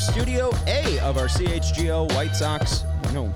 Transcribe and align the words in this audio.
Studio 0.00 0.50
A 0.66 0.98
of 1.00 1.18
our 1.18 1.26
CHGO 1.26 2.12
White 2.14 2.34
Sox. 2.34 2.84
No. 3.12 3.32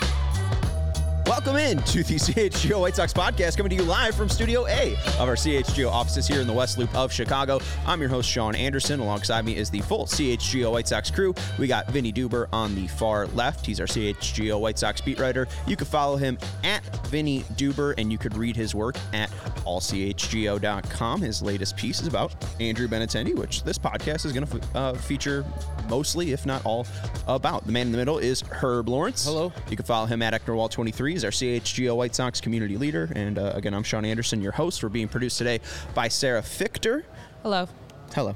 Welcome 1.26 1.56
in 1.56 1.82
to 1.84 2.04
the 2.04 2.14
CHGO 2.16 2.78
White 2.82 2.96
Sox 2.96 3.14
podcast, 3.14 3.56
coming 3.56 3.70
to 3.70 3.76
you 3.76 3.82
live 3.82 4.14
from 4.14 4.28
Studio 4.28 4.66
A 4.66 4.92
of 5.18 5.22
our 5.22 5.36
CHGO 5.36 5.90
offices 5.90 6.28
here 6.28 6.42
in 6.42 6.46
the 6.46 6.52
West 6.52 6.76
Loop 6.76 6.94
of 6.94 7.10
Chicago. 7.10 7.60
I'm 7.86 7.98
your 8.00 8.10
host, 8.10 8.28
Sean 8.28 8.54
Anderson. 8.54 9.00
Alongside 9.00 9.46
me 9.46 9.56
is 9.56 9.70
the 9.70 9.80
full 9.80 10.04
CHGO 10.04 10.70
White 10.70 10.86
Sox 10.86 11.10
crew. 11.10 11.34
We 11.58 11.66
got 11.66 11.88
Vinnie 11.88 12.12
Duber 12.12 12.46
on 12.52 12.74
the 12.74 12.88
far 12.88 13.26
left. 13.28 13.64
He's 13.64 13.80
our 13.80 13.86
CHGO 13.86 14.60
White 14.60 14.78
Sox 14.78 15.00
beat 15.00 15.18
writer. 15.18 15.48
You 15.66 15.76
can 15.76 15.86
follow 15.86 16.16
him 16.16 16.36
at 16.62 16.84
Vinnie 17.06 17.40
Duber, 17.54 17.94
and 17.96 18.12
you 18.12 18.18
could 18.18 18.36
read 18.36 18.54
his 18.54 18.74
work 18.74 18.96
at 19.14 19.30
allchgo.com. 19.64 21.22
His 21.22 21.40
latest 21.40 21.74
piece 21.78 22.02
is 22.02 22.06
about 22.06 22.34
Andrew 22.60 22.86
Benintendi, 22.86 23.34
which 23.34 23.62
this 23.62 23.78
podcast 23.78 24.26
is 24.26 24.32
going 24.32 24.46
to 24.46 24.60
uh, 24.74 24.92
feature 24.92 25.42
mostly, 25.88 26.32
if 26.32 26.44
not 26.44 26.64
all, 26.66 26.86
about. 27.26 27.64
The 27.64 27.72
man 27.72 27.86
in 27.86 27.92
the 27.92 27.98
middle 27.98 28.18
is 28.18 28.42
Herb 28.42 28.90
Lawrence. 28.90 29.24
Hello. 29.24 29.52
You 29.70 29.76
can 29.76 29.86
follow 29.86 30.04
him 30.04 30.20
at 30.20 30.34
Ecknerwall23. 30.34 31.13
He's 31.14 31.22
our 31.22 31.30
CHGO 31.30 31.94
White 31.94 32.12
Sox 32.12 32.40
community 32.40 32.76
leader. 32.76 33.08
And 33.14 33.38
uh, 33.38 33.52
again, 33.54 33.72
I'm 33.72 33.84
Sean 33.84 34.04
Anderson, 34.04 34.42
your 34.42 34.50
host. 34.50 34.82
We're 34.82 34.88
being 34.88 35.06
produced 35.06 35.38
today 35.38 35.60
by 35.94 36.08
Sarah 36.08 36.42
Fichter. 36.42 37.04
Hello. 37.44 37.68
Hello. 38.12 38.34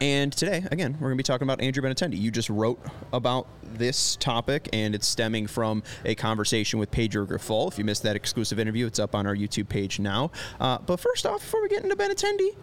And 0.00 0.32
today, 0.32 0.66
again, 0.72 0.94
we're 0.94 1.10
going 1.10 1.16
to 1.16 1.16
be 1.18 1.22
talking 1.22 1.46
about 1.46 1.60
Andrew 1.60 1.84
Benintendi. 1.84 2.20
You 2.20 2.32
just 2.32 2.50
wrote 2.50 2.84
about 3.12 3.46
this 3.62 4.16
topic, 4.16 4.68
and 4.72 4.92
it's 4.92 5.06
stemming 5.06 5.46
from 5.46 5.84
a 6.04 6.16
conversation 6.16 6.80
with 6.80 6.90
Pedro 6.90 7.26
Grifol. 7.26 7.70
If 7.70 7.78
you 7.78 7.84
missed 7.84 8.02
that 8.02 8.16
exclusive 8.16 8.58
interview, 8.58 8.88
it's 8.88 8.98
up 8.98 9.14
on 9.14 9.24
our 9.24 9.36
YouTube 9.36 9.68
page 9.68 10.00
now. 10.00 10.32
Uh, 10.58 10.78
but 10.78 10.98
first 10.98 11.24
off, 11.24 11.42
before 11.42 11.62
we 11.62 11.68
get 11.68 11.84
into 11.84 11.94
Benintendi, 11.94 12.56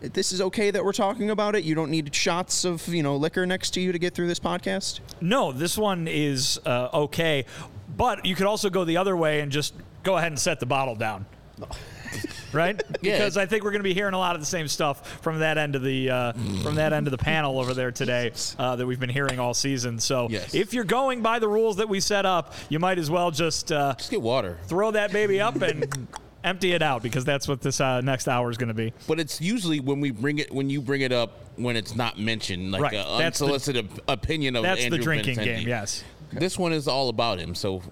this 0.00 0.30
is 0.30 0.40
okay 0.40 0.70
that 0.70 0.84
we're 0.84 0.92
talking 0.92 1.30
about 1.30 1.56
it. 1.56 1.64
You 1.64 1.74
don't 1.74 1.90
need 1.90 2.14
shots 2.14 2.64
of 2.64 2.86
you 2.86 3.02
know 3.02 3.16
liquor 3.16 3.46
next 3.46 3.70
to 3.70 3.80
you 3.80 3.90
to 3.90 3.98
get 3.98 4.14
through 4.14 4.28
this 4.28 4.38
podcast. 4.38 5.00
No, 5.20 5.50
this 5.50 5.76
one 5.76 6.06
is 6.06 6.60
uh, 6.66 6.90
okay, 6.92 7.46
but 7.96 8.24
you 8.26 8.34
could 8.34 8.46
also 8.46 8.70
go 8.70 8.84
the 8.84 8.96
other 8.98 9.16
way 9.16 9.40
and 9.40 9.50
just 9.50 9.74
go 10.02 10.16
ahead 10.16 10.32
and 10.32 10.38
set 10.38 10.60
the 10.60 10.66
bottle 10.66 10.94
down. 10.94 11.26
right? 12.52 12.80
Because 13.00 13.36
I 13.36 13.46
think 13.46 13.64
we're 13.64 13.70
going 13.70 13.80
to 13.80 13.84
be 13.88 13.94
hearing 13.94 14.14
a 14.14 14.18
lot 14.18 14.34
of 14.34 14.40
the 14.42 14.46
same 14.46 14.68
stuff 14.68 15.20
from 15.22 15.38
that 15.40 15.58
end 15.58 15.74
of 15.74 15.82
the 15.82 16.10
uh, 16.10 16.32
from 16.62 16.74
that 16.76 16.92
end 16.92 17.06
of 17.06 17.10
the 17.10 17.18
panel 17.18 17.58
over 17.58 17.74
there 17.74 17.90
today 17.90 18.32
uh, 18.58 18.76
that 18.76 18.86
we've 18.86 19.00
been 19.00 19.08
hearing 19.10 19.38
all 19.38 19.54
season. 19.54 19.98
So 19.98 20.28
Yes. 20.30 20.54
if 20.54 20.72
you're 20.74 20.84
going 20.84 21.22
by 21.22 21.38
the 21.38 21.48
rules 21.48 21.76
that 21.76 21.88
we 21.88 22.00
set 22.00 22.26
up, 22.26 22.52
you 22.68 22.78
might 22.78 22.98
as 22.98 23.10
well 23.10 23.30
just 23.30 23.72
uh, 23.72 23.94
Just 23.96 24.10
get 24.10 24.20
water. 24.22 24.58
throw 24.66 24.90
that 24.90 25.12
baby 25.12 25.40
up 25.40 25.56
and 25.62 26.08
empty 26.46 26.72
it 26.72 26.80
out 26.82 27.02
because 27.02 27.24
that's 27.24 27.46
what 27.48 27.60
this 27.60 27.80
uh, 27.80 28.00
next 28.00 28.28
hour 28.28 28.50
is 28.50 28.56
going 28.56 28.68
to 28.68 28.74
be. 28.74 28.92
But 29.06 29.20
it's 29.20 29.40
usually 29.40 29.80
when 29.80 30.00
we 30.00 30.10
bring 30.12 30.38
it 30.38 30.50
when 30.52 30.70
you 30.70 30.80
bring 30.80 31.02
it 31.02 31.12
up 31.12 31.32
when 31.56 31.76
it's 31.76 31.94
not 31.94 32.18
mentioned, 32.18 32.70
like 32.72 32.80
Right. 32.82 32.94
an 32.94 33.18
That's 33.18 33.38
the- 33.40 33.44
unsolicited 33.46 33.88
opinion 34.08 34.56
of 34.56 34.62
That's 34.62 34.82
Andrew 34.84 34.98
the 34.98 35.04
drinking 35.04 35.36
Benintendi. 35.36 35.44
game. 35.44 35.68
Yes. 35.68 36.04
This 36.32 36.58
one 36.58 36.72
is 36.72 36.88
all 36.88 37.08
about 37.08 37.38
him, 37.38 37.54
so 37.54 37.82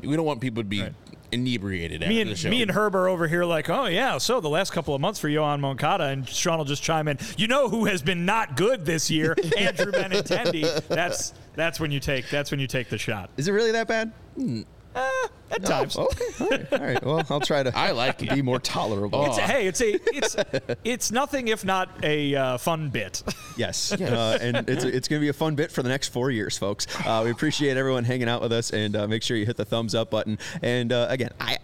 we 0.00 0.14
don't 0.16 0.24
want 0.26 0.40
people 0.40 0.62
to 0.62 0.68
be 0.68 0.82
Right. 0.82 0.94
inebriated 1.30 2.02
after 2.02 2.08
Me 2.12 2.22
the 2.22 2.30
and 2.30 2.38
show. 2.38 2.50
me 2.50 2.60
and 2.62 2.70
Herb 2.70 2.94
are 2.94 3.08
over 3.08 3.26
here 3.28 3.44
like, 3.44 3.70
oh 3.70 3.86
yeah. 3.86 4.18
So 4.18 4.40
the 4.40 4.48
last 4.50 4.72
couple 4.72 4.94
of 4.94 5.00
months 5.00 5.18
for 5.20 5.28
Yoan 5.28 5.60
Moncada, 5.60 6.04
and 6.04 6.28
Sean 6.28 6.58
will 6.58 6.64
just 6.64 6.82
chime 6.82 7.08
in. 7.08 7.18
You 7.36 7.46
know 7.48 7.68
who 7.68 7.86
has 7.86 8.02
been 8.02 8.24
not 8.26 8.56
good 8.56 8.84
this 8.84 9.10
year? 9.10 9.34
Andrew 9.58 9.92
Benintendi. 9.92 10.86
That's 10.88 11.32
that's 11.54 11.80
when 11.80 11.90
you 11.90 12.00
take 12.00 12.28
that's 12.30 12.50
when 12.50 12.60
you 12.60 12.66
take 12.66 12.88
the 12.90 12.98
shot. 12.98 13.30
Is 13.36 13.48
it 13.48 13.52
really 13.52 13.72
that 13.72 13.88
bad? 13.88 14.12
Hmm. 14.36 14.62
Uh, 14.94 15.08
At 15.52 15.64
times. 15.64 15.96
Okay. 15.96 16.24
All 16.40 16.48
right. 16.48 16.72
All 16.72 16.78
right. 16.78 17.04
Well, 17.04 17.26
I'll 17.30 17.40
try 17.40 17.62
to. 17.62 17.76
I 17.76 17.90
like 17.90 18.22
it. 18.22 18.30
be 18.30 18.42
more 18.42 18.58
tolerable. 18.58 19.26
It's 19.26 19.38
a, 19.38 19.42
hey, 19.42 19.66
it's 19.66 19.80
a 19.80 19.94
it's 20.16 20.36
it's 20.84 21.10
nothing 21.12 21.48
if 21.48 21.64
not 21.64 21.90
a 22.02 22.34
uh, 22.34 22.58
fun 22.58 22.88
bit. 22.90 23.22
Yes, 23.56 23.92
uh, 24.00 24.38
and 24.40 24.68
it's 24.68 24.84
it's 24.84 25.08
going 25.08 25.20
to 25.20 25.24
be 25.24 25.28
a 25.28 25.34
fun 25.34 25.54
bit 25.54 25.70
for 25.70 25.82
the 25.82 25.88
next 25.88 26.08
four 26.08 26.30
years, 26.30 26.56
folks. 26.58 26.86
Uh, 27.06 27.22
we 27.24 27.30
appreciate 27.30 27.76
everyone 27.76 28.04
hanging 28.04 28.28
out 28.28 28.40
with 28.40 28.52
us, 28.52 28.70
and 28.70 28.96
uh, 28.96 29.06
make 29.06 29.22
sure 29.22 29.36
you 29.36 29.46
hit 29.46 29.56
the 29.56 29.64
thumbs 29.64 29.94
up 29.94 30.10
button. 30.10 30.38
And 30.62 30.92
uh, 30.92 31.06
again, 31.10 31.30
I. 31.40 31.58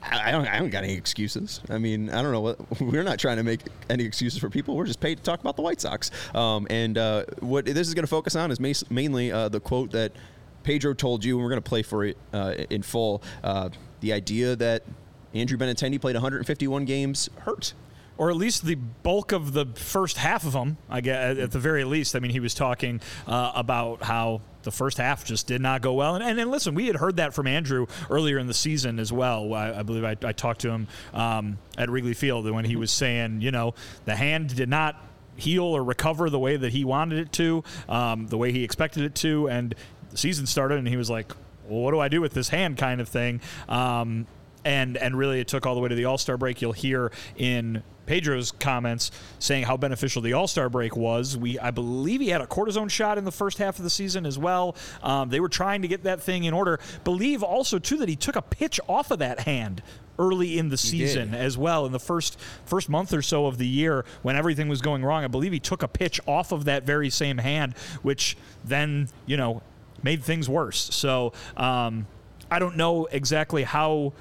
I 0.00 0.28
I 0.28 0.30
don't. 0.30 0.46
I 0.46 0.58
don't 0.60 0.70
got 0.70 0.84
any 0.84 0.94
excuses. 0.94 1.60
I 1.68 1.78
mean, 1.78 2.08
I 2.08 2.22
don't 2.22 2.30
know 2.32 2.40
what. 2.40 2.58
We're 2.80 3.02
not 3.02 3.18
trying 3.18 3.36
to 3.38 3.42
make 3.42 3.62
any 3.90 4.04
excuses 4.04 4.38
for 4.38 4.48
people. 4.48 4.76
We're 4.76 4.86
just 4.86 5.00
paid 5.00 5.18
to 5.18 5.24
talk 5.24 5.40
about 5.40 5.56
the 5.56 5.62
White 5.62 5.80
Sox. 5.80 6.10
Um, 6.34 6.68
and 6.70 6.96
uh, 6.96 7.24
what 7.40 7.64
this 7.66 7.88
is 7.88 7.94
going 7.94 8.04
to 8.04 8.08
focus 8.08 8.36
on 8.36 8.50
is 8.52 8.60
mas- 8.60 8.88
mainly 8.90 9.32
uh, 9.32 9.48
the 9.48 9.58
quote 9.60 9.90
that 9.90 10.12
Pedro 10.62 10.94
told 10.94 11.24
you, 11.24 11.36
and 11.36 11.44
we're 11.44 11.50
going 11.50 11.62
to 11.62 11.68
play 11.68 11.82
for 11.82 12.04
it 12.04 12.16
uh, 12.32 12.54
in 12.70 12.82
full. 12.82 13.22
Uh, 13.42 13.70
the 14.00 14.12
idea 14.12 14.56
that 14.56 14.84
Andrew 15.34 15.58
Benintendi 15.58 16.00
played 16.00 16.14
151 16.16 16.84
games 16.84 17.28
hurt. 17.40 17.74
or 18.16 18.30
at 18.30 18.36
least 18.36 18.64
the 18.64 18.74
bulk 18.74 19.32
of 19.32 19.52
the 19.52 19.66
first 19.76 20.16
half 20.16 20.44
of 20.44 20.52
them. 20.52 20.76
I 20.88 21.00
guess 21.00 21.38
at 21.38 21.52
the 21.52 21.58
very 21.58 21.84
least. 21.84 22.16
I 22.16 22.18
mean, 22.18 22.32
he 22.32 22.40
was 22.40 22.54
talking 22.54 23.00
uh, 23.26 23.52
about 23.54 24.02
how 24.02 24.40
the 24.62 24.72
first 24.72 24.98
half 24.98 25.24
just 25.24 25.46
did 25.46 25.60
not 25.60 25.82
go 25.82 25.94
well. 25.94 26.16
And, 26.16 26.24
and 26.24 26.38
then 26.38 26.50
listen, 26.50 26.74
we 26.74 26.86
had 26.88 26.96
heard 26.96 27.16
that 27.16 27.32
from 27.32 27.46
Andrew 27.46 27.86
earlier 28.10 28.38
in 28.38 28.46
the 28.46 28.54
season 28.54 28.98
as 28.98 29.12
well. 29.12 29.54
I, 29.54 29.78
I 29.78 29.82
believe 29.82 30.04
I, 30.04 30.16
I 30.22 30.32
talked 30.32 30.62
to 30.62 30.70
him 30.70 30.88
um, 31.14 31.58
at 31.76 31.88
Wrigley 31.88 32.14
Field 32.14 32.50
when 32.50 32.64
he 32.64 32.76
was 32.76 32.90
saying, 32.90 33.40
you 33.40 33.50
know, 33.50 33.74
the 34.04 34.16
hand 34.16 34.54
did 34.54 34.68
not 34.68 34.96
heal 35.36 35.64
or 35.64 35.84
recover 35.84 36.28
the 36.28 36.38
way 36.38 36.56
that 36.56 36.72
he 36.72 36.84
wanted 36.84 37.20
it 37.20 37.32
to, 37.32 37.62
um, 37.88 38.26
the 38.26 38.36
way 38.36 38.50
he 38.50 38.64
expected 38.64 39.04
it 39.04 39.14
to, 39.14 39.48
and 39.48 39.74
the 40.10 40.18
season 40.18 40.46
started, 40.46 40.78
and 40.78 40.88
he 40.88 40.96
was 40.96 41.10
like, 41.10 41.32
well, 41.68 41.80
what 41.80 41.90
do 41.92 42.00
I 42.00 42.08
do 42.08 42.20
with 42.20 42.32
this 42.32 42.48
hand 42.48 42.78
kind 42.78 43.00
of 43.00 43.08
thing? 43.08 43.40
Um, 43.68 44.26
and 44.64 44.96
and 44.96 45.16
really 45.16 45.40
it 45.40 45.48
took 45.48 45.66
all 45.66 45.74
the 45.74 45.80
way 45.80 45.88
to 45.88 45.94
the 45.94 46.04
All 46.04 46.18
Star 46.18 46.36
break. 46.36 46.60
You'll 46.60 46.72
hear 46.72 47.12
in 47.36 47.82
Pedro's 48.06 48.52
comments 48.52 49.10
saying 49.38 49.64
how 49.64 49.76
beneficial 49.76 50.22
the 50.22 50.32
All 50.32 50.48
Star 50.48 50.68
break 50.68 50.96
was. 50.96 51.36
We 51.36 51.58
I 51.58 51.70
believe 51.70 52.20
he 52.20 52.28
had 52.28 52.40
a 52.40 52.46
cortisone 52.46 52.90
shot 52.90 53.18
in 53.18 53.24
the 53.24 53.32
first 53.32 53.58
half 53.58 53.78
of 53.78 53.84
the 53.84 53.90
season 53.90 54.26
as 54.26 54.38
well. 54.38 54.76
Um, 55.02 55.28
they 55.28 55.40
were 55.40 55.48
trying 55.48 55.82
to 55.82 55.88
get 55.88 56.04
that 56.04 56.20
thing 56.20 56.44
in 56.44 56.54
order. 56.54 56.80
Believe 57.04 57.42
also 57.42 57.78
too 57.78 57.98
that 57.98 58.08
he 58.08 58.16
took 58.16 58.36
a 58.36 58.42
pitch 58.42 58.80
off 58.88 59.10
of 59.10 59.20
that 59.20 59.40
hand 59.40 59.82
early 60.18 60.58
in 60.58 60.68
the 60.68 60.76
season 60.76 61.32
as 61.32 61.56
well 61.56 61.86
in 61.86 61.92
the 61.92 62.00
first 62.00 62.40
first 62.64 62.88
month 62.88 63.14
or 63.14 63.22
so 63.22 63.46
of 63.46 63.56
the 63.56 63.66
year 63.66 64.04
when 64.22 64.34
everything 64.34 64.68
was 64.68 64.80
going 64.80 65.04
wrong. 65.04 65.22
I 65.22 65.28
believe 65.28 65.52
he 65.52 65.60
took 65.60 65.82
a 65.82 65.88
pitch 65.88 66.20
off 66.26 66.50
of 66.50 66.64
that 66.64 66.82
very 66.82 67.08
same 67.08 67.38
hand, 67.38 67.76
which 68.02 68.36
then 68.64 69.08
you 69.26 69.36
know 69.36 69.62
made 70.02 70.22
things 70.22 70.48
worse. 70.48 70.94
So 70.94 71.32
um, 71.56 72.06
I 72.50 72.58
don't 72.58 72.76
know 72.76 73.06
exactly 73.06 73.64
how. 73.64 74.12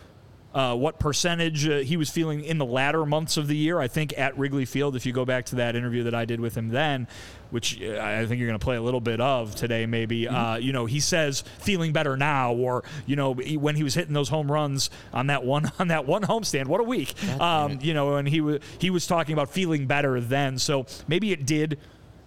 Uh, 0.55 0.73
what 0.73 0.97
percentage 0.97 1.67
uh, 1.67 1.79
he 1.79 1.97
was 1.97 2.09
feeling 2.09 2.43
in 2.43 2.57
the 2.57 2.65
latter 2.65 3.05
months 3.05 3.38
of 3.38 3.47
the 3.47 3.55
year? 3.55 3.79
I 3.79 3.88
think 3.88 4.17
at 4.17 4.35
Wrigley 4.39 4.65
Field, 4.65 4.95
if 4.95 5.05
you 5.05 5.13
go 5.13 5.23
back 5.23 5.45
to 5.47 5.55
that 5.57 5.75
interview 5.75 6.03
that 6.03 6.15
I 6.15 6.25
did 6.25 6.39
with 6.39 6.55
him 6.57 6.69
then, 6.69 7.07
which 7.51 7.79
uh, 7.79 7.99
I 8.01 8.25
think 8.25 8.39
you're 8.39 8.47
going 8.47 8.57
to 8.57 8.63
play 8.63 8.75
a 8.75 8.81
little 8.81 9.01
bit 9.01 9.21
of 9.21 9.53
today, 9.53 9.85
maybe. 9.85 10.27
Uh, 10.27 10.55
you 10.55 10.73
know, 10.73 10.88
he 10.88 10.99
says 10.99 11.43
feeling 11.59 11.94
better 11.94 12.17
now, 12.17 12.53
or 12.53 12.83
you 13.05 13.15
know, 13.15 13.35
he- 13.35 13.57
when 13.57 13.75
he 13.75 13.83
was 13.83 13.94
hitting 13.94 14.13
those 14.13 14.29
home 14.29 14.51
runs 14.51 14.89
on 15.13 15.27
that 15.27 15.44
one 15.44 15.71
on 15.79 15.89
that 15.89 16.07
one 16.07 16.23
homestand. 16.23 16.65
What 16.67 16.79
a 16.79 16.83
week! 16.85 17.13
Um, 17.39 17.77
you 17.81 17.94
know, 17.94 18.15
and 18.15 18.27
he 18.27 18.41
was 18.41 18.59
he 18.79 18.89
was 18.89 19.05
talking 19.05 19.33
about 19.33 19.49
feeling 19.51 19.85
better 19.85 20.19
then. 20.19 20.57
So 20.57 20.88
maybe 21.07 21.31
it 21.33 21.45
did 21.45 21.77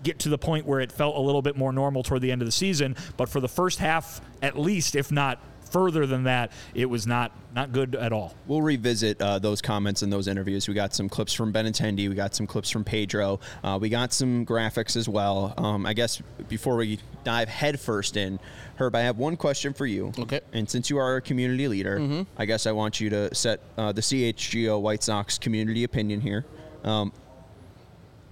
get 0.03 0.19
to 0.21 0.29
the 0.29 0.39
point 0.39 0.67
where 0.67 0.81
it 0.81 0.93
felt 0.93 1.17
a 1.17 1.21
little 1.21 1.43
bit 1.43 1.57
more 1.57 1.73
normal 1.73 2.03
toward 2.03 2.23
the 2.23 2.33
end 2.33 2.43
of 2.43 2.47
the 2.47 2.53
season. 2.53 2.97
But 3.17 3.29
for 3.29 3.41
the 3.41 3.49
first 3.49 3.79
half, 3.79 4.21
at 4.43 4.59
least, 4.59 4.97
if 4.97 5.13
not 5.13 5.41
further 5.71 6.07
than 6.07 6.25
that, 6.25 6.53
it 6.75 6.87
was 6.87 7.07
not 7.07 7.33
not 7.55 7.73
good 7.73 7.95
at 7.97 8.13
all. 8.13 8.35
We'll 8.47 8.63
revisit 8.63 9.21
uh, 9.21 9.39
those 9.41 9.61
comments 9.61 10.03
and 10.03 10.13
those 10.13 10.29
interviews. 10.29 10.69
We 10.69 10.75
got 10.75 10.95
some 10.95 11.09
clips 11.09 11.33
from 11.33 11.53
Benintendi. 11.53 12.09
We 12.09 12.15
got 12.15 12.35
some 12.35 12.47
clips 12.47 12.71
from 12.71 12.85
Pedro. 12.85 13.41
Uh, 13.65 13.79
we 13.81 13.89
got 13.89 14.13
some 14.13 14.47
graphics 14.47 14.97
as 14.97 15.09
well. 15.09 15.55
Um, 15.57 15.85
I 15.85 15.93
guess 15.93 16.23
before 16.49 16.77
we 16.77 17.01
dive 17.25 17.49
headfirst 17.49 18.17
in, 18.17 18.39
Herb, 18.77 18.95
I 18.95 19.01
have 19.01 19.19
one 19.19 19.37
question 19.37 19.73
for 19.73 19.87
you. 19.87 20.13
Okay. 20.17 20.41
And 20.53 20.69
since 20.69 20.91
you 20.91 20.99
are 20.99 21.17
a 21.17 21.21
community 21.23 21.67
leader, 21.67 22.25
I 22.37 22.45
guess 22.45 22.67
I 22.67 22.73
want 22.73 23.01
you 23.01 23.11
to 23.11 23.35
set 23.35 23.61
uh, 23.77 23.93
the 23.93 24.01
CHGO 24.01 24.81
White 24.81 25.03
Sox 25.03 25.39
community 25.39 25.85
opinion 25.85 26.21
here. 26.21 26.45
Um, 26.85 27.13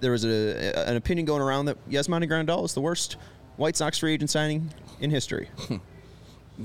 there 0.00 0.12
was 0.12 0.24
a, 0.24 0.88
an 0.88 0.96
opinion 0.96 1.26
going 1.26 1.42
around 1.42 1.66
that 1.66 1.90
Yasmani 1.90 2.28
Grandal 2.28 2.64
is 2.64 2.74
the 2.74 2.80
worst 2.80 3.16
White 3.56 3.76
Sox 3.76 3.98
free 3.98 4.14
agent 4.14 4.30
signing 4.30 4.70
in 5.00 5.10
history. 5.10 5.48
Hmm. 5.66 5.76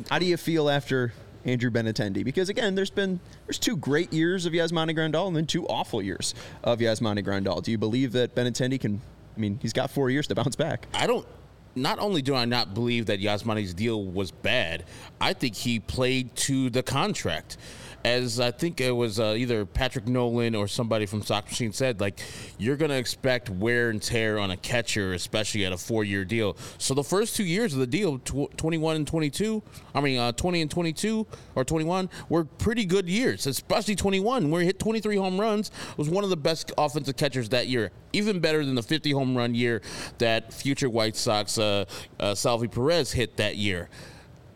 How 0.10 0.20
do 0.20 0.26
you 0.26 0.38
feel 0.38 0.70
after 0.70 1.14
Andrew 1.46 1.70
Benintendi? 1.70 2.24
Because 2.24 2.50
again, 2.50 2.76
there's 2.76 2.90
been 2.90 3.20
there's 3.46 3.60
two 3.60 3.78
great 3.78 4.12
years 4.14 4.46
of 4.46 4.54
Yasmani 4.54 4.96
Grandal 4.96 5.28
and 5.28 5.36
then 5.36 5.46
two 5.46 5.68
awful 5.68 6.02
years 6.02 6.34
of 6.64 6.80
Yasmani 6.80 7.24
Grandal. 7.24 7.62
Do 7.62 7.72
you 7.72 7.78
believe 7.78 8.12
that 8.14 8.36
Benintendi 8.36 8.80
can? 8.80 9.02
I 9.36 9.40
mean, 9.40 9.60
he's 9.62 9.74
got 9.74 9.90
four 9.90 10.10
years 10.10 10.28
to 10.28 10.36
bounce 10.36 10.56
back. 10.56 10.88
I 10.94 11.08
don't. 11.08 11.28
Not 11.76 11.98
only 11.98 12.22
do 12.22 12.36
I 12.36 12.46
not 12.46 12.76
believe 12.76 13.08
that 13.08 13.20
Yasmani's 13.20 13.74
deal 13.74 14.04
was 14.04 14.30
bad, 14.30 14.86
I 15.20 15.34
think 15.34 15.56
he 15.56 15.80
played 15.80 16.36
to 16.36 16.70
the 16.70 16.84
contract 16.84 17.58
as 18.06 18.40
I 18.40 18.52
think 18.52 18.82
it 18.82 18.92
was 18.92 19.20
uh, 19.20 19.36
either 19.38 19.66
Patrick 19.66 20.08
Nolan 20.08 20.56
or 20.56 20.68
somebody 20.68 21.06
from 21.06 21.22
Sox 21.22 21.52
Machine 21.52 21.72
said, 21.72 22.02
like 22.02 22.20
you're 22.58 22.76
going 22.76 22.92
to 22.92 22.98
expect 22.98 23.50
wear 23.50 23.90
and 23.90 24.02
tear 24.02 24.40
on 24.40 24.52
a 24.52 24.58
catcher, 24.58 25.14
especially 25.14 25.66
at 25.66 25.72
a 25.72 25.78
four-year 25.78 26.26
deal. 26.26 26.58
So 26.78 26.94
the 26.94 27.04
first 27.04 27.36
two 27.36 27.46
years 27.46 27.74
of 27.74 27.80
the 27.80 27.88
deal, 27.88 28.20
tw- 28.20 28.56
21 28.58 28.98
and 28.98 29.08
22, 29.08 29.64
I 29.96 30.02
mean 30.02 30.20
uh, 30.20 30.34
20 30.34 30.62
and 30.62 30.72
22 30.72 31.26
or 31.56 31.64
21, 31.64 32.10
were 32.28 32.44
pretty 32.44 32.86
good 32.86 33.08
years, 33.08 33.48
especially 33.48 33.96
21, 33.96 34.52
where 34.52 34.62
he 34.62 34.68
hit 34.68 34.80
23 34.80 35.16
home 35.16 35.40
runs. 35.40 35.72
Was 35.96 36.10
one 36.10 36.24
of 36.24 36.30
the 36.30 36.38
best 36.38 36.72
offensive 36.78 37.16
catchers 37.16 37.50
that 37.50 37.68
year, 37.68 37.92
even 38.12 38.40
better 38.40 38.66
than 38.66 38.76
the 38.76 38.84
50 38.84 39.12
home 39.12 39.38
run 39.38 39.56
year 39.56 39.82
that 40.18 40.54
future 40.54 40.90
White 40.90 41.16
Sox 41.16 41.58
uh, 41.58 41.86
uh 42.20 42.36
Salvy 42.36 42.68
Perez 42.68 43.14
hit 43.14 43.38
that 43.38 43.56
year. 43.56 43.90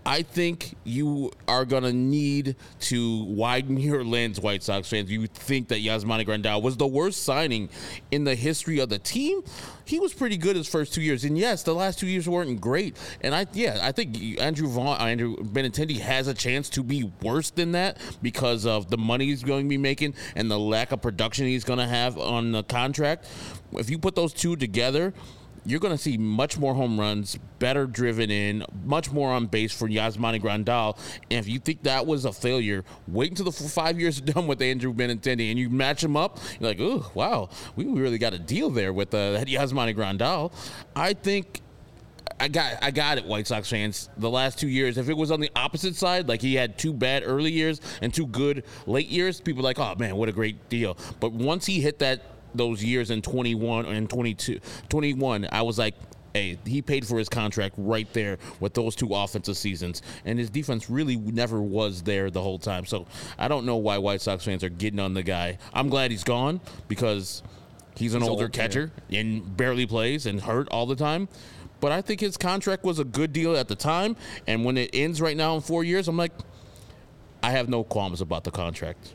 I 0.07 0.21
think 0.21 0.74
you 0.86 1.33
are 1.50 1.65
going 1.65 1.83
to 1.83 1.92
need 1.92 2.56
to 2.80 3.25
widen 3.25 3.75
your 3.75 4.06
lens, 4.06 4.39
White 4.39 4.63
Sox 4.63 4.89
fans. 4.89 5.12
You 5.12 5.27
think 5.27 5.68
that 5.68 5.81
Yasmani 5.81 6.25
Grandal 6.25 6.62
was 6.62 6.77
the 6.77 6.88
worst 6.88 7.24
signing 7.24 7.68
in 8.09 8.24
the 8.24 8.33
history 8.33 8.80
of 8.80 8.88
the 8.88 9.00
team? 9.00 9.42
He 9.83 10.00
was 10.00 10.13
pretty 10.13 10.38
good 10.38 10.56
his 10.56 10.65
first 10.65 10.94
two 10.94 11.01
years, 11.01 11.25
and 11.25 11.38
yes, 11.38 11.63
the 11.63 11.75
last 11.75 12.00
two 12.00 12.07
years 12.07 12.27
weren't 12.27 12.62
great. 12.62 12.95
And 13.19 13.36
I, 13.36 13.48
yeah, 13.51 13.80
I 13.81 13.92
think 13.92 14.39
Andrew 14.39 14.69
Vaughn, 14.69 14.98
uh, 14.98 15.04
Andrew 15.04 15.36
Benintendi 15.36 16.00
has 16.00 16.30
a 16.30 16.33
chance 16.33 16.69
to 16.69 16.83
be 16.83 17.12
worse 17.21 17.50
than 17.50 17.74
that 17.74 17.98
because 18.21 18.65
of 18.65 18.89
the 18.89 18.98
money 18.98 19.25
he's 19.25 19.44
going 19.44 19.65
to 19.65 19.69
be 19.69 19.77
making 19.77 20.13
and 20.38 20.50
the 20.50 20.57
lack 20.57 20.94
of 20.94 21.01
production 21.01 21.48
he's 21.48 21.65
going 21.65 21.80
to 21.80 21.88
have 21.88 22.18
on 22.18 22.54
the 22.54 22.63
contract. 22.63 23.27
If 23.74 23.89
you 23.89 23.98
put 23.98 24.15
those 24.15 24.31
two 24.31 24.56
together, 24.56 25.13
you're 25.67 25.81
going 25.81 25.95
to 25.95 26.01
see 26.01 26.17
much 26.17 26.57
more 26.57 26.73
home 26.73 26.97
runs, 26.97 27.37
better 27.59 27.85
driven 27.85 28.31
in, 28.31 28.63
much 28.85 29.11
more 29.11 29.31
on 29.31 29.47
base 29.47 29.73
for 29.73 29.89
Yasmani 29.89 30.41
Grandal. 30.41 30.97
And 31.29 31.39
if 31.39 31.47
you 31.47 31.59
think 31.59 31.83
that 31.83 32.07
was 32.07 32.23
a 32.23 32.31
failure, 32.31 32.85
wait 33.07 33.31
until 33.31 33.45
the 33.45 33.51
five 33.51 33.99
years 33.99 34.19
are 34.19 34.25
done 34.25 34.47
with 34.47 34.61
Andrew 34.61 34.93
Benintendi 34.93 35.49
and 35.49 35.59
you 35.59 35.69
match 35.69 36.01
him 36.01 36.15
up. 36.15 36.39
You're 36.59 36.69
like, 36.69 36.79
oh, 36.79 37.11
wow, 37.13 37.49
we 37.75 37.85
really 37.85 38.17
got 38.17 38.33
a 38.33 38.39
deal 38.39 38.69
there 38.69 38.93
with 38.93 39.13
uh, 39.13 39.33
that 39.33 39.47
Yasmani 39.47 39.93
Grandal. 39.93 40.53
I 40.95 41.13
think 41.13 41.61
I 42.39 42.47
got 42.47 42.77
I 42.81 42.91
got 42.91 43.17
it, 43.17 43.25
White 43.25 43.47
Sox 43.47 43.69
fans. 43.69 44.09
The 44.17 44.29
last 44.29 44.59
two 44.59 44.67
years, 44.67 44.97
if 44.97 45.09
it 45.09 45.17
was 45.17 45.31
on 45.31 45.39
the 45.39 45.51
opposite 45.55 45.95
side, 45.95 46.29
like 46.29 46.41
he 46.41 46.55
had 46.55 46.77
two 46.77 46.93
bad 46.93 47.23
early 47.25 47.51
years 47.51 47.81
and 48.01 48.13
two 48.13 48.27
good 48.27 48.63
late 48.85 49.07
years, 49.07 49.41
people 49.41 49.63
like, 49.63 49.79
oh 49.79 49.95
man, 49.97 50.15
what 50.15 50.29
a 50.29 50.31
great 50.31 50.69
deal. 50.69 50.97
But 51.19 51.33
once 51.33 51.65
he 51.65 51.81
hit 51.81 51.99
that 51.99 52.21
those 52.57 52.83
years 52.83 53.12
in 53.12 53.21
21 53.21 53.86
and 53.86 54.09
22, 54.09 54.59
21, 54.89 55.48
I 55.51 55.62
was 55.62 55.77
like, 55.77 55.95
hey, 56.33 56.57
he 56.65 56.81
paid 56.81 57.06
for 57.06 57.18
his 57.18 57.30
contract 57.30 57.75
right 57.77 58.12
there 58.13 58.38
with 58.59 58.74
those 58.74 58.95
two 58.95 59.13
offensive 59.13 59.57
seasons, 59.57 60.01
and 60.25 60.38
his 60.38 60.50
defense 60.50 60.89
really 60.89 61.18
never 61.18 61.62
was 61.62 62.04
there 62.04 62.30
the 62.30 62.42
whole 62.42 62.59
time. 62.59 62.86
So 62.86 63.07
I 63.38 63.48
don't 63.48 63.65
know 63.65 63.77
why 63.77 63.98
White 63.98 64.21
Sox 64.21 64.45
fans 64.45 64.63
are 64.63 64.69
getting 64.69 65.00
on 65.00 65.13
the 65.13 65.24
guy. 65.24 65.57
I'm 65.74 65.89
glad 65.89 66.12
he's 66.12 66.24
gone 66.24 66.62
because 66.88 67.44
he's 67.95 68.13
an 68.13 68.21
he's 68.21 68.30
older 68.30 68.45
old, 68.45 68.54
catcher 68.54 68.92
yeah. 69.09 69.21
and 69.21 69.57
barely 69.57 69.86
plays 69.86 70.25
and 70.25 70.42
hurt 70.42 70.68
all 70.69 70.86
the 70.86 70.95
time. 70.95 71.27
But 71.80 71.92
I 71.92 72.01
think 72.01 72.19
his 72.19 72.38
contract 72.38 72.83
was 72.83 72.98
a 72.98 73.04
good 73.04 73.33
deal 73.33 73.56
at 73.56 73.68
the 73.68 73.75
time, 73.75 74.15
and 74.48 74.65
when 74.65 74.77
it 74.77 74.89
ends 74.94 75.21
right 75.21 75.38
now 75.38 75.56
in 75.56 75.62
four 75.62 75.83
years, 75.83 76.07
I'm 76.07 76.18
like, 76.18 76.31
I 77.44 77.51
have 77.51 77.69
no 77.69 77.83
qualms 77.83 78.19
about 78.19 78.44
the 78.44 78.51
contract 78.51 79.13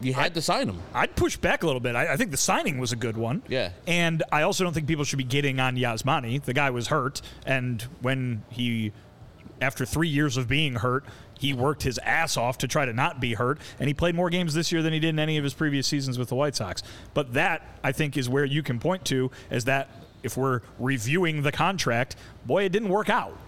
you 0.00 0.14
had 0.14 0.26
I'd, 0.26 0.34
to 0.34 0.42
sign 0.42 0.68
him. 0.68 0.80
I'd 0.94 1.14
push 1.16 1.36
back 1.36 1.62
a 1.62 1.66
little 1.66 1.80
bit. 1.80 1.94
I, 1.94 2.14
I, 2.14 2.16
think 2.16 2.30
the 2.30 2.36
signing 2.36 2.78
was 2.78 2.92
a 2.92 2.96
good 2.96 3.16
one. 3.16 3.42
Yeah. 3.48 3.70
And 3.86 4.22
I 4.32 4.42
also 4.42 4.64
don't 4.64 4.72
think 4.72 4.86
people 4.86 5.04
should 5.04 5.18
be 5.18 5.24
getting 5.24 5.60
on 5.60 5.76
Yasmani. 5.76 6.42
The 6.42 6.54
guy 6.54 6.70
was 6.70 6.88
hurt, 6.88 7.20
and 7.44 7.82
when 8.00 8.42
he, 8.50 8.92
after 9.60 9.84
three 9.84 10.08
years 10.08 10.36
of 10.36 10.48
being 10.48 10.74
hurt, 10.74 11.04
he 11.38 11.54
worked 11.54 11.82
his 11.82 11.98
ass 11.98 12.36
off 12.36 12.58
to 12.58 12.68
try 12.68 12.84
to 12.84 12.92
not 12.92 13.20
be 13.20 13.34
hurt, 13.34 13.58
and 13.78 13.88
he 13.88 13.94
played 13.94 14.14
more 14.14 14.28
games 14.28 14.52
this 14.54 14.70
year 14.70 14.82
than 14.82 14.92
he 14.92 15.00
did 15.00 15.08
in 15.08 15.18
any 15.18 15.38
of 15.38 15.44
his 15.44 15.54
previous 15.54 15.86
seasons 15.86 16.18
with 16.18 16.28
the 16.28 16.34
White 16.34 16.54
Sox. 16.54 16.82
But 17.14 17.32
that, 17.32 17.62
I 17.82 17.92
think, 17.92 18.16
is 18.16 18.28
where 18.28 18.44
you 18.44 18.62
can 18.62 18.78
point 18.78 19.04
to 19.06 19.30
as 19.50 19.64
that 19.64 19.88
if 20.22 20.36
we're 20.36 20.60
reviewing 20.78 21.42
the 21.42 21.52
contract, 21.52 22.16
boy, 22.44 22.64
it 22.64 22.72
didn't 22.72 22.90
work 22.90 23.08
out. 23.08 23.38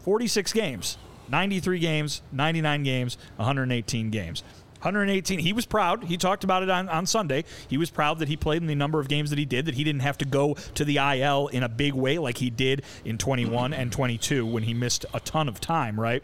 46 0.00 0.52
games, 0.52 0.98
93 1.28 1.78
games, 1.78 2.22
99 2.32 2.82
games, 2.82 3.18
118 3.36 4.10
games. 4.10 4.42
118. 4.82 5.38
He 5.38 5.52
was 5.52 5.64
proud. 5.64 6.04
He 6.04 6.16
talked 6.16 6.44
about 6.44 6.62
it 6.62 6.70
on, 6.70 6.88
on 6.88 7.06
Sunday. 7.06 7.44
He 7.68 7.76
was 7.76 7.90
proud 7.90 8.18
that 8.18 8.28
he 8.28 8.36
played 8.36 8.62
in 8.62 8.68
the 8.68 8.74
number 8.74 8.98
of 8.98 9.08
games 9.08 9.30
that 9.30 9.38
he 9.38 9.44
did, 9.44 9.66
that 9.66 9.74
he 9.74 9.84
didn't 9.84 10.02
have 10.02 10.18
to 10.18 10.24
go 10.24 10.54
to 10.74 10.84
the 10.84 10.96
IL 10.96 11.48
in 11.48 11.62
a 11.62 11.68
big 11.68 11.94
way 11.94 12.18
like 12.18 12.38
he 12.38 12.50
did 12.50 12.82
in 13.04 13.18
21 13.18 13.72
and 13.72 13.92
22 13.92 14.44
when 14.44 14.64
he 14.64 14.74
missed 14.74 15.06
a 15.14 15.20
ton 15.20 15.48
of 15.48 15.60
time, 15.60 15.98
right? 15.98 16.22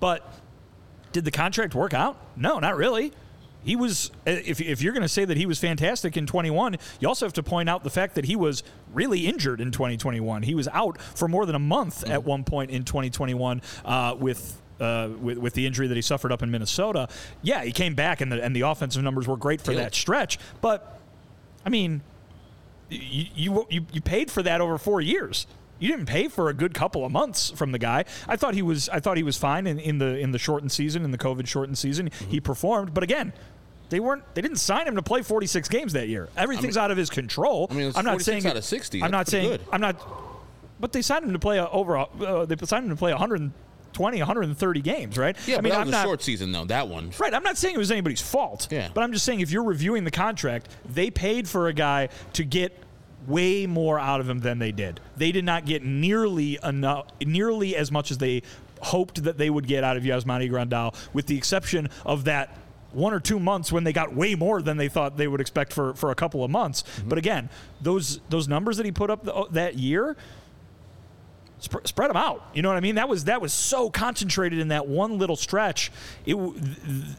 But 0.00 0.30
did 1.12 1.24
the 1.24 1.30
contract 1.30 1.74
work 1.74 1.94
out? 1.94 2.18
No, 2.36 2.58
not 2.58 2.76
really. 2.76 3.12
He 3.64 3.76
was, 3.76 4.10
if, 4.24 4.60
if 4.60 4.80
you're 4.82 4.92
going 4.92 5.02
to 5.02 5.08
say 5.08 5.24
that 5.24 5.36
he 5.36 5.44
was 5.44 5.58
fantastic 5.58 6.16
in 6.16 6.26
21, 6.26 6.76
you 7.00 7.08
also 7.08 7.26
have 7.26 7.32
to 7.34 7.42
point 7.42 7.68
out 7.68 7.84
the 7.84 7.90
fact 7.90 8.14
that 8.14 8.24
he 8.24 8.36
was 8.36 8.62
really 8.92 9.26
injured 9.26 9.60
in 9.60 9.72
2021. 9.72 10.42
He 10.42 10.54
was 10.54 10.68
out 10.68 11.00
for 11.00 11.26
more 11.28 11.44
than 11.44 11.54
a 11.54 11.60
month 11.60 12.02
mm-hmm. 12.02 12.12
at 12.12 12.24
one 12.24 12.44
point 12.44 12.70
in 12.70 12.84
2021 12.84 13.60
uh, 13.84 14.14
with 14.18 14.60
uh, 14.80 15.08
with, 15.20 15.38
with 15.38 15.54
the 15.54 15.66
injury 15.66 15.86
that 15.86 15.94
he 15.96 16.02
suffered 16.02 16.32
up 16.32 16.42
in 16.42 16.50
Minnesota. 16.50 17.08
Yeah, 17.42 17.64
he 17.64 17.72
came 17.72 17.94
back 17.94 18.20
and 18.20 18.30
the 18.30 18.42
and 18.42 18.54
the 18.54 18.62
offensive 18.62 19.02
numbers 19.02 19.26
were 19.26 19.36
great 19.36 19.60
for 19.60 19.74
that 19.74 19.94
stretch. 19.94 20.38
But 20.60 21.00
I 21.64 21.68
mean, 21.68 22.02
you, 22.90 23.66
you 23.68 23.86
you 23.92 24.00
paid 24.00 24.30
for 24.30 24.42
that 24.42 24.60
over 24.60 24.78
four 24.78 25.00
years. 25.00 25.46
You 25.80 25.90
didn't 25.90 26.06
pay 26.06 26.26
for 26.26 26.48
a 26.48 26.54
good 26.54 26.74
couple 26.74 27.04
of 27.04 27.12
months 27.12 27.50
from 27.50 27.70
the 27.70 27.78
guy. 27.78 28.04
I 28.26 28.36
thought 28.36 28.54
he 28.54 28.62
was 28.62 28.88
I 28.88 29.00
thought 29.00 29.16
he 29.16 29.22
was 29.22 29.36
fine 29.36 29.66
in, 29.66 29.78
in 29.78 29.98
the 29.98 30.18
in 30.18 30.32
the 30.32 30.38
shortened 30.38 30.72
season 30.72 31.04
in 31.04 31.10
the 31.10 31.18
COVID 31.18 31.46
shortened 31.46 31.78
season. 31.78 32.10
Mm-hmm. 32.10 32.30
He 32.30 32.40
performed, 32.40 32.94
but 32.94 33.04
again, 33.04 33.32
they 33.90 34.00
weren't. 34.00 34.22
They 34.34 34.42
didn't 34.42 34.58
sign 34.58 34.86
him 34.86 34.96
to 34.96 35.02
play 35.02 35.22
46 35.22 35.68
games 35.68 35.92
that 35.94 36.08
year. 36.08 36.28
Everything's 36.36 36.76
I 36.76 36.80
mean, 36.80 36.84
out 36.84 36.90
of 36.90 36.96
his 36.96 37.10
control. 37.10 37.68
I 37.70 37.74
mean, 37.74 37.92
I'm 37.94 38.04
not 38.04 38.20
saying 38.20 38.46
out 38.46 38.56
of 38.56 38.64
60. 38.64 39.02
I'm 39.02 39.10
not 39.10 39.28
saying. 39.28 39.48
Good. 39.48 39.60
I'm 39.72 39.80
not. 39.80 39.96
But 40.80 40.92
they 40.92 41.02
signed 41.02 41.24
him 41.24 41.32
to 41.32 41.38
play 41.38 41.60
over. 41.60 41.98
Uh, 41.98 42.44
they 42.44 42.56
signed 42.64 42.84
him 42.84 42.90
to 42.90 42.96
play 42.96 43.12
100 43.12 43.50
120, 43.98 44.18
130 44.18 44.80
games, 44.80 45.18
right? 45.18 45.36
Yeah, 45.46 45.58
I 45.58 45.60
mean, 45.60 45.72
that 45.72 45.86
was 45.86 45.94
I'm 45.94 46.00
a 46.00 46.04
short 46.04 46.22
season 46.22 46.52
though. 46.52 46.64
That 46.64 46.88
one, 46.88 47.10
right? 47.18 47.34
I'm 47.34 47.42
not 47.42 47.56
saying 47.56 47.74
it 47.74 47.78
was 47.78 47.90
anybody's 47.90 48.20
fault. 48.20 48.68
Yeah. 48.70 48.88
But 48.92 49.02
I'm 49.02 49.12
just 49.12 49.24
saying 49.24 49.40
if 49.40 49.50
you're 49.50 49.64
reviewing 49.64 50.04
the 50.04 50.10
contract, 50.10 50.68
they 50.88 51.10
paid 51.10 51.48
for 51.48 51.68
a 51.68 51.72
guy 51.72 52.08
to 52.34 52.44
get 52.44 52.76
way 53.26 53.66
more 53.66 53.98
out 53.98 54.20
of 54.20 54.28
him 54.28 54.40
than 54.40 54.58
they 54.58 54.72
did. 54.72 55.00
They 55.16 55.32
did 55.32 55.44
not 55.44 55.66
get 55.66 55.84
nearly 55.84 56.58
enough, 56.62 57.06
nearly 57.24 57.76
as 57.76 57.92
much 57.92 58.10
as 58.10 58.18
they 58.18 58.42
hoped 58.80 59.24
that 59.24 59.38
they 59.38 59.50
would 59.50 59.66
get 59.66 59.84
out 59.84 59.96
of 59.96 60.02
Yasmani 60.02 60.50
Grandal, 60.50 60.94
with 61.12 61.26
the 61.26 61.36
exception 61.36 61.90
of 62.06 62.24
that 62.24 62.56
one 62.92 63.12
or 63.12 63.20
two 63.20 63.38
months 63.38 63.70
when 63.70 63.84
they 63.84 63.92
got 63.92 64.14
way 64.14 64.34
more 64.34 64.62
than 64.62 64.76
they 64.76 64.88
thought 64.88 65.16
they 65.16 65.28
would 65.28 65.40
expect 65.40 65.72
for, 65.72 65.94
for 65.94 66.10
a 66.10 66.14
couple 66.14 66.42
of 66.42 66.50
months. 66.50 66.82
Mm-hmm. 66.82 67.08
But 67.08 67.18
again, 67.18 67.50
those 67.80 68.20
those 68.30 68.48
numbers 68.48 68.78
that 68.78 68.86
he 68.86 68.92
put 68.92 69.10
up 69.10 69.24
the, 69.24 69.46
that 69.50 69.78
year 69.78 70.16
Sp- 71.60 71.86
spread 71.86 72.10
them 72.10 72.16
out. 72.16 72.48
You 72.54 72.62
know 72.62 72.68
what 72.68 72.76
I 72.76 72.80
mean? 72.80 72.94
That 72.94 73.08
was 73.08 73.24
that 73.24 73.40
was 73.40 73.52
so 73.52 73.90
concentrated 73.90 74.58
in 74.58 74.68
that 74.68 74.86
one 74.86 75.18
little 75.18 75.36
stretch. 75.36 75.90
It 76.24 76.36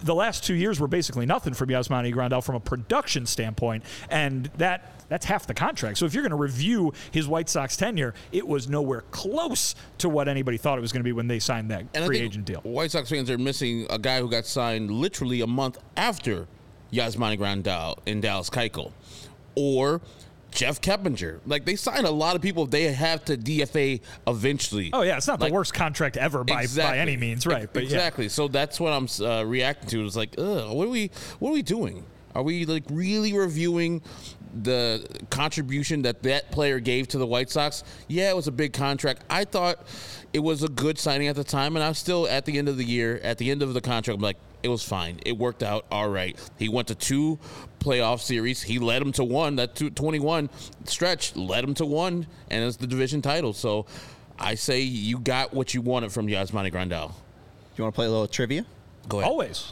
the 0.04 0.16
last 0.16 0.44
two 0.44 0.54
years 0.54 0.80
were 0.80 0.88
basically 0.88 1.26
nothing 1.26 1.54
for 1.54 1.66
Yasmani 1.66 2.14
Grandal 2.14 2.44
from 2.44 2.56
a 2.56 2.60
production 2.60 3.26
standpoint, 3.26 3.84
and 4.10 4.46
that 4.58 4.94
that's 5.10 5.26
half 5.26 5.48
the 5.48 5.54
contract. 5.54 5.98
So 5.98 6.06
if 6.06 6.14
you're 6.14 6.24
going 6.24 6.32
to 6.32 6.38
review 6.38 6.94
his 7.12 7.28
White 7.28 7.50
Sox 7.50 7.76
tenure, 7.76 8.14
it 8.32 8.48
was 8.48 8.70
nowhere 8.70 9.04
close 9.12 9.76
to 9.98 10.08
what 10.08 10.28
anybody 10.28 10.58
thought 10.58 10.78
it 10.78 10.82
was 10.82 10.92
going 10.92 11.02
to 11.02 11.08
be 11.08 11.12
when 11.12 11.28
they 11.28 11.40
signed 11.40 11.72
that 11.72 11.86
and 11.94 12.06
free 12.06 12.20
agent 12.20 12.46
deal. 12.46 12.62
White 12.62 12.92
Sox 12.92 13.10
fans 13.10 13.30
are 13.30 13.38
missing 13.38 13.88
a 13.90 14.00
guy 14.00 14.22
who 14.22 14.30
got 14.30 14.46
signed 14.46 14.92
literally 14.92 15.42
a 15.42 15.48
month 15.48 15.78
after 15.98 16.48
Yasmani 16.94 17.38
Grandal 17.38 17.98
in 18.06 18.22
Dallas 18.22 18.50
Keuchel, 18.50 18.92
or 19.56 20.02
Jeff 20.52 20.82
Keppinger. 20.82 21.40
Like 21.46 21.66
they 21.66 21.76
sign 21.76 22.06
a 22.06 22.12
lot 22.12 22.36
of 22.36 22.42
people 22.42 22.66
they 22.66 22.92
have 22.92 23.24
to 23.26 23.38
DFA 23.38 24.02
eventually. 24.28 24.90
Oh 24.94 25.02
yeah, 25.02 25.18
it's 25.18 25.28
not 25.28 25.40
like, 25.40 25.50
the 25.50 25.54
worst 25.54 25.74
contract 25.74 26.18
ever 26.18 26.44
by 26.44 26.64
exactly. 26.64 26.98
by 26.98 27.02
any 27.02 27.18
means, 27.18 27.46
right? 27.46 27.70
But 27.72 27.84
exactly. 27.84 28.26
Yeah. 28.26 28.30
So 28.30 28.48
that's 28.48 28.80
what 28.80 28.94
I'm 28.94 29.08
uh, 29.26 29.44
reacting 29.44 29.90
to. 29.90 30.06
It's 30.06 30.16
like, 30.16 30.36
ugh, 30.38 30.72
what 30.72 30.88
are 30.88 30.92
we 30.92 31.12
what 31.40 31.50
are 31.50 31.54
we 31.54 31.62
doing? 31.62 32.06
Are 32.36 32.44
we 32.44 32.66
like 32.66 32.84
really 32.90 33.34
reviewing 33.34 34.02
the 34.54 35.06
contribution 35.30 36.04
that 36.04 36.24
that 36.24 36.52
player 36.52 36.80
gave 36.80 37.08
to 37.10 37.18
the 37.18 37.28
White 37.28 37.50
Sox? 37.50 37.84
Yeah, 38.08 38.30
it 38.30 38.36
was 38.36 38.48
a 38.48 38.52
big 38.52 38.74
contract. 38.74 39.24
I 39.30 39.46
thought 39.46 39.86
it 40.34 40.40
was 40.40 40.64
a 40.64 40.70
good 40.70 40.98
signing 41.00 41.28
at 41.28 41.36
the 41.36 41.44
time, 41.44 41.76
and 41.76 41.84
I'm 41.84 41.94
still 41.94 42.28
at 42.28 42.46
the 42.46 42.58
end 42.58 42.70
of 42.70 42.78
the 42.78 42.86
year, 42.86 43.20
at 43.24 43.38
the 43.38 43.50
end 43.52 43.64
of 43.64 43.74
the 43.74 43.82
contract, 43.82 44.18
I'm 44.18 44.22
like, 44.22 44.38
it 44.64 44.70
was 44.70 44.84
fine. 44.84 45.20
It 45.26 45.38
worked 45.38 45.64
out 45.64 45.86
all 45.92 46.10
right. 46.10 46.38
He 46.58 46.70
went 46.70 46.88
to 46.90 46.96
two 46.96 47.40
playoff 47.80 48.20
series. 48.20 48.62
He 48.62 48.80
led 48.80 49.02
him 49.02 49.12
to 49.14 49.24
one. 49.24 49.56
That 49.56 49.76
21 49.96 50.50
stretch 50.86 51.36
led 51.36 51.64
him 51.64 51.74
to 51.76 51.86
one, 51.86 52.28
and 52.50 52.64
it's 52.64 52.78
the 52.78 52.88
division 52.88 53.22
title. 53.22 53.54
So 53.54 53.86
I 54.38 54.56
say 54.56 54.82
you 54.82 55.20
got 55.20 55.54
what 55.54 55.74
you 55.74 55.82
wanted 55.82 56.12
from 56.12 56.28
Yasmani 56.28 56.72
Grandal. 56.72 57.10
Do 57.10 57.14
you 57.78 57.84
want 57.84 57.94
to 57.94 57.96
play 57.96 58.06
a 58.06 58.10
little 58.10 58.28
trivia? 58.28 58.66
Go 59.08 59.20
ahead. 59.20 59.30
Always. 59.30 59.72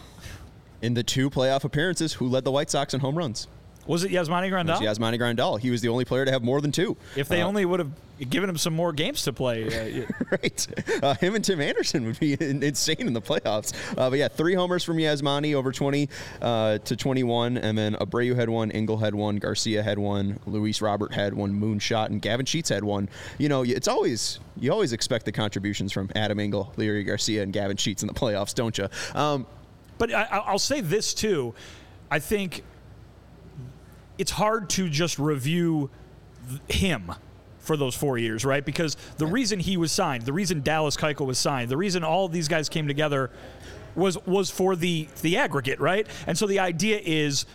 In 0.82 0.94
the 0.94 1.04
two 1.04 1.30
playoff 1.30 1.64
appearances, 1.64 2.14
who 2.14 2.28
led 2.28 2.44
the 2.44 2.52
White 2.52 2.70
Sox 2.70 2.94
in 2.94 3.00
home 3.00 3.18
runs? 3.18 3.48
Was 3.88 4.04
it 4.04 4.12
Yasmani 4.12 4.50
Grandal? 4.52 4.80
It 4.82 4.88
was 4.88 4.98
Yasmani 5.00 5.18
Grandal. 5.20 5.60
He 5.60 5.70
was 5.72 5.82
the 5.82 5.88
only 5.90 6.06
player 6.06 6.26
to 6.26 6.32
have 6.32 6.44
more 6.44 6.62
than 6.62 6.72
two. 6.72 6.98
If 7.16 7.28
they 7.28 7.42
Uh, 7.42 7.48
only 7.48 7.66
would 7.66 7.80
have 7.80 7.92
given 8.30 8.50
him 8.50 8.58
some 8.58 8.74
more 8.74 8.92
games 8.92 9.24
to 9.24 9.32
play. 9.34 9.64
Uh, 10.02 10.06
right. 10.32 10.68
Uh, 11.04 11.14
him 11.16 11.36
and 11.36 11.46
Tim 11.46 11.62
Anderson 11.62 12.06
would 12.06 12.20
be 12.20 12.34
in, 12.40 12.62
insane 12.64 13.08
in 13.08 13.14
the 13.14 13.22
playoffs. 13.22 13.74
Uh, 13.98 14.10
but 14.10 14.20
yeah, 14.20 14.28
three 14.28 14.56
homers 14.56 14.84
from 14.84 14.98
Yasmani 14.98 15.54
over 15.54 15.72
20 15.72 16.10
uh, 16.42 16.80
to 16.80 16.96
21. 16.96 17.58
And 17.58 17.78
then 17.78 17.96
Abreu 17.96 18.36
had 18.36 18.50
one, 18.50 18.72
Engel 18.72 18.98
had 18.98 19.16
one, 19.16 19.38
Garcia 19.38 19.82
had 19.84 19.98
one, 20.00 20.40
Luis 20.46 20.82
Robert 20.82 21.14
had 21.14 21.34
one, 21.34 21.54
Moonshot, 21.60 22.08
and 22.08 22.22
Gavin 22.22 22.46
Sheets 22.46 22.70
had 22.70 22.84
one. 22.84 23.08
You 23.38 23.50
know, 23.50 23.64
it's 23.64 23.88
always, 23.88 24.40
you 24.60 24.72
always 24.72 24.94
expect 24.94 25.26
the 25.26 25.32
contributions 25.32 25.92
from 25.94 26.10
Adam 26.16 26.40
Engel, 26.40 26.74
Leury 26.76 27.06
Garcia, 27.06 27.44
and 27.44 27.54
Gavin 27.54 27.78
Sheets 27.78 28.04
in 28.04 28.08
the 28.08 28.14
playoffs, 28.14 28.54
don't 28.54 28.78
you? 28.78 28.88
Um, 29.16 29.46
But 29.98 30.14
I, 30.14 30.24
I- 30.24 30.38
I'll 30.40 30.60
say 30.60 30.82
this 30.82 31.14
too. 31.14 31.54
I 32.12 32.20
think 32.20 32.64
it's 34.18 34.32
hard 34.32 34.70
to 34.72 34.90
just 34.90 35.20
review 35.20 35.90
him 36.68 37.14
for 37.60 37.76
those 37.76 37.96
four 37.96 38.18
years, 38.18 38.46
right? 38.46 38.64
Because 38.64 38.96
the 39.18 39.26
reason 39.28 39.60
he 39.60 39.78
was 39.78 39.92
signed, 39.92 40.24
the 40.24 40.34
reason 40.34 40.62
Dallas 40.62 40.96
Keuchel 40.96 41.26
was 41.26 41.38
signed, 41.38 41.70
the 41.70 41.78
reason 41.78 42.04
all 42.04 42.28
these 42.30 42.48
guys 42.48 42.70
came 42.70 42.88
together 42.88 43.30
was 43.96 44.18
was 44.26 44.50
for 44.50 44.76
the 44.76 45.08
the 45.22 45.38
aggregate, 45.38 45.80
right? 45.80 46.08
And 46.26 46.38
so 46.38 46.48
the 46.48 46.60
idea 46.60 47.02
is 47.04 47.46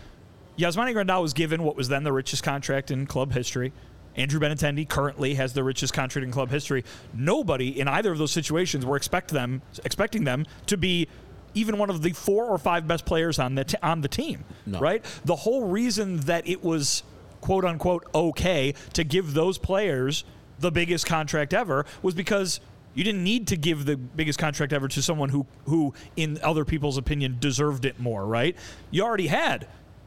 Yasmani 0.59 0.93
Grandal 0.95 1.23
was 1.23 1.33
given 1.33 1.63
what 1.63 1.77
was 1.77 1.89
then 1.89 2.05
the 2.05 2.13
richest 2.13 2.43
contract 2.43 2.91
in 2.91 3.07
club 3.07 3.33
history. 3.33 3.73
Andrew 4.15 4.39
Benintendi 4.39 4.87
currently 4.87 5.35
has 5.35 5.55
the 5.55 5.65
richest 5.65 5.95
contract 5.95 6.25
in 6.25 6.31
club 6.31 6.51
history. 6.51 6.85
Nobody 7.15 7.81
in 7.81 7.89
either 7.89 8.13
of 8.13 8.19
those 8.19 8.33
situations 8.33 8.85
were 8.85 8.97
expect 8.97 9.31
them 9.31 9.63
expecting 9.85 10.25
them 10.25 10.45
to 10.67 10.77
be 10.77 11.09
even 11.55 11.79
one 11.79 11.91
of 11.91 12.03
the 12.03 12.13
four 12.13 12.47
or 12.47 12.59
five 12.59 12.87
best 12.89 13.05
players 13.05 13.39
on 13.39 13.55
the 13.55 13.65
t- 13.65 13.77
on 13.83 14.01
the 14.01 14.09
team, 14.09 14.45
No. 14.67 14.79
right? 14.81 15.05
The 15.25 15.37
whole 15.37 15.65
reason 15.69 16.19
that 16.21 16.49
it 16.49 16.63
was 16.65 17.03
quote 17.41 17.65
unquote 17.65 18.07
okay 18.15 18.75
to 18.93 19.05
give 19.05 19.35
those 19.35 19.59
players 19.59 20.25
the 20.61 20.71
biggest 20.71 21.07
contract 21.07 21.53
ever 21.53 21.85
was 22.03 22.15
because 22.15 22.61
you 22.95 23.03
didn't 23.05 23.25
need 23.25 23.49
to 23.49 23.57
give 23.57 23.85
the 23.87 23.97
biggest 23.97 24.39
contract 24.39 24.73
ever 24.73 24.87
to 24.87 25.03
someone 25.03 25.31
who 25.31 25.47
who 25.65 25.93
in 26.17 26.39
other 26.43 26.65
people's 26.65 26.97
opinion 26.99 27.37
deserved 27.41 27.85
it 27.85 27.99
more, 27.99 28.25
right? 28.27 28.57
You 28.91 29.03
already 29.03 29.27
had 29.29 29.67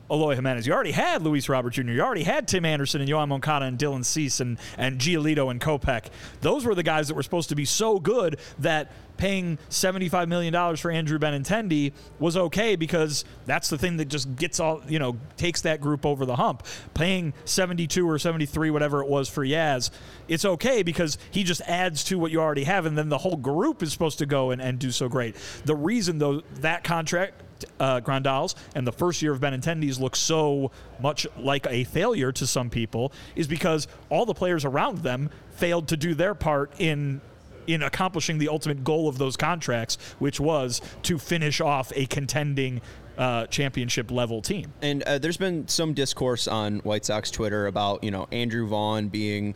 Eloy 0.09 0.35
Jimenez. 0.35 0.67
You 0.67 0.73
already 0.73 0.91
had 0.91 1.23
Luis 1.23 1.49
Robert 1.49 1.71
Jr. 1.71 1.81
You 1.89 2.01
already 2.01 2.21
had 2.23 2.47
Tim 2.47 2.63
Anderson 2.63 3.01
and 3.01 3.09
Yoan 3.09 3.27
Moncada 3.27 3.65
and 3.65 3.75
Dylan 3.79 4.05
Cease 4.05 4.39
and, 4.39 4.59
and 4.77 4.99
Giolito 4.99 5.49
and 5.49 5.59
Kopech. 5.59 6.05
Those 6.41 6.63
were 6.63 6.75
the 6.75 6.83
guys 6.83 7.07
that 7.07 7.15
were 7.15 7.23
supposed 7.23 7.49
to 7.49 7.55
be 7.55 7.65
so 7.65 7.99
good 7.99 8.37
that 8.59 8.91
paying 9.17 9.57
$75 9.69 10.27
million 10.27 10.75
for 10.77 10.91
Andrew 10.91 11.19
Benintendi 11.19 11.93
was 12.19 12.37
okay 12.37 12.75
because 12.75 13.25
that's 13.45 13.69
the 13.69 13.77
thing 13.77 13.97
that 13.97 14.05
just 14.05 14.35
gets 14.35 14.59
all, 14.59 14.81
you 14.87 14.99
know, 14.99 15.17
takes 15.37 15.61
that 15.61 15.81
group 15.81 16.05
over 16.05 16.25
the 16.25 16.35
hump. 16.35 16.65
Paying 16.93 17.33
72 17.45 18.07
or 18.09 18.19
73, 18.19 18.69
whatever 18.69 19.01
it 19.01 19.07
was 19.07 19.29
for 19.29 19.45
Yaz, 19.45 19.89
it's 20.27 20.45
okay 20.45 20.83
because 20.83 21.17
he 21.31 21.43
just 21.43 21.61
adds 21.61 22.03
to 22.05 22.19
what 22.19 22.31
you 22.31 22.41
already 22.41 22.63
have 22.63 22.85
and 22.85 22.97
then 22.97 23.09
the 23.09 23.17
whole 23.17 23.37
group 23.37 23.81
is 23.83 23.91
supposed 23.91 24.19
to 24.19 24.25
go 24.25 24.51
and, 24.51 24.61
and 24.61 24.79
do 24.79 24.91
so 24.91 25.07
great. 25.07 25.35
The 25.65 25.75
reason, 25.75 26.17
though, 26.17 26.41
that 26.55 26.83
contract 26.83 27.41
uh, 27.79 27.99
Grandals 27.99 28.55
and 28.75 28.85
the 28.85 28.91
first 28.91 29.21
year 29.21 29.31
of 29.31 29.39
Benintendi's 29.39 29.99
looks 29.99 30.19
so 30.19 30.71
much 30.99 31.27
like 31.37 31.65
a 31.67 31.83
failure 31.85 32.31
to 32.33 32.47
some 32.47 32.69
people 32.69 33.11
is 33.35 33.47
because 33.47 33.87
all 34.09 34.25
the 34.25 34.33
players 34.33 34.65
around 34.65 34.99
them 34.99 35.29
failed 35.51 35.87
to 35.89 35.97
do 35.97 36.13
their 36.13 36.35
part 36.35 36.71
in 36.79 37.21
in 37.67 37.83
accomplishing 37.83 38.37
the 38.37 38.49
ultimate 38.49 38.83
goal 38.83 39.07
of 39.07 39.17
those 39.17 39.37
contracts, 39.37 39.97
which 40.19 40.39
was 40.39 40.81
to 41.03 41.17
finish 41.17 41.61
off 41.61 41.91
a 41.95 42.05
contending 42.07 42.81
uh, 43.17 43.47
championship 43.47 44.11
level 44.11 44.41
team. 44.41 44.73
And 44.81 45.03
uh, 45.03 45.17
there's 45.19 45.37
been 45.37 45.67
some 45.67 45.93
discourse 45.93 46.47
on 46.47 46.79
White 46.79 47.05
Sox 47.05 47.31
Twitter 47.31 47.67
about, 47.67 48.03
you 48.03 48.11
know, 48.11 48.27
Andrew 48.31 48.67
Vaughn 48.67 49.07
being 49.07 49.55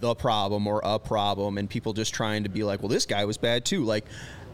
the 0.00 0.14
problem 0.14 0.66
or 0.66 0.80
a 0.84 0.98
problem 0.98 1.58
and 1.58 1.70
people 1.70 1.92
just 1.92 2.12
trying 2.12 2.42
to 2.42 2.48
be 2.48 2.64
like, 2.64 2.80
well, 2.80 2.88
this 2.88 3.06
guy 3.06 3.24
was 3.24 3.38
bad 3.38 3.64
too. 3.64 3.84
Like, 3.84 4.04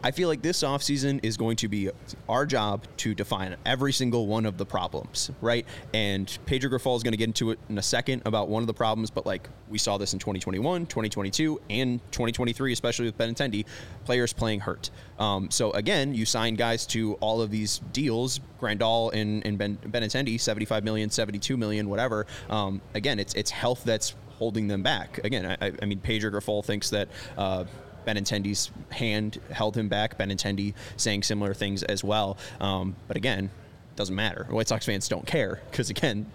I 0.01 0.11
feel 0.11 0.29
like 0.29 0.41
this 0.41 0.63
offseason 0.63 1.19
is 1.23 1.35
going 1.35 1.57
to 1.57 1.67
be 1.67 1.89
our 2.29 2.45
job 2.45 2.85
to 2.97 3.13
define 3.13 3.57
every 3.65 3.91
single 3.91 4.27
one 4.27 4.45
of 4.45 4.57
the 4.57 4.65
problems, 4.65 5.29
right? 5.41 5.65
And 5.93 6.37
Pedro 6.45 6.69
Grifol 6.69 6.95
is 6.95 7.03
going 7.03 7.11
to 7.11 7.17
get 7.17 7.25
into 7.25 7.51
it 7.51 7.59
in 7.67 7.77
a 7.77 7.81
second 7.81 8.21
about 8.25 8.47
one 8.47 8.63
of 8.63 8.67
the 8.67 8.73
problems, 8.73 9.09
but 9.09 9.25
like 9.25 9.49
we 9.67 9.77
saw 9.77 9.97
this 9.97 10.13
in 10.13 10.19
2021, 10.19 10.85
2022, 10.85 11.59
and 11.69 11.99
2023, 12.11 12.71
especially 12.71 13.05
with 13.05 13.17
Benintendi, 13.17 13.65
players 14.05 14.31
playing 14.31 14.61
hurt. 14.61 14.89
Um, 15.19 15.51
so 15.51 15.71
again, 15.71 16.13
you 16.13 16.25
sign 16.25 16.55
guys 16.55 16.85
to 16.87 17.15
all 17.15 17.41
of 17.41 17.51
these 17.51 17.79
deals, 17.91 18.39
Grandal 18.61 19.13
and, 19.13 19.45
and 19.45 19.57
ben, 19.57 19.77
Benintendi, 19.77 20.39
75 20.39 20.83
million, 20.83 21.09
72 21.09 21.57
million, 21.57 21.89
whatever. 21.89 22.25
Um, 22.49 22.81
again, 22.93 23.19
it's 23.19 23.33
it's 23.33 23.51
health 23.51 23.83
that's 23.83 24.15
holding 24.37 24.67
them 24.67 24.81
back. 24.81 25.19
Again, 25.25 25.57
I, 25.61 25.73
I 25.81 25.85
mean, 25.85 25.99
Pedro 25.99 26.31
Grifol 26.31 26.63
thinks 26.63 26.89
that. 26.91 27.09
Uh, 27.37 27.65
Benintendi's 28.05 28.71
hand 28.91 29.39
held 29.51 29.75
him 29.75 29.89
back. 29.89 30.17
Benintendi 30.17 30.73
saying 30.97 31.23
similar 31.23 31.53
things 31.53 31.83
as 31.83 32.03
well. 32.03 32.37
Um, 32.59 32.95
but 33.07 33.17
again, 33.17 33.49
doesn't 33.99 34.15
matter. 34.15 34.47
White 34.49 34.69
Sox 34.69 34.85
fans 34.85 35.09
don't 35.09 35.25
care 35.25 35.59
because 35.69 35.89
again, 35.89 36.25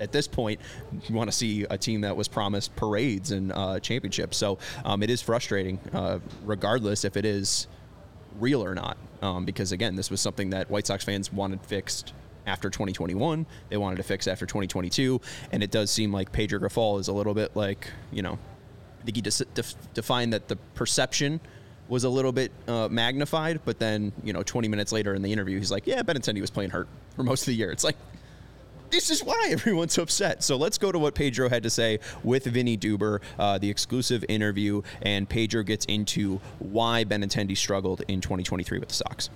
at 0.00 0.10
this 0.10 0.26
point, 0.26 0.60
you 1.06 1.14
want 1.14 1.30
to 1.30 1.36
see 1.36 1.62
a 1.70 1.78
team 1.78 2.00
that 2.00 2.16
was 2.16 2.26
promised 2.26 2.74
parades 2.74 3.30
and 3.30 3.52
uh, 3.52 3.78
championships. 3.78 4.36
So 4.36 4.58
um, 4.84 5.04
it 5.04 5.10
is 5.10 5.22
frustrating, 5.22 5.78
uh, 5.92 6.18
regardless 6.44 7.04
if 7.04 7.16
it 7.16 7.24
is 7.24 7.68
real 8.40 8.62
or 8.62 8.74
not. 8.74 8.96
Um, 9.22 9.44
because 9.44 9.70
again, 9.70 9.94
this 9.94 10.10
was 10.10 10.20
something 10.20 10.50
that 10.50 10.68
White 10.68 10.88
Sox 10.88 11.04
fans 11.04 11.32
wanted 11.32 11.64
fixed 11.64 12.12
after 12.44 12.68
2021. 12.70 13.46
They 13.68 13.76
wanted 13.76 13.96
to 13.96 14.02
fix 14.02 14.26
after 14.26 14.44
2022, 14.44 15.20
and 15.52 15.62
it 15.62 15.70
does 15.70 15.92
seem 15.92 16.12
like 16.12 16.32
Pedro 16.32 16.58
Grifol 16.58 16.98
is 16.98 17.06
a 17.06 17.12
little 17.12 17.34
bit 17.34 17.54
like 17.54 17.88
you 18.10 18.22
know 18.22 18.36
think 19.06 19.16
he 19.16 19.22
def- 19.22 19.94
defined 19.94 20.32
that 20.32 20.48
the 20.48 20.56
perception 20.74 21.40
was 21.88 22.04
a 22.04 22.08
little 22.08 22.32
bit 22.32 22.52
uh, 22.66 22.88
magnified, 22.90 23.60
but 23.64 23.78
then 23.78 24.12
you 24.24 24.32
know, 24.32 24.42
20 24.42 24.68
minutes 24.68 24.92
later 24.92 25.14
in 25.14 25.22
the 25.22 25.32
interview, 25.32 25.58
he's 25.58 25.70
like, 25.70 25.86
"Yeah, 25.86 26.02
Benintendi 26.02 26.40
was 26.40 26.50
playing 26.50 26.70
hurt 26.70 26.88
for 27.14 27.22
most 27.22 27.42
of 27.42 27.46
the 27.46 27.54
year." 27.54 27.70
It's 27.70 27.84
like. 27.84 27.96
This 28.88 29.10
is 29.10 29.24
why 29.24 29.48
everyone's 29.50 29.98
upset. 29.98 30.44
So 30.44 30.56
let's 30.56 30.78
go 30.78 30.92
to 30.92 30.98
what 31.00 31.16
Pedro 31.16 31.48
had 31.48 31.64
to 31.64 31.70
say 31.70 31.98
with 32.22 32.44
Vinnie 32.44 32.78
Duber, 32.78 33.20
uh, 33.36 33.58
the 33.58 33.68
exclusive 33.68 34.24
interview, 34.28 34.82
and 35.02 35.28
Pedro 35.28 35.64
gets 35.64 35.84
into 35.86 36.40
why 36.60 37.04
Benintendi 37.04 37.56
struggled 37.56 38.02
in 38.06 38.20
2023 38.20 38.78
with 38.78 38.88
the 38.88 38.94
Sox. 38.94 39.28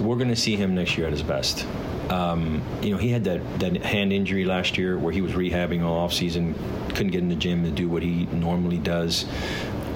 We're 0.00 0.16
going 0.16 0.28
to 0.28 0.36
see 0.36 0.56
him 0.56 0.74
next 0.74 0.98
year 0.98 1.06
at 1.06 1.12
his 1.12 1.22
best. 1.22 1.64
Um, 2.10 2.62
you 2.82 2.90
know, 2.90 2.98
he 2.98 3.10
had 3.10 3.22
that, 3.24 3.60
that 3.60 3.76
hand 3.76 4.12
injury 4.12 4.44
last 4.44 4.76
year 4.76 4.98
where 4.98 5.12
he 5.12 5.20
was 5.20 5.32
rehabbing 5.32 5.84
all 5.84 6.06
offseason, 6.06 6.54
couldn't 6.90 7.12
get 7.12 7.20
in 7.20 7.28
the 7.28 7.36
gym 7.36 7.62
to 7.62 7.70
do 7.70 7.88
what 7.88 8.02
he 8.02 8.26
normally 8.26 8.78
does. 8.78 9.24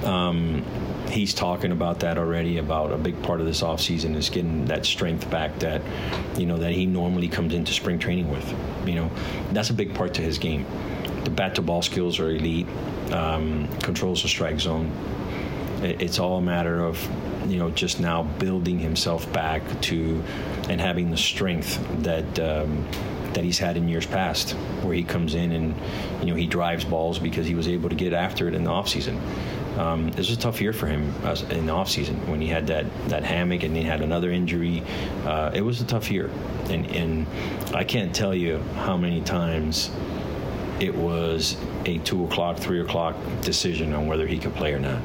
Um, 0.04 0.64
he's 1.10 1.34
talking 1.34 1.72
about 1.72 2.00
that 2.00 2.16
already. 2.16 2.58
About 2.58 2.92
a 2.92 2.96
big 2.96 3.20
part 3.24 3.40
of 3.40 3.46
this 3.46 3.60
offseason 3.60 4.14
is 4.14 4.30
getting 4.30 4.66
that 4.66 4.86
strength 4.86 5.28
back 5.30 5.58
that 5.58 5.82
you 6.36 6.46
know 6.46 6.58
that 6.58 6.72
he 6.72 6.86
normally 6.86 7.28
comes 7.28 7.52
into 7.52 7.72
spring 7.72 7.98
training 7.98 8.30
with. 8.30 8.54
You 8.86 8.94
know, 8.94 9.10
that's 9.50 9.70
a 9.70 9.74
big 9.74 9.94
part 9.94 10.14
to 10.14 10.22
his 10.22 10.38
game. 10.38 10.64
The 11.24 11.30
bat 11.30 11.56
to 11.56 11.62
ball 11.62 11.82
skills 11.82 12.20
are 12.20 12.30
elite. 12.30 12.68
Um, 13.12 13.68
controls 13.78 14.22
the 14.22 14.28
strike 14.28 14.60
zone. 14.60 14.92
It- 15.82 16.00
It's 16.02 16.18
all 16.18 16.38
a 16.38 16.42
matter 16.42 16.80
of 16.84 16.96
you 17.46 17.58
know 17.58 17.70
just 17.70 18.00
now 18.00 18.22
building 18.38 18.78
himself 18.78 19.30
back 19.32 19.62
to 19.82 20.22
and 20.68 20.80
having 20.80 21.10
the 21.10 21.16
strength 21.16 21.78
that. 22.02 22.38
Um, 22.38 22.84
that 23.34 23.44
he's 23.44 23.58
had 23.58 23.76
in 23.76 23.86
years 23.88 24.06
past, 24.06 24.52
where 24.82 24.94
he 24.94 25.02
comes 25.04 25.34
in 25.34 25.52
and 25.52 25.74
you 26.22 26.26
know 26.28 26.34
he 26.34 26.46
drives 26.46 26.82
balls 26.84 27.18
because 27.18 27.46
he 27.46 27.54
was 27.54 27.68
able 27.68 27.88
to 27.90 27.94
get 27.94 28.14
after 28.14 28.48
it 28.48 28.54
in 28.54 28.64
the 28.64 28.70
offseason. 28.70 29.20
Um, 29.78 30.10
this 30.12 30.28
was 30.30 30.38
a 30.38 30.40
tough 30.40 30.60
year 30.62 30.72
for 30.72 30.86
him 30.86 31.02
in 31.50 31.66
the 31.66 31.72
offseason 31.72 32.26
when 32.26 32.40
he 32.40 32.48
had 32.48 32.66
that, 32.68 32.86
that 33.10 33.22
hamate 33.24 33.62
and 33.64 33.76
he 33.76 33.82
had 33.82 34.00
another 34.00 34.30
injury. 34.32 34.82
Uh, 35.26 35.50
it 35.54 35.60
was 35.60 35.80
a 35.82 35.84
tough 35.84 36.10
year. 36.10 36.30
And, 36.70 36.86
and 36.96 37.26
I 37.74 37.84
can't 37.84 38.12
tell 38.14 38.34
you 38.34 38.58
how 38.76 38.96
many 38.96 39.20
times 39.20 39.90
it 40.80 40.94
was 40.94 41.56
a 41.84 41.98
2 41.98 42.24
o'clock, 42.24 42.56
3 42.58 42.80
o'clock 42.80 43.14
decision 43.42 43.92
on 43.92 44.06
whether 44.06 44.26
he 44.26 44.38
could 44.38 44.54
play 44.54 44.72
or 44.72 44.80
not. 44.80 45.00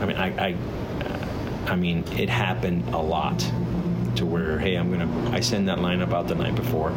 I 0.00 0.06
mean, 0.06 0.16
I, 0.16 0.48
I, 0.48 0.56
I 1.66 1.76
mean, 1.76 2.04
it 2.12 2.28
happened 2.28 2.94
a 2.94 2.98
lot 2.98 3.38
to 4.16 4.26
where, 4.26 4.58
hey, 4.58 4.76
I'm 4.76 4.90
to, 4.98 5.32
I 5.34 5.40
send 5.40 5.68
that 5.68 5.78
lineup 5.78 6.12
out 6.12 6.28
the 6.28 6.34
night 6.34 6.54
before 6.54 6.90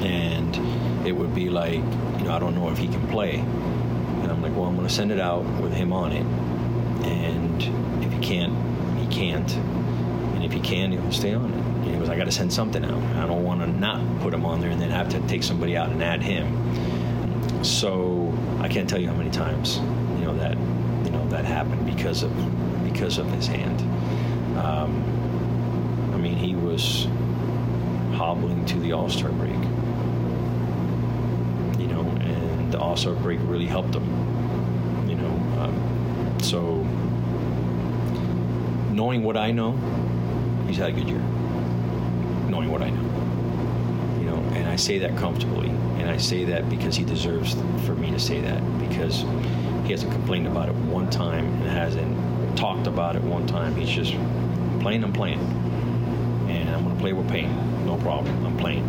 and 0.00 1.06
it 1.06 1.12
would 1.12 1.34
be 1.34 1.48
like, 1.50 1.74
you 2.18 2.24
know, 2.24 2.32
I 2.32 2.38
don't 2.38 2.54
know 2.54 2.70
if 2.70 2.78
he 2.78 2.88
can 2.88 3.06
play. 3.08 3.36
And 3.36 4.30
I'm 4.30 4.42
like, 4.42 4.52
well, 4.54 4.64
I'm 4.64 4.76
to 4.86 4.94
send 4.94 5.12
it 5.12 5.20
out 5.20 5.44
with 5.60 5.72
him 5.72 5.92
on 5.92 6.12
it. 6.12 6.24
And 7.06 8.04
if 8.04 8.12
he 8.12 8.18
can't, 8.20 8.54
he 8.98 9.06
can't. 9.06 9.50
And 9.54 10.44
if 10.44 10.52
he 10.52 10.60
can, 10.60 10.92
he'll 10.92 11.12
stay 11.12 11.34
on 11.34 11.52
it. 11.52 11.56
And 11.56 11.84
he 11.84 11.96
goes, 11.96 12.08
I 12.08 12.16
got 12.16 12.24
to 12.24 12.32
send 12.32 12.52
something 12.52 12.84
out. 12.84 13.02
I 13.16 13.26
don't 13.26 13.44
want 13.44 13.60
to 13.60 13.66
not 13.66 14.20
put 14.20 14.34
him 14.34 14.44
on 14.44 14.60
there 14.60 14.70
and 14.70 14.80
then 14.80 14.90
have 14.90 15.08
to 15.10 15.20
take 15.28 15.42
somebody 15.42 15.76
out 15.76 15.90
and 15.90 16.02
add 16.02 16.22
him. 16.22 17.64
So 17.64 18.32
I 18.60 18.68
can't 18.68 18.88
tell 18.88 19.00
you 19.00 19.08
how 19.08 19.14
many 19.14 19.30
times, 19.30 19.80
that, 21.38 21.44
happened 21.44 21.86
because 21.86 22.22
of, 22.22 22.32
because 22.84 23.18
of 23.18 23.30
his 23.30 23.46
hand. 23.46 23.80
Um, 24.58 25.02
I 26.12 26.16
mean, 26.16 26.34
he 26.34 26.54
was 26.54 27.06
hobbling 28.16 28.64
to 28.66 28.78
the 28.80 28.92
All 28.92 29.08
Star 29.08 29.30
break. 29.30 29.52
You 31.78 31.86
know, 31.86 32.00
and 32.20 32.72
the 32.72 32.80
All 32.80 32.96
Star 32.96 33.14
break 33.14 33.38
really 33.42 33.66
helped 33.66 33.94
him. 33.94 34.04
You 35.08 35.14
know, 35.14 35.30
um, 35.60 36.38
so 36.42 36.82
knowing 38.92 39.22
what 39.22 39.36
I 39.36 39.52
know, 39.52 39.72
he's 40.66 40.78
had 40.78 40.90
a 40.90 40.92
good 40.92 41.08
year. 41.08 41.22
Knowing 42.48 42.70
what 42.72 42.82
I 42.82 42.90
know, 42.90 44.18
you 44.18 44.24
know, 44.24 44.36
and 44.56 44.68
I 44.68 44.74
say 44.74 44.98
that 44.98 45.16
comfortably, 45.16 45.68
and 45.68 46.10
I 46.10 46.16
say 46.16 46.44
that 46.46 46.68
because 46.68 46.96
he 46.96 47.04
deserves 47.04 47.54
for 47.86 47.94
me 47.94 48.10
to 48.10 48.18
say 48.18 48.40
that 48.40 48.60
because 48.80 49.24
he 49.84 49.92
hasn't 49.92 50.12
complained 50.12 50.46
about 50.46 50.68
it 50.68 50.74
time 51.10 51.46
and 51.62 51.70
hasn't 51.70 52.56
talked 52.58 52.86
about 52.86 53.16
it 53.16 53.22
one 53.22 53.46
time. 53.46 53.74
He's 53.76 53.88
just 53.88 54.12
playing. 54.80 55.04
I'm 55.04 55.12
playing, 55.12 55.40
and 56.48 56.70
I'm 56.70 56.84
gonna 56.84 56.98
play 57.00 57.12
with 57.12 57.28
pain. 57.28 57.50
No 57.86 57.96
problem. 57.98 58.44
I'm 58.44 58.56
playing. 58.56 58.84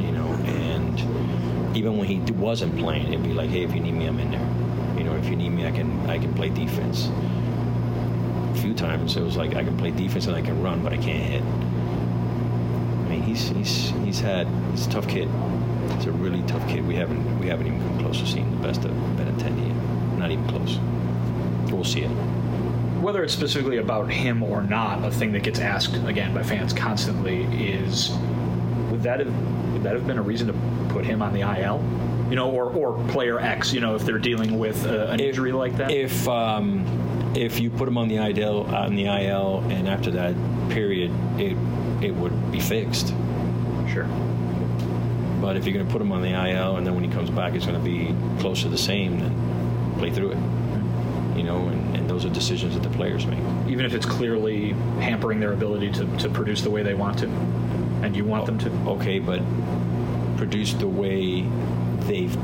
You 0.00 0.12
know, 0.12 0.26
and 0.46 1.76
even 1.76 1.96
when 1.96 2.08
he 2.08 2.18
wasn't 2.32 2.76
playing, 2.78 3.12
it'd 3.12 3.22
be 3.22 3.32
like, 3.32 3.50
hey, 3.50 3.62
if 3.62 3.74
you 3.74 3.80
need 3.80 3.92
me, 3.94 4.06
I'm 4.06 4.18
in 4.18 4.30
there. 4.30 4.98
You 4.98 5.04
know, 5.04 5.16
if 5.16 5.28
you 5.28 5.36
need 5.36 5.50
me, 5.50 5.66
I 5.66 5.70
can 5.70 6.08
I 6.08 6.18
can 6.18 6.34
play 6.34 6.48
defense. 6.50 7.10
A 8.52 8.56
few 8.56 8.74
times 8.74 9.16
it 9.16 9.22
was 9.22 9.36
like 9.36 9.54
I 9.54 9.64
can 9.64 9.76
play 9.76 9.90
defense 9.90 10.26
and 10.26 10.36
I 10.36 10.42
can 10.42 10.62
run, 10.62 10.82
but 10.82 10.92
I 10.92 10.96
can't 10.96 11.22
hit. 11.22 11.42
I 11.42 13.08
mean, 13.08 13.22
he's 13.22 13.48
he's 13.48 13.90
he's 14.04 14.20
had 14.20 14.46
he's 14.70 14.86
a 14.86 14.90
tough 14.90 15.08
kid. 15.08 15.28
He's 15.96 16.06
a 16.06 16.12
really 16.12 16.42
tough 16.44 16.66
kid. 16.68 16.86
We 16.86 16.94
haven't 16.94 17.38
we 17.40 17.46
haven't 17.48 17.66
even 17.66 17.80
come 17.80 17.98
close 17.98 18.20
to 18.20 18.26
seeing 18.26 18.50
the 18.50 18.66
best 18.66 18.84
of 18.84 18.90
Benintendi. 18.90 19.72
Not 20.18 20.30
even 20.30 20.46
close. 20.48 20.78
See 21.84 22.00
it. 22.00 22.08
Whether 23.00 23.22
it's 23.22 23.34
specifically 23.34 23.76
about 23.76 24.10
him 24.10 24.42
or 24.42 24.62
not, 24.62 25.04
a 25.04 25.10
thing 25.10 25.32
that 25.32 25.42
gets 25.42 25.60
asked 25.60 25.94
again 26.06 26.32
by 26.32 26.42
fans 26.42 26.72
constantly 26.72 27.42
is 27.44 28.10
would 28.90 29.02
that 29.02 29.20
have 29.20 29.72
would 29.72 29.82
that 29.82 29.94
have 29.94 30.06
been 30.06 30.18
a 30.18 30.22
reason 30.22 30.46
to 30.46 30.54
put 30.88 31.04
him 31.04 31.20
on 31.20 31.34
the 31.34 31.40
IL? 31.40 31.84
You 32.30 32.36
know, 32.36 32.50
or, 32.50 32.70
or 32.70 33.06
player 33.08 33.38
X, 33.38 33.72
you 33.72 33.80
know, 33.80 33.94
if 33.94 34.02
they're 34.02 34.18
dealing 34.18 34.58
with 34.58 34.86
uh, 34.86 35.08
an 35.10 35.20
injury 35.20 35.52
like 35.52 35.76
that? 35.76 35.90
If 35.90 36.26
um, 36.26 36.86
if 37.36 37.60
you 37.60 37.68
put 37.68 37.86
him 37.86 37.98
on 37.98 38.08
the 38.08 38.16
IL 38.16 38.62
on 38.74 38.94
the 38.94 39.04
IL 39.04 39.62
and 39.68 39.86
after 39.86 40.10
that 40.12 40.34
period, 40.70 41.12
it 41.38 41.56
it 42.02 42.14
would 42.14 42.50
be 42.50 42.60
fixed. 42.60 43.08
sure. 43.92 44.08
But 45.40 45.56
if 45.56 45.66
you're 45.66 45.74
going 45.74 45.86
to 45.86 45.92
put 45.92 46.00
him 46.00 46.10
on 46.12 46.22
the 46.22 46.30
IL 46.30 46.76
and 46.76 46.86
then 46.86 46.94
when 46.94 47.04
he 47.04 47.10
comes 47.10 47.28
back, 47.28 47.54
it's 47.54 47.66
going 47.66 47.78
to 47.78 47.84
be 47.84 48.14
close 48.40 48.62
to 48.62 48.68
the 48.70 48.78
same, 48.78 49.18
then 49.18 49.94
play 49.98 50.10
through 50.10 50.30
it. 50.30 50.53
You 51.44 51.50
know, 51.50 51.68
and, 51.68 51.96
and 51.96 52.08
those 52.08 52.24
are 52.24 52.30
decisions 52.30 52.72
that 52.72 52.82
the 52.82 52.96
players 52.96 53.26
make. 53.26 53.38
Even 53.68 53.84
if 53.84 53.92
it's 53.92 54.06
clearly 54.06 54.70
hampering 54.98 55.40
their 55.40 55.52
ability 55.52 55.92
to, 55.92 56.06
to 56.16 56.30
produce 56.30 56.62
the 56.62 56.70
way 56.70 56.82
they 56.82 56.94
want 56.94 57.18
to, 57.18 57.26
and 57.26 58.16
you 58.16 58.24
want 58.24 58.46
them 58.46 58.58
to. 58.60 58.70
Okay, 58.92 59.18
but 59.18 59.42
produce 60.38 60.72
the 60.72 60.88
way 60.88 61.42
they've 62.06 62.34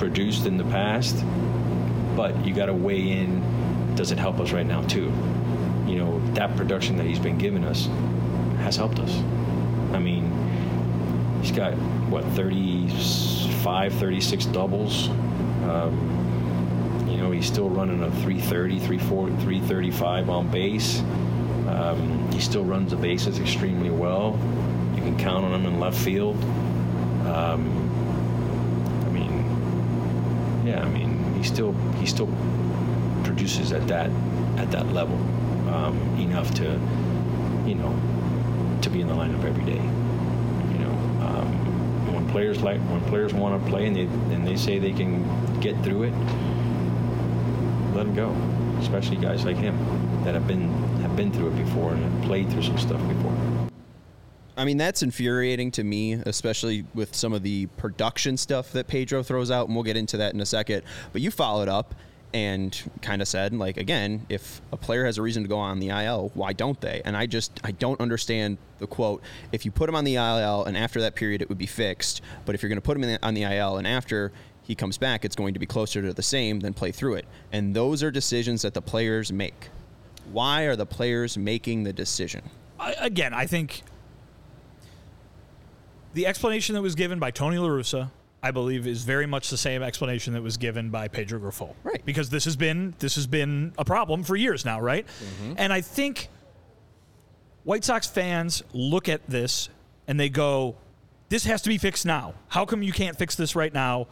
produced 0.00 0.46
in 0.46 0.56
the 0.56 0.64
past, 0.64 1.24
but 2.16 2.44
you 2.44 2.52
got 2.52 2.66
to 2.66 2.74
weigh 2.74 3.08
in. 3.08 3.94
Does 3.94 4.10
it 4.10 4.18
help 4.18 4.40
us 4.40 4.50
right 4.50 4.66
now 4.66 4.82
too? 4.82 5.12
You 5.86 5.98
know, 5.98 6.20
that 6.34 6.56
production 6.56 6.96
that 6.96 7.06
he's 7.06 7.20
been 7.20 7.38
giving 7.38 7.62
us 7.62 7.86
has 8.64 8.74
helped 8.74 8.98
us. 8.98 9.16
I 9.94 10.00
mean, 10.00 10.28
he's 11.40 11.52
got 11.52 11.74
what 12.10 12.24
35, 12.24 13.94
36 13.94 14.46
doubles. 14.46 15.08
Um, 15.08 16.21
he's 17.42 17.50
still 17.50 17.68
running 17.68 18.00
a 18.04 18.10
330, 18.22 18.78
340, 18.78 19.32
335 19.42 20.30
on 20.30 20.48
base. 20.52 21.00
Um, 21.66 22.30
he 22.30 22.40
still 22.40 22.62
runs 22.62 22.92
the 22.92 22.96
bases 22.96 23.40
extremely 23.40 23.90
well. 23.90 24.38
You 24.94 25.02
can 25.02 25.18
count 25.18 25.44
on 25.44 25.52
him 25.52 25.66
in 25.66 25.80
left 25.80 25.98
field. 25.98 26.36
Um, 27.26 27.90
I 29.06 29.10
mean, 29.10 30.64
yeah, 30.64 30.84
I 30.84 30.88
mean, 30.88 31.34
he 31.34 31.42
still 31.42 31.72
he 31.98 32.06
still 32.06 32.28
produces 33.24 33.72
at 33.72 33.88
that 33.88 34.10
at 34.56 34.70
that 34.70 34.92
level 34.92 35.16
um, 35.74 35.98
enough 36.20 36.54
to, 36.54 36.78
you 37.66 37.74
know, 37.74 38.78
to 38.82 38.88
be 38.88 39.00
in 39.00 39.08
the 39.08 39.14
lineup 39.14 39.42
every 39.42 39.64
day. 39.64 39.82
You 39.82 40.78
know, 40.78 40.92
um, 41.26 42.14
when 42.14 42.28
players 42.30 42.62
like 42.62 42.80
when 42.82 43.00
players 43.06 43.34
want 43.34 43.60
to 43.60 43.68
play 43.68 43.86
and 43.86 43.96
they 43.96 44.02
and 44.32 44.46
they 44.46 44.54
say 44.54 44.78
they 44.78 44.92
can 44.92 45.58
get 45.58 45.76
through 45.82 46.04
it, 46.04 46.14
let 47.94 48.06
them 48.06 48.14
go. 48.14 48.30
Especially 48.80 49.16
guys 49.16 49.44
like 49.44 49.56
him 49.56 49.76
that 50.24 50.34
have 50.34 50.46
been 50.46 50.68
have 51.00 51.16
been 51.16 51.32
through 51.32 51.48
it 51.48 51.56
before 51.56 51.92
and 51.92 52.02
have 52.02 52.24
played 52.24 52.50
through 52.50 52.62
some 52.62 52.78
stuff 52.78 53.00
before. 53.08 53.36
I 54.56 54.64
mean, 54.64 54.76
that's 54.76 55.02
infuriating 55.02 55.70
to 55.72 55.84
me, 55.84 56.12
especially 56.12 56.84
with 56.94 57.14
some 57.14 57.32
of 57.32 57.42
the 57.42 57.66
production 57.78 58.36
stuff 58.36 58.72
that 58.72 58.86
Pedro 58.86 59.22
throws 59.22 59.50
out, 59.50 59.66
and 59.66 59.74
we'll 59.74 59.84
get 59.84 59.96
into 59.96 60.18
that 60.18 60.34
in 60.34 60.40
a 60.40 60.46
second. 60.46 60.82
But 61.12 61.22
you 61.22 61.30
followed 61.30 61.68
up 61.68 61.94
and 62.34 62.90
kind 63.02 63.20
of 63.20 63.28
said, 63.28 63.52
like, 63.52 63.76
again, 63.76 64.26
if 64.28 64.62
a 64.72 64.76
player 64.76 65.04
has 65.04 65.18
a 65.18 65.22
reason 65.22 65.42
to 65.42 65.48
go 65.48 65.58
on 65.58 65.80
the 65.80 65.88
IL, 65.88 66.30
why 66.34 66.52
don't 66.52 66.80
they? 66.80 67.02
And 67.04 67.16
I 67.16 67.26
just, 67.26 67.60
I 67.62 67.72
don't 67.72 68.00
understand 68.00 68.58
the 68.78 68.86
quote. 68.86 69.22
If 69.52 69.64
you 69.64 69.70
put 69.70 69.88
him 69.88 69.94
on 69.94 70.04
the 70.04 70.16
IL 70.16 70.64
and 70.64 70.76
after 70.76 71.00
that 71.02 71.14
period 71.14 71.42
it 71.42 71.48
would 71.48 71.58
be 71.58 71.66
fixed, 71.66 72.22
but 72.44 72.54
if 72.54 72.62
you're 72.62 72.68
going 72.68 72.78
to 72.78 72.82
put 72.82 72.96
him 72.96 73.02
the, 73.02 73.18
on 73.22 73.34
the 73.34 73.42
IL 73.42 73.76
and 73.76 73.86
after 73.86 74.32
he 74.62 74.74
comes 74.74 74.96
back, 74.98 75.24
it's 75.24 75.36
going 75.36 75.54
to 75.54 75.60
be 75.60 75.66
closer 75.66 76.02
to 76.02 76.12
the 76.12 76.22
same, 76.22 76.60
then 76.60 76.72
play 76.72 76.92
through 76.92 77.14
it. 77.14 77.26
And 77.52 77.74
those 77.74 78.02
are 78.02 78.10
decisions 78.10 78.62
that 78.62 78.74
the 78.74 78.82
players 78.82 79.32
make. 79.32 79.68
Why 80.30 80.62
are 80.62 80.76
the 80.76 80.86
players 80.86 81.36
making 81.36 81.82
the 81.82 81.92
decision? 81.92 82.42
I, 82.78 82.94
again, 83.00 83.34
I 83.34 83.46
think 83.46 83.82
the 86.14 86.26
explanation 86.26 86.74
that 86.74 86.82
was 86.82 86.94
given 86.94 87.18
by 87.18 87.30
Tony 87.30 87.58
La 87.58 87.68
Russa, 87.68 88.10
I 88.42 88.50
believe, 88.50 88.86
is 88.86 89.02
very 89.02 89.26
much 89.26 89.50
the 89.50 89.56
same 89.56 89.82
explanation 89.82 90.32
that 90.34 90.42
was 90.42 90.56
given 90.56 90.90
by 90.90 91.08
Pedro 91.08 91.40
Grifol. 91.40 91.74
Right. 91.82 92.04
Because 92.04 92.30
this 92.30 92.44
has 92.44 92.56
been 92.56 92.94
this 92.98 93.14
has 93.16 93.26
been 93.26 93.72
a 93.78 93.84
problem 93.84 94.22
for 94.22 94.36
years 94.36 94.64
now, 94.64 94.80
right? 94.80 95.06
Mm-hmm. 95.06 95.54
And 95.58 95.72
I 95.72 95.80
think 95.80 96.28
White 97.64 97.84
Sox 97.84 98.06
fans 98.06 98.62
look 98.72 99.08
at 99.08 99.28
this 99.28 99.68
and 100.06 100.18
they 100.18 100.28
go, 100.28 100.76
"This 101.28 101.44
has 101.44 101.62
to 101.62 101.68
be 101.68 101.78
fixed 101.78 102.04
now. 102.06 102.34
How 102.48 102.64
come 102.64 102.82
you 102.82 102.92
can't 102.92 103.16
fix 103.16 103.34
this 103.34 103.56
right 103.56 103.72
now? 103.72 104.08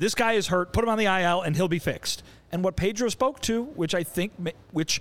This 0.00 0.16
guy 0.16 0.32
is 0.32 0.48
hurt. 0.48 0.72
Put 0.72 0.82
him 0.82 0.90
on 0.90 0.98
the 0.98 1.04
IL 1.04 1.42
and 1.42 1.54
he'll 1.54 1.68
be 1.68 1.78
fixed." 1.78 2.24
And 2.50 2.64
what 2.64 2.74
Pedro 2.74 3.08
spoke 3.08 3.40
to, 3.42 3.62
which 3.62 3.94
I 3.94 4.02
think, 4.02 4.32
which 4.72 5.00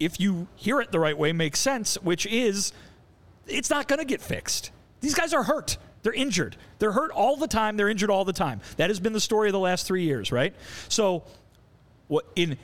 if 0.00 0.18
you 0.18 0.48
hear 0.54 0.80
it 0.80 0.90
the 0.92 1.00
right 1.00 1.16
way, 1.16 1.32
makes 1.32 1.60
sense, 1.60 1.96
which 2.02 2.24
is 2.26 2.72
it's 3.46 3.70
not 3.70 3.88
going 3.88 3.98
to 3.98 4.04
get 4.04 4.22
fixed. 4.22 4.70
These 5.00 5.14
guys 5.14 5.34
are 5.34 5.42
hurt. 5.42 5.76
They're 6.02 6.12
injured. 6.12 6.56
They're 6.78 6.92
hurt 6.92 7.10
all 7.10 7.36
the 7.36 7.48
time. 7.48 7.76
They're 7.76 7.88
injured 7.88 8.10
all 8.10 8.24
the 8.24 8.32
time. 8.32 8.60
That 8.76 8.90
has 8.90 9.00
been 9.00 9.12
the 9.12 9.20
story 9.20 9.48
of 9.48 9.52
the 9.52 9.58
last 9.58 9.86
three 9.86 10.04
years, 10.04 10.30
right? 10.32 10.54
So, 10.88 11.24
what 12.06 12.24
in 12.36 12.56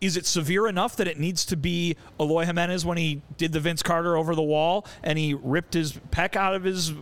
is 0.00 0.16
it 0.16 0.26
severe 0.26 0.66
enough 0.68 0.96
that 0.96 1.08
it 1.08 1.18
needs 1.18 1.46
to 1.46 1.56
be 1.56 1.96
Eloy 2.20 2.44
Jimenez 2.44 2.84
when 2.84 2.98
he 2.98 3.22
did 3.38 3.52
the 3.52 3.60
Vince 3.60 3.82
Carter 3.82 4.14
over 4.16 4.34
the 4.34 4.42
wall 4.42 4.86
and 5.02 5.18
he 5.18 5.32
ripped 5.32 5.72
his 5.72 5.98
peck 6.10 6.36
out 6.36 6.54
of 6.54 6.64
his 6.64 6.92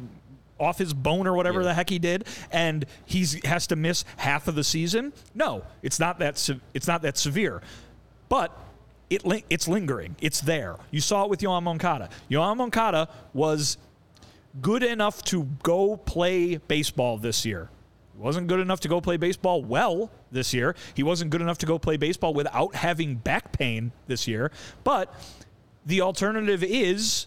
off 0.64 0.78
his 0.78 0.92
bone 0.94 1.26
or 1.26 1.34
whatever 1.34 1.62
the 1.62 1.74
heck 1.74 1.90
he 1.90 1.98
did, 1.98 2.26
and 2.50 2.84
he 3.04 3.26
has 3.44 3.66
to 3.68 3.76
miss 3.76 4.04
half 4.16 4.48
of 4.48 4.54
the 4.54 4.64
season? 4.64 5.12
No, 5.34 5.64
it's 5.82 6.00
not 6.00 6.18
that. 6.18 6.38
se- 6.38 6.60
It's 6.72 6.86
not 6.88 7.02
that 7.02 7.16
severe, 7.18 7.62
but 8.28 8.56
it 9.10 9.26
li- 9.26 9.44
it's 9.50 9.68
lingering. 9.68 10.16
It's 10.20 10.40
there. 10.40 10.76
You 10.90 11.00
saw 11.00 11.24
it 11.24 11.30
with 11.30 11.40
Yoan 11.40 11.62
Moncada. 11.62 12.08
Yoan 12.30 12.56
Moncada 12.56 13.08
was 13.32 13.76
good 14.60 14.82
enough 14.82 15.22
to 15.24 15.44
go 15.62 15.96
play 15.96 16.56
baseball 16.56 17.18
this 17.18 17.44
year. 17.44 17.68
He 18.16 18.22
wasn't 18.22 18.46
good 18.46 18.60
enough 18.60 18.80
to 18.80 18.88
go 18.88 19.00
play 19.00 19.16
baseball 19.16 19.62
well 19.64 20.10
this 20.30 20.54
year. 20.54 20.76
He 20.94 21.02
wasn't 21.02 21.30
good 21.32 21.40
enough 21.42 21.58
to 21.58 21.66
go 21.66 21.78
play 21.80 21.96
baseball 21.96 22.32
without 22.32 22.76
having 22.76 23.16
back 23.16 23.52
pain 23.52 23.90
this 24.06 24.28
year. 24.28 24.52
But 24.84 25.12
the 25.84 26.00
alternative 26.00 26.62
is 26.62 27.26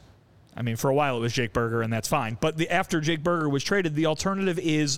I 0.57 0.63
mean, 0.63 0.75
for 0.75 0.89
a 0.89 0.93
while 0.93 1.17
it 1.17 1.19
was 1.19 1.33
Jake 1.33 1.53
Burger, 1.53 1.83
and 1.83 1.93
that's 1.93 2.07
fine. 2.07 2.37
But 2.41 2.57
the, 2.57 2.69
after 2.69 2.99
Jake 2.99 3.23
Burger 3.23 3.47
was 3.47 3.63
traded, 3.63 3.93
the 3.93 4.07
alternative 4.07 4.57
is 4.57 4.97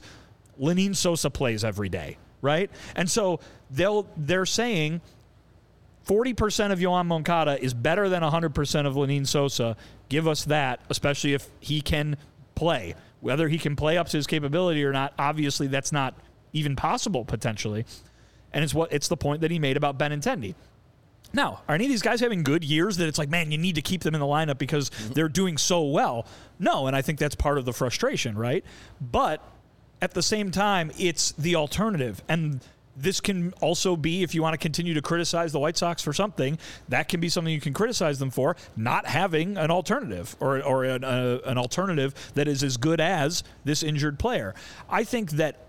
Lenyn 0.60 0.96
Sosa 0.96 1.30
plays 1.30 1.64
every 1.64 1.90
day, 1.90 2.18
right? 2.42 2.72
And 2.96 3.12
so 3.12 3.42
they'll 3.70 4.08
they're 4.16 4.46
saying 4.46 5.02
40% 6.08 6.72
of 6.72 6.80
Yoan 6.80 7.06
Moncada 7.06 7.62
is 7.62 7.74
better 7.74 8.10
than 8.10 8.24
100% 8.24 8.86
of 8.88 8.96
Lenyn 8.96 9.28
Sosa. 9.28 9.76
Give 10.08 10.28
us 10.28 10.46
that, 10.46 10.80
especially 10.90 11.34
if 11.34 11.48
he 11.60 11.82
can 11.82 12.18
play. 12.56 12.96
Whether 13.20 13.50
he 13.50 13.58
can 13.58 13.76
play 13.76 13.98
up 13.98 14.08
to 14.08 14.18
his 14.18 14.26
capability 14.26 14.84
or 14.84 14.94
not, 14.94 15.14
obviously 15.20 15.68
that's 15.68 15.92
not 15.92 16.16
even 16.54 16.76
possible 16.76 17.26
potentially. 17.26 17.86
And 18.54 18.64
it's 18.64 18.74
what 18.74 18.92
it's 18.92 19.08
the 19.08 19.18
point 19.18 19.42
that 19.42 19.52
he 19.52 19.60
made 19.60 19.78
about 19.78 20.00
Benintendi. 20.00 20.56
Now, 21.34 21.62
are 21.68 21.76
any 21.76 21.86
of 21.86 21.90
these 21.90 22.02
guys 22.02 22.20
having 22.20 22.44
good 22.44 22.64
years 22.64 22.98
that 22.98 23.08
it's 23.08 23.18
like, 23.18 23.30
man, 23.30 23.52
you 23.52 23.58
need 23.58 23.76
to 23.76 23.82
keep 23.82 24.02
them 24.02 24.16
in 24.16 24.20
the 24.20 24.26
lineup 24.26 24.58
because 24.58 24.90
they're 25.14 25.30
doing 25.30 25.58
so 25.58 25.84
well? 25.84 26.26
No, 26.58 26.88
and 26.88 26.96
I 26.96 27.02
think 27.02 27.20
that's 27.20 27.36
part 27.36 27.58
of 27.58 27.66
the 27.66 27.74
frustration, 27.74 28.38
right? 28.38 28.64
But 29.00 29.44
at 30.02 30.14
the 30.14 30.24
same 30.24 30.50
time, 30.52 30.92
it's 30.98 31.32
the 31.34 31.56
alternative. 31.56 32.22
And 32.28 32.62
this 32.96 33.22
can 33.22 33.54
also 33.62 33.96
be, 33.96 34.24
if 34.24 34.36
you 34.36 34.42
want 34.42 34.54
to 34.54 34.58
continue 34.58 34.94
to 34.94 35.02
criticize 35.02 35.52
the 35.52 35.60
White 35.60 35.78
Sox 35.78 36.02
for 36.02 36.14
something, 36.14 36.58
that 36.90 37.08
can 37.08 37.20
be 37.20 37.30
something 37.30 37.54
you 37.54 37.62
can 37.62 37.74
criticize 37.74 38.20
them 38.20 38.30
for, 38.30 38.56
not 38.76 39.06
having 39.06 39.58
an 39.58 39.72
alternative 39.72 40.36
or, 40.40 40.62
or 40.62 40.84
an, 40.84 41.04
uh, 41.04 41.40
an 41.46 41.58
alternative 41.58 42.14
that 42.34 42.48
is 42.48 42.64
as 42.64 42.78
good 42.78 43.00
as 43.00 43.44
this 43.64 43.84
injured 43.84 44.20
player. 44.20 44.54
I 44.90 45.04
think 45.04 45.32
that 45.32 45.69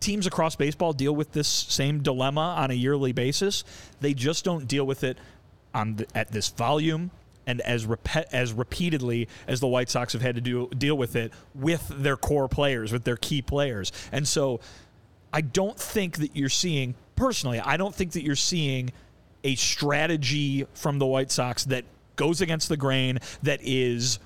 teams 0.00 0.26
across 0.26 0.56
baseball 0.56 0.92
deal 0.92 1.14
with 1.14 1.32
this 1.32 1.48
same 1.48 2.02
dilemma 2.02 2.54
on 2.58 2.70
a 2.70 2.74
yearly 2.74 3.12
basis. 3.12 3.64
They 4.00 4.14
just 4.14 4.44
don't 4.44 4.68
deal 4.68 4.86
with 4.86 5.04
it 5.04 5.18
on 5.74 5.96
the, 5.96 6.06
at 6.14 6.32
this 6.32 6.48
volume 6.48 7.10
and 7.46 7.60
as 7.60 7.86
rep- 7.86 8.32
as 8.32 8.52
repeatedly 8.52 9.28
as 9.46 9.60
the 9.60 9.66
White 9.66 9.88
Sox 9.88 10.12
have 10.12 10.22
had 10.22 10.34
to 10.34 10.40
do, 10.40 10.68
deal 10.76 10.96
with 10.96 11.16
it 11.16 11.32
with 11.54 11.88
their 11.88 12.16
core 12.16 12.48
players, 12.48 12.92
with 12.92 13.04
their 13.04 13.16
key 13.16 13.40
players. 13.40 13.92
And 14.12 14.26
so 14.26 14.60
I 15.32 15.40
don't 15.40 15.78
think 15.78 16.18
that 16.18 16.34
you're 16.36 16.48
seeing 16.48 16.94
personally, 17.14 17.60
I 17.60 17.76
don't 17.76 17.94
think 17.94 18.12
that 18.12 18.22
you're 18.22 18.36
seeing 18.36 18.90
a 19.44 19.54
strategy 19.54 20.66
from 20.74 20.98
the 20.98 21.06
White 21.06 21.30
Sox 21.30 21.64
that 21.66 21.84
goes 22.16 22.40
against 22.40 22.68
the 22.68 22.76
grain, 22.76 23.18
that 23.42 23.60
is 23.62 24.18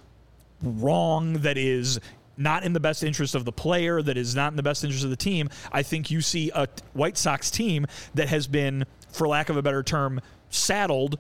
wrong, 0.63 1.35
that 1.35 1.59
is 1.59 2.01
not 2.41 2.65
in 2.65 2.73
the 2.73 2.81
best 2.81 3.05
interest 3.05 3.35
of 3.35 3.45
the 3.45 3.53
player, 3.53 4.03
that 4.03 4.17
is 4.17 4.35
not 4.35 4.53
in 4.53 4.57
the 4.57 4.63
best 4.63 4.83
interest 4.83 5.05
of 5.05 5.11
the 5.11 5.17
team. 5.17 5.49
I 5.71 5.83
think 5.83 6.11
you 6.11 6.21
see 6.21 6.51
a 6.55 6.69
White 6.93 7.19
Sox 7.19 7.51
team 7.51 7.87
that 8.15 8.29
has 8.29 8.47
been, 8.47 8.87
for 9.13 9.29
lack 9.29 9.49
of 9.49 9.57
a 9.57 9.63
better 9.63 9.83
term, 9.83 10.21
saddled 10.49 11.19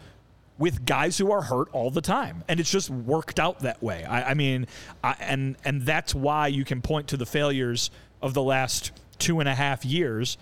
with 0.58 0.84
guys 0.84 1.16
who 1.16 1.32
are 1.32 1.42
hurt 1.42 1.68
all 1.72 1.90
the 1.90 2.02
time, 2.02 2.44
and 2.48 2.60
it's 2.60 2.70
just 2.70 2.90
worked 2.90 3.40
out 3.40 3.60
that 3.60 3.82
way. 3.82 4.04
I, 4.04 4.30
I 4.30 4.34
mean, 4.34 4.66
I, 5.02 5.16
and 5.20 5.56
and 5.64 5.82
that's 5.82 6.14
why 6.14 6.48
you 6.48 6.64
can 6.64 6.82
point 6.82 7.08
to 7.08 7.16
the 7.16 7.24
failures 7.24 7.90
of 8.20 8.34
the 8.34 8.42
last 8.42 8.92
two 9.18 9.40
and 9.40 9.48
a 9.48 9.54
half 9.54 9.84
years, 9.84 10.36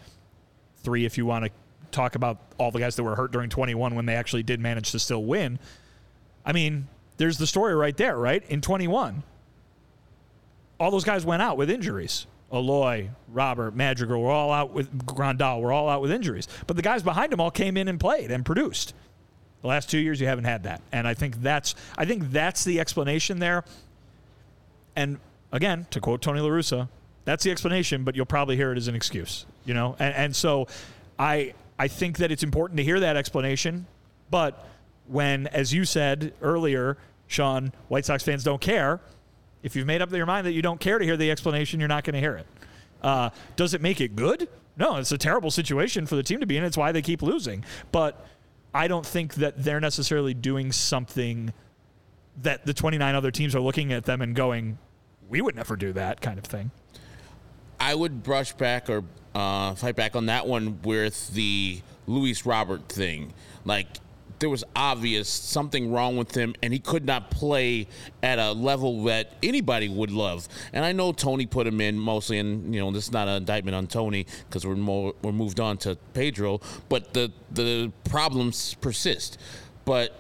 three 0.79 1.05
if 1.05 1.19
you 1.19 1.27
want 1.27 1.45
to 1.45 1.51
talk 1.91 2.15
about 2.15 2.39
all 2.59 2.71
the 2.71 2.81
guys 2.81 2.97
that 2.97 3.03
were 3.03 3.17
hurt 3.17 3.33
during 3.33 3.49
21 3.49 3.95
when 3.95 4.07
they 4.07 4.15
actually 4.15 4.43
did 4.43 4.61
manage 4.61 4.93
to 4.93 4.99
still 4.99 5.25
win. 5.25 5.59
I 6.45 6.53
mean, 6.53 6.89
there's 7.17 7.39
the 7.39 7.47
story 7.47 7.75
right 7.75 7.97
there, 7.97 8.17
right? 8.17 8.43
In 8.49 8.61
21, 8.61 9.23
all 10.79 10.91
those 10.91 11.05
guys 11.05 11.25
went 11.25 11.43
out 11.43 11.57
with 11.57 11.71
injuries. 11.71 12.27
Eloy, 12.53 13.11
Robert, 13.29 13.75
Madrigal 13.75 14.21
were 14.21 14.31
all 14.31 14.53
out 14.53 14.73
with 14.73 15.07
Grandal 15.07 15.61
were 15.61 15.73
all 15.73 15.89
out 15.89 16.01
with 16.01 16.11
injuries. 16.11 16.49
But 16.67 16.77
the 16.77 16.83
guys 16.83 17.03
behind 17.03 17.33
them 17.33 17.41
all 17.41 17.51
came 17.51 17.77
in 17.77 17.89
and 17.89 18.01
played 18.01 18.31
and 18.31 18.45
produced. 18.45 18.95
The 19.61 19.69
last 19.69 19.91
two 19.91 19.99
years 19.99 20.21
you 20.21 20.27
haven't 20.27 20.45
had 20.45 20.63
that. 20.63 20.81
And 20.93 21.07
I 21.07 21.15
think 21.15 21.43
that's 21.43 21.75
I 21.97 22.05
think 22.05 22.31
that's 22.31 22.65
the 22.65 22.81
explanation 22.81 23.39
there. 23.39 23.65
And 24.97 25.19
again, 25.53 25.87
to 25.91 26.01
quote 26.01 26.23
Tony 26.23 26.41
La 26.41 26.49
Russa, 26.49 26.89
that's 27.25 27.45
the 27.45 27.51
explanation, 27.51 28.05
but 28.05 28.17
you'll 28.17 28.27
probably 28.27 28.57
hear 28.57 28.73
it 28.73 28.79
as 28.79 28.89
an 28.89 28.95
excuse. 28.95 29.45
You 29.65 29.75
know? 29.75 29.97
And, 29.99 30.15
and 30.15 30.37
so 30.37 30.69
I 31.19 31.55
I 31.79 31.89
think 31.89 32.19
that 32.19 32.33
it's 32.33 32.43
important 32.43 32.79
to 32.79 32.85
hear 32.85 33.01
that 33.01 33.17
explanation, 33.17 33.87
but 34.31 34.67
when, 35.07 35.47
as 35.49 35.73
you 35.73 35.85
said 35.85 36.35
earlier, 36.43 36.99
Sean, 37.29 37.73
White 37.89 38.05
Sox 38.05 38.23
fans 38.23 38.43
don't 38.43 38.61
care 38.61 39.01
if 39.63 39.77
you've 39.77 39.87
made 39.87 40.03
up 40.03 40.13
your 40.13 40.27
mind 40.27 40.47
that 40.47 40.53
you 40.53 40.63
don't 40.63 40.81
care 40.81 40.99
to 40.99 41.05
hear 41.05 41.17
the 41.17 41.31
explanation, 41.31 41.81
you're 41.81 41.89
not 41.89 42.05
going 42.05 42.15
to 42.15 42.21
hear 42.21 42.37
it. 42.37 42.47
Uh, 43.03 43.31
does 43.57 43.75
it 43.75 43.81
make 43.81 44.01
it 44.01 44.17
good? 44.17 44.49
No, 44.77 44.97
it's 44.97 45.13
a 45.13 45.19
terrible 45.19 45.51
situation 45.51 46.07
for 46.07 46.17
the 46.17 46.23
team 46.23 46.41
to 46.41 46.47
be 46.47 46.57
in. 46.57 46.65
It's 46.65 46.77
why 46.77 46.93
they 46.93 47.03
keep 47.03 47.23
losing. 47.23 47.65
But 47.91 48.25
I 48.73 48.89
don't 48.89 49.05
think 49.05 49.35
that 49.35 49.63
they're 49.63 49.81
necessarily 49.81 50.35
doing 50.35 50.73
something 50.73 51.53
that 52.43 52.65
the 52.65 52.75
29 52.75 53.15
other 53.15 53.31
teams 53.31 53.55
are 53.55 53.61
looking 53.61 53.93
at 53.93 54.05
them 54.05 54.23
and 54.23 54.35
going, 54.35 54.79
we 55.29 55.41
would 55.41 55.57
never 55.57 55.77
do 55.77 55.93
that 55.95 56.21
kind 56.21 56.39
of 56.39 56.45
thing. 56.45 56.71
I 57.81 57.95
would 57.95 58.23
brush 58.23 58.53
back 58.53 58.89
or 58.89 59.05
uh, 59.35 59.75
fight 59.75 59.97
back 59.97 60.17
on 60.17 60.27
that 60.27 60.47
one 60.47 60.81
with 60.83 61.33
the 61.35 61.81
Luis 62.07 62.47
Robert 62.47 62.89
thing. 62.89 63.33
Like, 63.65 63.89
there 64.39 64.49
was 64.49 64.65
obvious 64.77 65.29
something 65.29 65.91
wrong 65.91 66.17
with 66.17 66.35
him 66.35 66.55
and 66.63 66.73
he 66.73 66.79
could 66.79 67.05
not 67.05 67.31
play 67.31 67.87
at 68.23 68.39
a 68.39 68.53
level 68.53 69.05
that 69.05 69.33
anybody 69.43 69.89
would 69.89 70.11
love. 70.11 70.49
And 70.73 70.85
I 70.85 70.93
know 70.93 71.13
Tony 71.13 71.47
put 71.47 71.67
him 71.67 71.81
in 71.81 71.99
mostly, 71.99 72.39
and 72.39 72.75
you 72.75 72.81
know 72.81 72.91
this 72.91 73.05
is 73.05 73.13
not 73.13 73.29
an 73.29 73.37
indictment 73.37 73.75
on 73.75 73.87
Tony 73.87 74.27
because 74.49 74.67
we're 74.67 74.77
more, 74.77 75.15
we're 75.23 75.33
moved 75.33 75.61
on 75.61 75.77
to 75.79 75.97
Pedro, 76.15 76.61
but 76.89 77.15
the 77.15 77.33
the 77.51 77.93
problems 78.05 78.75
persist. 78.75 79.39
But 79.85 80.19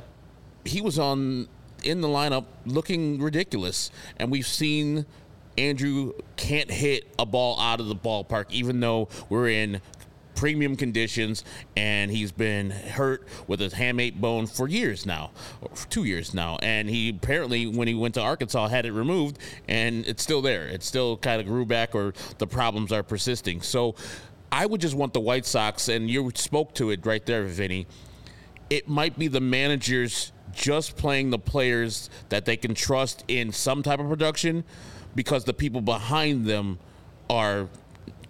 he 0.64 0.80
was 0.80 0.98
on 0.98 1.48
in 1.82 2.00
the 2.00 2.08
lineup 2.08 2.46
looking 2.66 3.20
ridiculous, 3.20 3.90
and 4.18 4.30
we've 4.30 4.46
seen. 4.46 5.06
Andrew 5.56 6.12
can't 6.36 6.70
hit 6.70 7.12
a 7.18 7.26
ball 7.26 7.58
out 7.58 7.80
of 7.80 7.88
the 7.88 7.96
ballpark, 7.96 8.44
even 8.50 8.78
though 8.78 9.08
we're 9.28 9.48
in 9.48 9.80
premium 10.38 10.76
conditions, 10.76 11.42
and 11.76 12.12
he's 12.12 12.30
been 12.30 12.70
hurt 12.70 13.26
with 13.48 13.58
his 13.58 13.74
hamate 13.74 14.20
bone 14.20 14.46
for 14.46 14.68
years 14.68 15.04
now, 15.04 15.32
for 15.74 15.88
two 15.88 16.04
years 16.04 16.32
now. 16.32 16.56
And 16.62 16.88
he 16.88 17.10
apparently, 17.10 17.66
when 17.66 17.88
he 17.88 17.94
went 17.94 18.14
to 18.14 18.20
Arkansas, 18.20 18.68
had 18.68 18.86
it 18.86 18.92
removed, 18.92 19.38
and 19.66 20.06
it's 20.06 20.22
still 20.22 20.40
there. 20.40 20.68
It 20.68 20.84
still 20.84 21.16
kind 21.16 21.40
of 21.40 21.46
grew 21.48 21.66
back, 21.66 21.92
or 21.92 22.14
the 22.38 22.46
problems 22.46 22.92
are 22.92 23.02
persisting. 23.02 23.60
So 23.62 23.96
I 24.52 24.64
would 24.64 24.80
just 24.80 24.94
want 24.94 25.12
the 25.12 25.20
White 25.20 25.44
Sox, 25.44 25.88
and 25.88 26.08
you 26.08 26.30
spoke 26.36 26.72
to 26.74 26.90
it 26.90 27.04
right 27.04 27.26
there, 27.26 27.42
Vinnie. 27.42 27.88
It 28.70 28.88
might 28.88 29.18
be 29.18 29.26
the 29.26 29.40
managers 29.40 30.30
just 30.52 30.96
playing 30.96 31.30
the 31.30 31.38
players 31.38 32.10
that 32.28 32.44
they 32.44 32.56
can 32.56 32.74
trust 32.74 33.24
in 33.26 33.50
some 33.50 33.82
type 33.82 33.98
of 33.98 34.08
production 34.08 34.62
because 35.16 35.44
the 35.44 35.54
people 35.54 35.80
behind 35.80 36.46
them 36.46 36.78
are 37.28 37.68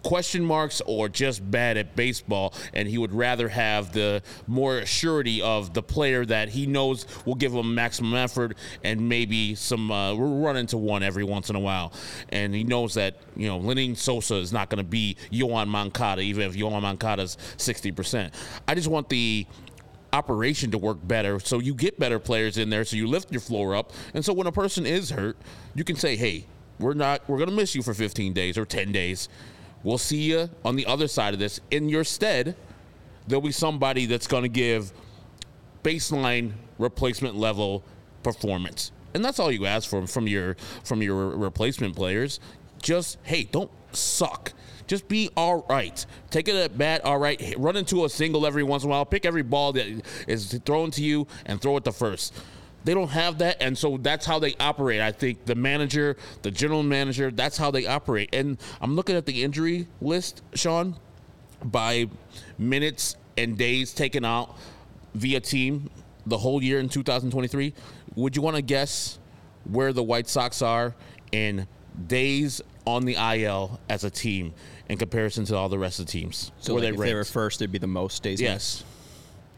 question 0.03 0.45
marks 0.45 0.81
or 0.87 1.09
just 1.09 1.49
bad 1.51 1.77
at 1.77 1.97
baseball, 1.97 2.55
and 2.73 2.89
he 2.89 2.99
would 2.99 3.13
rather 3.13 3.49
have 3.49 3.93
the 3.93 4.23
more 4.47 4.85
surety 4.87 5.43
of 5.43 5.75
the 5.75 5.83
player 5.83 6.25
that 6.25 6.49
he 6.49 6.67
knows 6.67 7.07
will 7.25 7.35
give 7.35 7.53
him 7.53 7.75
maximum 7.75 8.15
effort 8.15 8.57
and 8.85 9.09
maybe 9.09 9.55
some 9.55 9.91
uh, 9.91 10.15
run 10.15 10.57
into 10.57 10.77
one 10.77 11.03
every 11.03 11.25
once 11.25 11.51
in 11.51 11.57
a 11.57 11.61
while. 11.61 11.93
And 12.31 12.55
he 12.55 12.65
knows 12.65 12.95
that 12.95 13.17
you 13.37 13.49
know 13.49 13.59
Lenyn 13.59 13.97
Sosa 13.97 14.37
is 14.37 14.53
not 14.53 14.69
going 14.69 14.83
to 14.83 14.89
be 14.89 15.17
Yoan 15.33 15.69
Moncada, 15.69 16.23
even 16.23 16.43
if 16.45 16.55
Yoan 16.55 16.81
Moncada's 16.83 17.37
sixty 17.57 17.93
percent. 17.93 18.35
I 18.67 18.75
just 18.75 18.89
want 18.89 19.09
the 19.09 19.47
operation 20.13 20.71
to 20.71 20.79
work 20.79 20.97
better 21.07 21.39
so 21.39 21.59
you 21.59 21.75
get 21.75 21.99
better 21.99 22.19
players 22.19 22.57
in 22.57 22.71
there 22.71 22.83
so 22.83 22.97
you 22.97 23.07
lift 23.07 23.31
your 23.31 23.43
floor 23.43 23.77
up 23.77 23.93
and 24.15 24.25
so 24.25 24.33
when 24.33 24.47
a 24.47 24.53
person 24.53 24.87
is 24.87 25.11
hurt 25.11 25.37
you 25.75 25.85
can 25.85 25.97
say 25.97 26.17
hey 26.17 26.47
we're 26.79 26.95
not 26.95 27.21
we're 27.29 27.37
going 27.37 27.51
to 27.51 27.55
miss 27.55 27.75
you 27.75 27.83
for 27.83 27.93
15 27.93 28.33
days 28.33 28.57
or 28.57 28.65
10 28.65 28.91
days 28.91 29.29
We'll 29.83 29.99
see 29.99 30.23
you 30.23 30.51
on 30.65 30.77
the 30.77 30.87
other 30.87 31.09
side 31.09 31.35
of 31.35 31.41
this. 31.41 31.61
In 31.71 31.89
your 31.89 32.05
stead, 32.05 32.57
there'll 33.27 33.43
be 33.43 33.53
somebody 33.53 34.07
that's 34.07 34.27
going 34.27 34.43
to 34.43 34.49
give 34.49 34.93
baseline 35.83 36.53
replacement 36.79 37.37
level 37.37 37.85
performance. 38.23 38.93
And 39.15 39.25
that's 39.25 39.39
all 39.39 39.51
you 39.51 39.67
ask 39.67 39.89
for 39.89 40.07
from 40.07 40.27
your 40.27 40.57
from 40.85 41.03
your 41.03 41.31
replacement 41.37 41.97
players. 41.97 42.41
Just 42.83 43.19
hey, 43.23 43.45
don't 43.45 43.71
suck. 43.93 44.53
Just 44.87 45.07
be 45.07 45.31
all 45.37 45.67
right. 45.69 46.05
Take 46.31 46.49
it 46.49 46.57
at 46.57 46.79
bat, 46.79 47.05
all 47.05 47.19
right. 47.19 47.55
Run 47.59 47.77
into 47.77 48.05
a 48.05 48.09
single 48.09 48.47
every 48.47 48.63
once 48.63 48.85
in 48.85 48.89
a 48.89 48.91
while. 48.91 49.05
Pick 49.05 49.27
every 49.27 49.43
ball 49.43 49.73
that 49.75 50.03
is 50.27 50.59
thrown 50.65 50.91
to 50.93 51.03
you 51.03 51.27
and 51.45 51.61
throw 51.61 51.77
it 51.77 51.85
to 51.85 51.93
first. 51.93 52.35
They 52.85 52.95
don't 52.95 53.09
have 53.09 53.39
that, 53.39 53.57
and 53.61 53.77
so 53.77 53.99
that's 53.99 54.25
how 54.25 54.39
they 54.39 54.55
operate. 54.61 55.01
I 55.01 55.13
think 55.13 55.45
the 55.45 55.55
manager, 55.55 56.17
the 56.43 56.51
general 56.51 56.83
manager, 56.83 57.31
that's 57.31 57.59
how 57.59 57.71
they 57.71 57.87
operate. 57.87 58.31
And 58.33 58.57
I'm 58.81 58.95
looking 58.95 59.17
at 59.17 59.27
the 59.27 59.43
injury 59.43 59.89
list, 60.01 60.43
Sean, 60.55 60.97
by 61.65 62.07
minutes 62.57 63.17
and 63.37 63.59
days 63.59 63.93
taken 63.93 64.25
out 64.25 64.57
via 65.15 65.41
team 65.41 65.91
the 66.27 66.39
whole 66.39 66.63
year 66.63 66.79
in 66.79 66.89
2023. 66.89 67.75
Would 68.15 68.37
you 68.37 68.43
want 68.43 68.57
to 68.57 68.63
guess 68.63 69.19
where 69.65 69.93
the 69.93 70.03
White 70.03 70.29
Sox 70.29 70.63
are 70.63 70.95
in 71.33 71.67
days 72.07 72.61
on 72.87 73.05
the 73.05 73.17
IL 73.17 73.81
as 73.89 74.05
a 74.05 74.11
team 74.11 74.55
in 74.89 74.99
comparison 74.99 75.45
to 75.47 75.57
all 75.57 75.69
the 75.69 75.79
rest 75.79 76.01
of 76.01 76.07
the 76.07 76.13
teams? 76.13 76.53
So 76.61 76.75
like 76.75 76.83
they 76.83 76.89
if 76.89 76.97
they 76.97 77.15
were 77.15 77.25
first, 77.25 77.61
it'd 77.61 77.73
be 77.73 77.79
the 77.79 77.87
most 77.87 78.23
days. 78.23 78.41
Yes. 78.41 78.85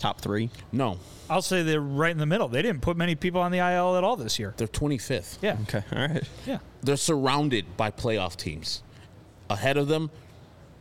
Top 0.01 0.21
three? 0.21 0.51
No. 0.73 0.99
I'll 1.29 1.43
say 1.43 1.63
they're 1.63 1.81
right 1.81 2.11
in 2.11 2.19
the 2.19 2.27
middle. 2.27 2.49
They 2.49 2.63
didn't 2.63 2.81
put 2.81 2.97
many 2.97 3.15
people 3.15 3.41
on 3.41 3.53
the 3.53 3.59
IL 3.59 3.97
at 3.97 4.03
all 4.03 4.17
this 4.17 4.39
year. 4.39 4.55
They're 4.57 4.67
25th. 4.67 5.39
Yeah. 5.43 5.59
Okay. 5.63 5.85
All 5.93 6.09
right. 6.09 6.25
Yeah. 6.47 6.59
They're 6.83 6.97
surrounded 6.97 7.77
by 7.77 7.91
playoff 7.91 8.37
teams. 8.37 8.83
Ahead 9.51 9.77
of 9.77 9.89
them, 9.89 10.11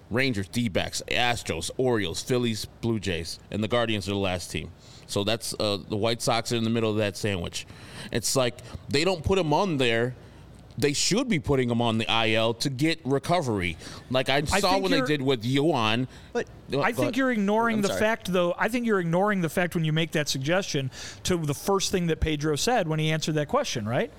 Rangers, 0.09 0.47
D 0.47 0.69
backs, 0.69 1.03
Astros, 1.09 1.69
Orioles, 1.77 2.21
Phillies, 2.23 2.65
Blue 2.81 2.99
Jays, 2.99 3.39
and 3.51 3.61
the 3.63 3.67
Guardians 3.67 4.07
are 4.07 4.11
the 4.11 4.17
last 4.17 4.51
team. 4.51 4.71
So 5.05 5.23
that's 5.23 5.53
uh, 5.59 5.77
the 5.89 5.97
White 5.97 6.21
Sox 6.21 6.51
are 6.53 6.55
in 6.55 6.63
the 6.63 6.69
middle 6.69 6.89
of 6.89 6.97
that 6.97 7.17
sandwich. 7.17 7.67
It's 8.11 8.35
like 8.35 8.55
they 8.87 9.03
don't 9.03 9.23
put 9.23 9.35
them 9.35 9.53
on 9.53 9.77
there 9.77 10.15
they 10.79 10.93
should 10.93 11.27
be 11.27 11.39
putting 11.39 11.69
him 11.69 11.81
on 11.81 11.97
the 11.97 12.27
IL 12.27 12.53
to 12.55 12.69
get 12.69 12.99
recovery, 13.03 13.77
like 14.09 14.29
I 14.29 14.43
saw 14.43 14.75
I 14.75 14.79
when 14.79 14.91
they 14.91 15.01
did 15.01 15.21
with 15.21 15.43
Yoan. 15.43 16.07
But 16.33 16.47
I 16.77 16.91
think 16.91 17.17
you're 17.17 17.31
ignoring 17.31 17.81
the 17.81 17.89
fact, 17.89 18.31
though. 18.31 18.55
I 18.57 18.69
think 18.69 18.85
you're 18.85 18.99
ignoring 18.99 19.41
the 19.41 19.49
fact 19.49 19.75
when 19.75 19.83
you 19.83 19.93
make 19.93 20.11
that 20.11 20.29
suggestion 20.29 20.91
to 21.23 21.37
the 21.37 21.53
first 21.53 21.91
thing 21.91 22.07
that 22.07 22.19
Pedro 22.19 22.55
said 22.55 22.87
when 22.87 22.99
he 22.99 23.11
answered 23.11 23.35
that 23.35 23.47
question, 23.47 23.87
right? 23.87 24.11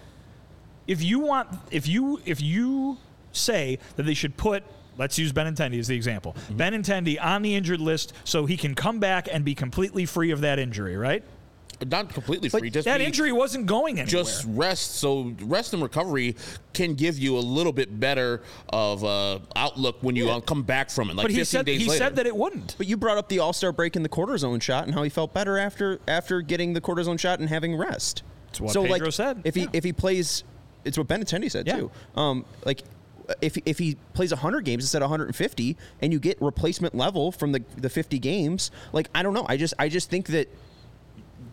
If 0.86 1.02
you 1.02 1.20
want, 1.20 1.48
if 1.70 1.86
you 1.86 2.20
if 2.24 2.40
you 2.40 2.98
say 3.32 3.78
that 3.96 4.02
they 4.04 4.14
should 4.14 4.36
put 4.36 4.64
let's 4.98 5.18
use 5.18 5.32
Benintendi 5.32 5.78
as 5.78 5.88
the 5.88 5.96
example. 5.96 6.34
Mm-hmm. 6.34 6.60
Benintendi 6.60 7.24
on 7.24 7.42
the 7.42 7.54
injured 7.54 7.80
list 7.80 8.12
so 8.24 8.44
he 8.44 8.56
can 8.56 8.74
come 8.74 8.98
back 8.98 9.28
and 9.32 9.44
be 9.44 9.54
completely 9.54 10.04
free 10.04 10.30
of 10.30 10.42
that 10.42 10.58
injury, 10.58 10.96
right? 10.96 11.24
Not 11.86 12.12
completely 12.12 12.48
But 12.50 12.60
free. 12.60 12.70
Just 12.70 12.84
that 12.84 12.98
be- 12.98 13.04
injury 13.04 13.32
wasn't 13.32 13.66
going 13.66 13.98
anywhere. 14.00 14.06
just 14.06 14.44
rest. 14.48 14.96
So 14.96 15.34
rest 15.42 15.72
and 15.72 15.82
recovery 15.82 16.36
can 16.74 16.94
give 16.94 17.18
you 17.18 17.36
a 17.36 17.40
little 17.40 17.72
bit 17.72 17.98
better 17.98 18.42
of 18.68 19.02
uh, 19.04 19.38
outlook 19.56 19.96
when 20.02 20.14
you 20.16 20.28
uh, 20.28 20.40
come 20.40 20.62
back 20.62 20.90
from 20.90 21.10
it. 21.10 21.16
Like 21.16 21.24
but 21.24 21.30
he 21.30 21.42
said 21.44 21.64
days 21.66 21.80
he 21.80 21.88
later. 21.88 21.98
said 22.04 22.16
that 22.16 22.26
it 22.26 22.36
wouldn't. 22.36 22.74
But 22.76 22.86
you 22.86 22.96
brought 22.96 23.16
up 23.18 23.28
the 23.28 23.38
All 23.38 23.52
Star 23.52 23.72
break 23.72 23.96
and 23.96 24.04
the 24.04 24.08
cortisone 24.10 24.60
shot 24.60 24.84
and 24.84 24.94
how 24.94 25.02
he 25.02 25.08
felt 25.10 25.32
better 25.32 25.58
after 25.58 26.00
after 26.06 26.42
getting 26.42 26.74
the 26.74 26.80
cortisone 26.80 27.18
shot 27.18 27.40
and 27.40 27.48
having 27.48 27.74
rest. 27.76 28.22
It's 28.50 28.60
what 28.60 28.72
so 28.72 28.82
Pedro 28.82 29.06
like, 29.06 29.12
said. 29.14 29.40
If 29.44 29.54
he 29.54 29.62
Yeah. 29.62 29.68
if 29.72 29.84
he 29.84 29.92
plays, 29.92 30.44
it's 30.84 30.98
what 30.98 31.08
Ben 31.08 31.22
Benintendi 31.24 31.50
said 31.50 31.66
Yeah. 31.66 31.76
too. 31.78 31.90
Um, 32.14 32.44
like 32.64 32.82
if 33.40 33.56
if 33.64 33.78
he 33.78 33.96
plays 34.12 34.32
100 34.32 34.64
games 34.64 34.82
instead 34.84 35.02
of 35.02 35.10
150, 35.10 35.76
and 36.02 36.12
you 36.12 36.18
get 36.18 36.36
replacement 36.42 36.94
level 36.94 37.32
from 37.32 37.52
the 37.52 37.62
the 37.76 37.88
50 37.88 38.18
games, 38.18 38.70
like 38.92 39.08
I 39.14 39.22
don't 39.22 39.34
know. 39.34 39.46
I 39.48 39.56
just 39.56 39.72
I 39.78 39.88
just 39.88 40.10
think 40.10 40.26
that 40.28 40.48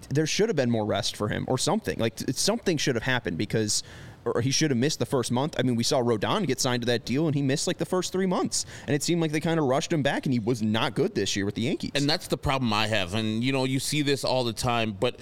there 0.10 0.26
should 0.26 0.50
have 0.50 0.56
been 0.56 0.72
more 0.72 0.86
rest 0.86 1.16
for 1.16 1.28
him 1.28 1.46
or 1.48 1.58
something. 1.58 1.98
Like 2.00 2.20
something 2.32 2.78
should 2.78 2.96
have 2.96 3.04
happened 3.04 3.38
because. 3.38 3.84
Or 4.26 4.42
he 4.42 4.52
should 4.52 4.72
have 4.72 4.78
missed 4.78 5.00
the 5.00 5.06
first 5.06 5.32
month. 5.32 5.56
I 5.58 5.62
mean, 5.62 5.78
we 5.78 5.86
saw 5.86 6.02
Rodon 6.02 6.46
get 6.46 6.60
signed 6.60 6.82
to 6.82 6.86
that 6.88 7.06
deal, 7.06 7.28
and 7.28 7.36
he 7.36 7.42
missed 7.42 7.66
like 7.66 7.78
the 7.78 7.86
first 7.86 8.12
three 8.12 8.26
months. 8.26 8.66
And 8.86 8.94
it 8.94 9.02
seemed 9.02 9.22
like 9.22 9.32
they 9.32 9.40
kind 9.40 9.58
of 9.58 9.68
rushed 9.68 9.94
him 9.94 10.04
back, 10.04 10.26
and 10.26 10.34
he 10.34 10.40
was 10.40 10.62
not 10.62 10.96
good 10.96 11.16
this 11.16 11.38
year 11.38 11.46
with 11.46 11.56
the 11.56 11.62
Yankees. 11.62 11.92
And 11.96 12.10
that's 12.10 12.28
the 12.28 12.38
problem 12.38 12.74
I 12.74 12.88
have. 12.88 13.14
And, 13.14 13.42
you 13.42 13.54
know, 13.54 13.64
you 13.64 13.80
see 13.80 14.02
this 14.02 14.26
all 14.26 14.44
the 14.44 14.52
time. 14.52 14.98
But 15.00 15.22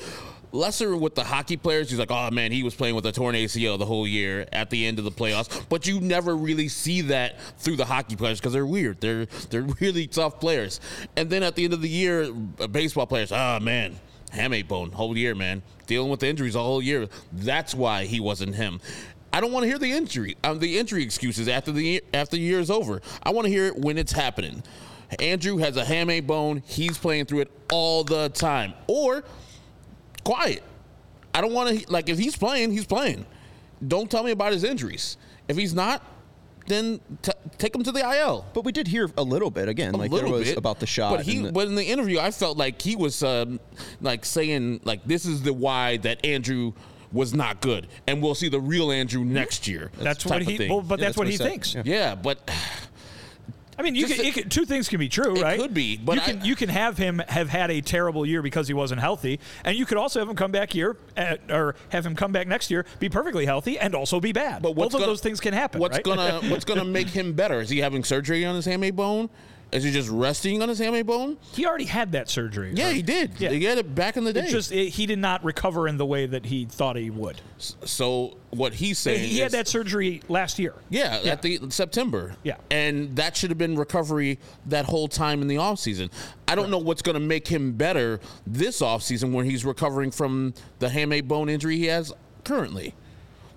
lesser 0.56 0.96
with 0.96 1.14
the 1.16 1.24
hockey 1.24 1.58
players, 1.58 1.90
he's 1.90 2.00
like, 2.00 2.12
oh, 2.12 2.32
man, 2.32 2.52
he 2.52 2.64
was 2.64 2.74
playing 2.74 2.96
with 2.96 3.06
a 3.06 3.12
torn 3.12 3.36
ACL 3.36 3.78
the 3.78 3.86
whole 3.86 4.08
year 4.08 4.48
at 4.52 4.70
the 4.70 4.86
end 4.86 4.98
of 4.98 5.06
the 5.06 5.12
playoffs. 5.12 5.64
But 5.70 5.86
you 5.86 6.00
never 6.00 6.36
really 6.36 6.68
see 6.68 7.02
that 7.02 7.40
through 7.60 7.76
the 7.76 7.86
hockey 7.86 8.16
players 8.16 8.40
because 8.40 8.54
they're 8.54 8.66
weird. 8.66 9.02
They're, 9.02 9.26
they're 9.50 9.62
really 9.80 10.08
tough 10.08 10.40
players. 10.40 10.80
And 11.16 11.30
then 11.30 11.44
at 11.44 11.56
the 11.56 11.66
end 11.66 11.74
of 11.74 11.82
the 11.82 11.90
year, 11.90 12.32
baseball 12.32 13.06
players, 13.06 13.32
ah, 13.32 13.60
man, 13.62 14.00
hamate 14.36 14.68
bone 14.68 14.92
whole 14.92 15.18
year, 15.18 15.36
man. 15.36 15.62
Dealing 15.88 16.10
with 16.10 16.20
the 16.20 16.28
injuries 16.28 16.56
all 16.56 16.82
year. 16.82 17.08
That's 17.32 17.74
why 17.74 18.06
he 18.06 18.20
wasn't 18.20 18.56
him. 18.56 18.80
I 19.32 19.42
don't 19.42 19.52
want 19.52 19.64
to 19.64 19.68
hear 19.68 19.78
the 19.78 19.92
injury, 19.92 20.38
um, 20.46 20.60
the 20.60 20.78
injury 20.78 21.04
excuses 21.04 21.48
after 21.50 21.72
the 21.72 22.02
after 22.14 22.38
the 22.38 22.42
year 22.42 22.60
is 22.60 22.72
over. 22.72 23.02
I 23.22 23.32
want 23.32 23.46
to 23.46 23.52
hear 23.52 23.66
it 23.68 23.78
when 23.78 23.98
it's 23.98 24.14
happening. 24.14 24.64
Andrew 25.20 25.58
has 25.58 25.78
a 25.78 25.84
hamate 25.84 26.26
bone. 26.26 26.64
He's 26.66 26.98
playing 26.98 27.26
through 27.26 27.42
it 27.42 27.52
all 27.72 28.04
the 28.04 28.30
time. 28.30 28.74
Or 28.88 29.24
quiet. 30.24 30.64
I 31.34 31.42
don't 31.42 31.54
want 31.54 31.80
to 31.80 31.92
like 31.92 32.08
if 32.08 32.18
he's 32.18 32.38
playing, 32.38 32.72
he's 32.72 32.86
playing. 32.86 33.26
Don't 33.86 34.10
tell 34.10 34.24
me 34.24 34.32
about 34.32 34.54
his 34.54 34.64
injuries. 34.64 35.18
If 35.48 35.58
he's 35.58 35.74
not, 35.74 36.02
then 36.68 37.00
t- 37.22 37.32
take 37.58 37.76
him 37.76 37.84
to 37.84 37.92
the 37.92 38.00
IL. 38.00 38.46
But 38.54 38.64
we 38.66 38.72
did 38.72 38.88
hear 38.88 39.10
a 39.18 39.24
little 39.24 39.52
bit 39.52 39.68
again, 39.70 39.94
A 39.94 39.98
like 39.98 40.12
there 40.12 40.28
was 40.28 40.48
bit, 40.50 40.58
about 40.58 40.80
the 40.80 40.88
shot. 40.88 41.18
But 41.18 41.26
he, 41.26 41.40
the- 41.40 41.52
but 41.52 41.68
in 41.68 41.76
the 41.76 41.84
interview, 41.86 42.20
I 42.20 42.32
felt 42.32 42.58
like 42.58 42.82
he 42.82 42.96
was 42.96 43.22
um, 43.24 43.60
like 44.02 44.26
saying 44.26 44.82
like 44.84 45.04
this 45.06 45.26
is 45.26 45.42
the 45.44 45.54
why 45.54 45.98
that 45.98 46.26
Andrew 46.26 46.74
was 47.12 47.34
not 47.34 47.62
good, 47.62 47.88
and 48.08 48.22
we'll 48.22 48.36
see 48.36 48.50
the 48.50 48.60
real 48.60 48.92
Andrew 48.92 49.24
next 49.24 49.68
year. 49.68 49.92
That's 50.00 50.24
type 50.24 50.32
what 50.32 50.42
he. 50.42 50.68
Well, 50.70 50.82
but 50.82 51.00
Yeah, 51.00 51.06
that's, 51.06 51.16
that's 51.16 51.18
what 51.18 51.22
what 51.22 51.28
he 51.28 51.34
he 51.34 51.38
said. 51.38 51.50
thinks. 51.50 51.76
Yeah. 51.76 51.82
yeah, 51.86 52.16
but 52.16 52.50
I 53.78 53.82
mean, 53.82 53.96
you 53.96 54.08
can, 54.08 54.32
can, 54.32 54.50
two 54.50 54.66
things 54.66 54.88
can 54.88 55.00
be 55.00 55.10
true, 55.10 55.36
right? 55.42 55.60
It 55.60 55.62
could 55.62 55.74
be, 55.74 55.98
but 55.98 56.16
you 56.16 56.22
I- 56.22 56.26
can 56.26 56.46
you 56.46 56.56
can 56.56 56.70
have 56.70 56.98
him 56.98 57.22
have 57.28 57.50
had 57.50 57.70
a 57.72 57.82
terrible 57.82 58.26
year 58.26 58.42
because 58.42 58.68
he 58.68 58.74
wasn't 58.74 59.02
healthy, 59.02 59.40
and 59.64 59.78
you 59.78 59.86
could 59.86 59.98
also 59.98 60.20
have 60.20 60.30
him 60.30 60.36
come 60.36 60.52
back 60.52 60.72
here 60.72 60.96
uh, 61.18 61.22
at, 61.22 61.42
or 61.52 61.76
have 61.90 62.06
him 62.06 62.16
come 62.16 62.32
back 62.32 62.48
next 62.48 62.72
year, 62.72 62.86
be 63.00 63.10
perfectly 63.10 63.46
healthy, 63.46 63.78
and 63.78 63.94
also 63.94 64.20
be 64.20 64.32
bad. 64.32 64.62
but 64.62 64.76
Both 64.76 64.88
of 64.88 64.92
gonna, 64.94 65.06
those 65.08 65.22
things 65.22 65.40
can 65.40 65.54
happen. 65.54 65.82
What's 65.82 65.98
right? 65.98 66.04
gonna 66.04 66.40
What's 66.50 66.66
gonna 66.66 66.86
make 66.86 67.10
him 67.10 67.34
better? 67.34 67.60
Is 67.60 67.70
he 67.70 67.80
having 67.80 68.04
surgery 68.04 68.46
on 68.46 68.56
his 68.56 68.66
hamate 68.66 68.96
bone? 68.96 69.30
Is 69.72 69.84
he 69.84 69.92
just 69.92 70.10
resting 70.10 70.62
on 70.62 70.70
his 70.70 70.80
hamate 70.80 71.06
bone? 71.06 71.38
he 71.54 71.66
already 71.66 71.86
had 71.86 72.14
that 72.14 72.30
surgery. 72.30 72.72
Yeah, 72.74 72.86
right? 72.88 72.96
he 72.96 73.02
did. 73.02 73.40
Yeah. 73.40 73.50
He 73.50 73.64
had 73.66 73.78
it 73.78 73.94
back 73.94 74.16
in 74.16 74.24
the 74.24 74.32
day. 74.32 74.42
It's 74.42 74.52
just 74.52 74.72
it, 74.72 74.90
he 74.90 75.06
did 75.06 75.20
not 75.20 75.44
recover 75.44 75.88
in 75.88 75.98
the 75.98 76.06
way 76.06 76.26
that 76.26 76.46
he 76.46 76.66
thought 76.66 76.96
he 76.96 77.10
would. 77.10 77.42
so 77.58 78.38
what 78.52 78.74
he's 78.74 78.98
saying 78.98 79.28
He 79.28 79.40
had 79.40 79.48
is- 79.48 79.52
that 79.52 79.68
surgery 79.68 80.22
last 80.30 80.60
year. 80.60 80.74
Yeah, 80.90 81.20
at 81.26 81.42
the 81.42 81.60
September. 81.70 82.36
Yeah. 82.44 82.56
And 82.72 83.16
that 83.18 83.36
should 83.36 83.50
have 83.50 83.58
been 83.58 83.76
recovery 83.76 84.40
that 84.68 84.86
whole 84.86 85.08
time 85.08 85.42
in 85.42 85.48
the 85.48 85.58
off 85.58 85.80
season. 85.80 86.10
I 86.48 86.56
don't 86.56 86.70
know 86.70 86.78
what's 86.78 87.02
going 87.02 87.16
to 87.16 87.20
make 87.20 87.48
him 87.48 87.74
better 87.74 88.20
this 88.48 88.82
off 88.82 89.04
season 89.04 89.34
when 89.34 89.46
he's 89.46 89.66
recovering 89.66 90.12
from 90.12 90.54
the 90.80 90.88
hamate 90.88 91.28
bone 91.28 91.50
injury 91.50 91.78
he 91.78 91.86
has 91.88 92.14
currently. 92.46 92.94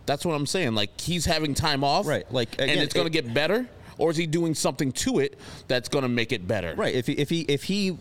That's 0.06 0.24
what 0.24 0.32
I'm 0.32 0.46
saying. 0.46 0.74
Like 0.74 0.98
he's 1.00 1.26
having 1.26 1.52
time 1.54 1.84
off. 1.84 2.06
Right, 2.06 2.30
like, 2.32 2.56
and 2.58 2.70
it's 2.70 2.94
going 2.94 3.06
to 3.06 3.10
get 3.10 3.32
better 3.32 3.68
or 3.98 4.10
is 4.10 4.16
he 4.16 4.26
doing 4.26 4.54
something 4.54 4.92
to 4.92 5.18
it 5.18 5.38
that's 5.66 5.88
going 5.88 6.02
to 6.02 6.08
make 6.08 6.32
it 6.32 6.46
better? 6.48 6.74
right. 6.76 6.94
If 6.94 7.06
he, 7.06 7.12
if 7.14 7.28
he 7.28 7.40
if 7.42 7.64
he 7.64 7.98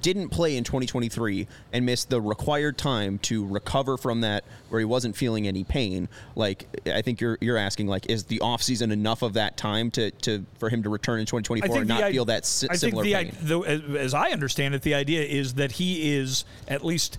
didn't 0.00 0.30
play 0.30 0.56
in 0.56 0.64
2023 0.64 1.46
and 1.74 1.84
missed 1.84 2.08
the 2.08 2.18
required 2.18 2.78
time 2.78 3.18
to 3.18 3.44
recover 3.46 3.98
from 3.98 4.22
that 4.22 4.42
where 4.70 4.78
he 4.78 4.84
wasn't 4.86 5.14
feeling 5.14 5.46
any 5.46 5.62
pain 5.62 6.08
like 6.36 6.66
i 6.86 7.02
think 7.02 7.20
you're 7.20 7.36
you're 7.42 7.58
asking 7.58 7.86
like 7.86 8.08
is 8.08 8.24
the 8.24 8.38
offseason 8.38 8.92
enough 8.92 9.20
of 9.20 9.34
that 9.34 9.58
time 9.58 9.90
to, 9.90 10.10
to 10.12 10.42
for 10.58 10.70
him 10.70 10.82
to 10.82 10.88
return 10.88 11.20
in 11.20 11.26
2024 11.26 11.80
and 11.80 11.86
not 11.88 12.02
i- 12.02 12.10
feel 12.12 12.24
that 12.24 12.46
si- 12.46 12.66
I 12.70 12.78
think 12.78 12.94
similar 12.94 13.04
the, 13.04 13.12
pain 13.12 13.28
i- 13.38 13.44
the 13.44 13.60
as, 13.60 13.96
as 13.96 14.14
I 14.14 14.30
understand 14.30 14.74
it, 14.74 14.80
the 14.80 14.94
idea 14.94 15.22
is 15.22 15.52
that 15.54 15.72
he 15.72 16.14
is 16.16 16.46
at 16.66 16.82
least 16.82 17.18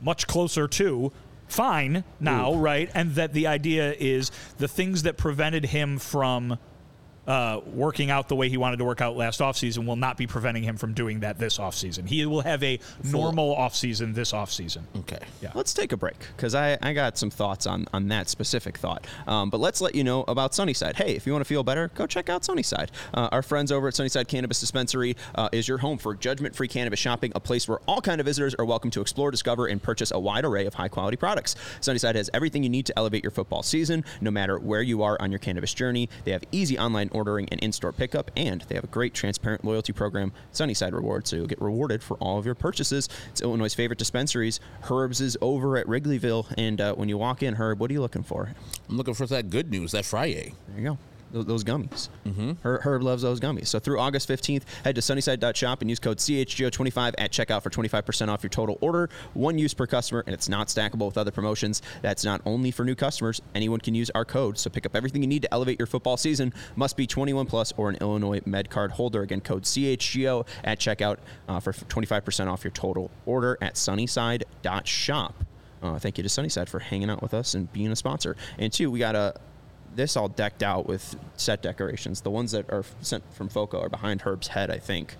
much 0.00 0.26
closer 0.26 0.66
to 0.68 1.12
fine 1.48 2.02
now, 2.18 2.54
right? 2.54 2.90
And 2.94 3.14
that 3.16 3.34
the 3.34 3.46
idea 3.46 3.92
is 3.92 4.30
the 4.56 4.68
things 4.68 5.02
that 5.02 5.18
prevented 5.18 5.66
him 5.66 5.98
from 5.98 6.58
uh, 7.26 7.60
working 7.72 8.10
out 8.10 8.28
the 8.28 8.36
way 8.36 8.48
he 8.48 8.56
wanted 8.56 8.76
to 8.78 8.84
work 8.84 9.00
out 9.00 9.16
last 9.16 9.40
offseason 9.40 9.86
will 9.86 9.96
not 9.96 10.16
be 10.16 10.26
preventing 10.26 10.62
him 10.62 10.76
from 10.76 10.92
doing 10.92 11.20
that 11.20 11.38
this 11.38 11.58
offseason. 11.58 12.06
He 12.06 12.24
will 12.26 12.42
have 12.42 12.62
a 12.62 12.78
normal 13.04 13.54
offseason 13.56 14.14
this 14.14 14.32
offseason. 14.32 14.82
Okay. 15.00 15.18
Yeah. 15.40 15.50
Let's 15.54 15.74
take 15.74 15.92
a 15.92 15.96
break 15.96 16.16
because 16.36 16.54
I, 16.54 16.78
I 16.82 16.92
got 16.92 17.18
some 17.18 17.30
thoughts 17.30 17.66
on, 17.66 17.86
on 17.92 18.08
that 18.08 18.28
specific 18.28 18.78
thought. 18.78 19.06
Um, 19.26 19.50
but 19.50 19.60
let's 19.60 19.80
let 19.80 19.94
you 19.94 20.04
know 20.04 20.24
about 20.28 20.54
Sunnyside. 20.54 20.96
Hey, 20.96 21.16
if 21.16 21.26
you 21.26 21.32
want 21.32 21.44
to 21.44 21.48
feel 21.48 21.62
better, 21.62 21.90
go 21.94 22.06
check 22.06 22.28
out 22.28 22.44
Sunnyside. 22.44 22.90
Uh, 23.14 23.28
our 23.32 23.42
friends 23.42 23.72
over 23.72 23.88
at 23.88 23.94
Sunnyside 23.94 24.28
Cannabis 24.28 24.60
Dispensary 24.60 25.16
uh, 25.34 25.48
is 25.52 25.68
your 25.68 25.78
home 25.78 25.98
for 25.98 26.14
judgment-free 26.14 26.68
cannabis 26.68 26.98
shopping, 26.98 27.32
a 27.34 27.40
place 27.40 27.68
where 27.68 27.78
all 27.86 28.00
kind 28.00 28.20
of 28.20 28.26
visitors 28.26 28.54
are 28.54 28.64
welcome 28.64 28.90
to 28.90 29.00
explore, 29.00 29.30
discover, 29.30 29.66
and 29.66 29.82
purchase 29.82 30.10
a 30.10 30.18
wide 30.18 30.44
array 30.44 30.66
of 30.66 30.74
high-quality 30.74 31.16
products. 31.16 31.56
Sunnyside 31.80 32.16
has 32.16 32.30
everything 32.32 32.62
you 32.62 32.68
need 32.68 32.86
to 32.86 32.98
elevate 32.98 33.22
your 33.22 33.30
football 33.30 33.62
season, 33.62 34.04
no 34.20 34.30
matter 34.30 34.58
where 34.58 34.82
you 34.82 35.02
are 35.02 35.20
on 35.20 35.30
your 35.30 35.38
cannabis 35.38 35.74
journey. 35.74 36.08
They 36.24 36.32
have 36.32 36.44
easy 36.52 36.78
online 36.78 37.10
ordering 37.16 37.48
and 37.50 37.58
in-store 37.60 37.92
pickup, 37.92 38.30
and 38.36 38.60
they 38.68 38.74
have 38.74 38.84
a 38.84 38.88
great 38.88 39.14
transparent 39.14 39.64
loyalty 39.64 39.92
program, 39.92 40.32
Sunnyside 40.52 40.92
Rewards, 40.92 41.30
so 41.30 41.36
you'll 41.36 41.46
get 41.46 41.60
rewarded 41.60 42.02
for 42.02 42.16
all 42.18 42.38
of 42.38 42.46
your 42.46 42.54
purchases. 42.54 43.08
It's 43.30 43.40
Illinois' 43.40 43.74
favorite 43.74 43.98
dispensaries. 43.98 44.60
Herbs 44.90 45.20
is 45.20 45.36
over 45.40 45.76
at 45.76 45.86
Wrigleyville, 45.86 46.52
and 46.56 46.80
uh, 46.80 46.94
when 46.94 47.08
you 47.08 47.18
walk 47.18 47.42
in, 47.42 47.54
Herb, 47.54 47.80
what 47.80 47.90
are 47.90 47.94
you 47.94 48.00
looking 48.00 48.22
for? 48.22 48.50
I'm 48.88 48.96
looking 48.96 49.14
for 49.14 49.26
that 49.26 49.50
good 49.50 49.70
news, 49.70 49.92
that 49.92 50.04
Friday. 50.04 50.54
There 50.68 50.78
you 50.80 50.88
go. 50.90 50.98
Those, 51.32 51.64
gummies. 51.64 52.08
Mm-hmm. 52.24 52.52
Herb, 52.62 52.82
Herb 52.82 53.02
loves 53.02 53.22
those 53.22 53.40
gummies. 53.40 53.66
So 53.66 53.78
through 53.78 53.98
August 53.98 54.28
15th, 54.28 54.62
head 54.84 54.94
to 54.94 55.02
sunnyside.shop 55.02 55.80
and 55.80 55.90
use 55.90 55.98
code 55.98 56.18
CHGO25 56.18 57.14
at 57.18 57.32
checkout 57.32 57.62
for 57.62 57.70
25% 57.70 58.28
off 58.28 58.42
your 58.42 58.50
total 58.50 58.78
order. 58.80 59.10
One 59.34 59.58
use 59.58 59.74
per 59.74 59.86
customer, 59.86 60.22
and 60.26 60.34
it's 60.34 60.48
not 60.48 60.68
stackable 60.68 61.06
with 61.06 61.18
other 61.18 61.30
promotions. 61.30 61.82
That's 62.02 62.24
not 62.24 62.40
only 62.46 62.70
for 62.70 62.84
new 62.84 62.94
customers. 62.94 63.42
Anyone 63.54 63.80
can 63.80 63.94
use 63.94 64.10
our 64.14 64.24
code. 64.24 64.58
So 64.58 64.70
pick 64.70 64.86
up 64.86 64.94
everything 64.94 65.22
you 65.22 65.28
need 65.28 65.42
to 65.42 65.52
elevate 65.52 65.78
your 65.78 65.86
football 65.86 66.16
season. 66.16 66.54
Must 66.76 66.96
be 66.96 67.06
21 67.06 67.46
plus 67.46 67.72
or 67.76 67.90
an 67.90 67.96
Illinois 68.00 68.40
Med 68.46 68.70
Card 68.70 68.92
holder. 68.92 69.22
Again, 69.22 69.40
code 69.40 69.64
CHGO 69.64 70.46
at 70.64 70.78
checkout 70.78 71.18
uh, 71.48 71.60
for 71.60 71.72
25% 71.72 72.46
off 72.46 72.64
your 72.64 72.70
total 72.70 73.10
order 73.26 73.58
at 73.60 73.76
sunnyside.shop. 73.76 75.44
Uh, 75.82 75.98
thank 75.98 76.18
you 76.18 76.22
to 76.22 76.28
Sunnyside 76.28 76.68
for 76.68 76.78
hanging 76.78 77.10
out 77.10 77.22
with 77.22 77.34
us 77.34 77.54
and 77.54 77.70
being 77.72 77.92
a 77.92 77.96
sponsor. 77.96 78.36
And 78.58 78.72
two, 78.72 78.90
we 78.90 78.98
got 78.98 79.14
a 79.14 79.34
this 79.96 80.16
all 80.16 80.28
decked 80.28 80.62
out 80.62 80.86
with 80.86 81.16
set 81.36 81.62
decorations. 81.62 82.20
The 82.20 82.30
ones 82.30 82.52
that 82.52 82.70
are 82.70 82.84
sent 83.00 83.24
from 83.34 83.48
Foco 83.48 83.80
are 83.80 83.88
behind 83.88 84.22
Herb's 84.22 84.48
head, 84.48 84.70
I 84.70 84.78
think. 84.78 85.16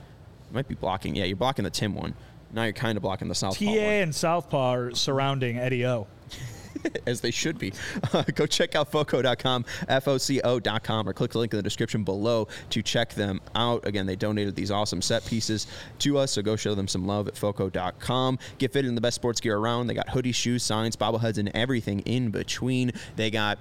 You 0.48 0.54
might 0.54 0.68
be 0.68 0.74
blocking. 0.74 1.16
Yeah, 1.16 1.24
you're 1.24 1.36
blocking 1.36 1.64
the 1.64 1.70
Tim 1.70 1.94
one. 1.94 2.14
Now 2.52 2.64
you're 2.64 2.72
kind 2.72 2.96
of 2.96 3.02
blocking 3.02 3.28
the 3.28 3.34
Southpaw 3.34 3.64
TA 3.64 3.70
one, 3.70 3.78
and 3.78 4.14
Southpaw 4.14 4.74
are 4.74 4.94
surrounding 4.94 5.58
Eddie 5.58 5.84
O. 5.86 6.06
as 7.06 7.20
they 7.20 7.30
should 7.30 7.58
be. 7.58 7.72
Uh, 8.12 8.22
go 8.34 8.46
check 8.46 8.74
out 8.74 8.90
foco.com, 8.90 9.64
F-O-C-O.com, 9.88 11.08
or 11.08 11.12
click 11.12 11.32
the 11.32 11.38
link 11.38 11.52
in 11.52 11.56
the 11.56 11.62
description 11.62 12.04
below 12.04 12.48
to 12.70 12.82
check 12.82 13.14
them 13.14 13.40
out. 13.54 13.86
Again, 13.86 14.06
they 14.06 14.16
donated 14.16 14.54
these 14.54 14.70
awesome 14.70 15.02
set 15.02 15.24
pieces 15.24 15.66
to 16.00 16.18
us, 16.18 16.32
so 16.32 16.42
go 16.42 16.56
show 16.56 16.74
them 16.74 16.88
some 16.88 17.06
love 17.06 17.28
at 17.28 17.36
foco.com. 17.36 18.38
Get 18.58 18.72
fitted 18.72 18.88
in 18.88 18.94
the 18.94 19.00
best 19.00 19.16
sports 19.16 19.40
gear 19.40 19.56
around. 19.56 19.86
They 19.86 19.94
got 19.94 20.08
hoodies, 20.08 20.34
shoes, 20.34 20.62
signs, 20.62 20.96
bobbleheads, 20.96 21.38
and 21.38 21.50
everything 21.54 22.00
in 22.00 22.30
between. 22.30 22.92
They 23.16 23.30
got 23.30 23.58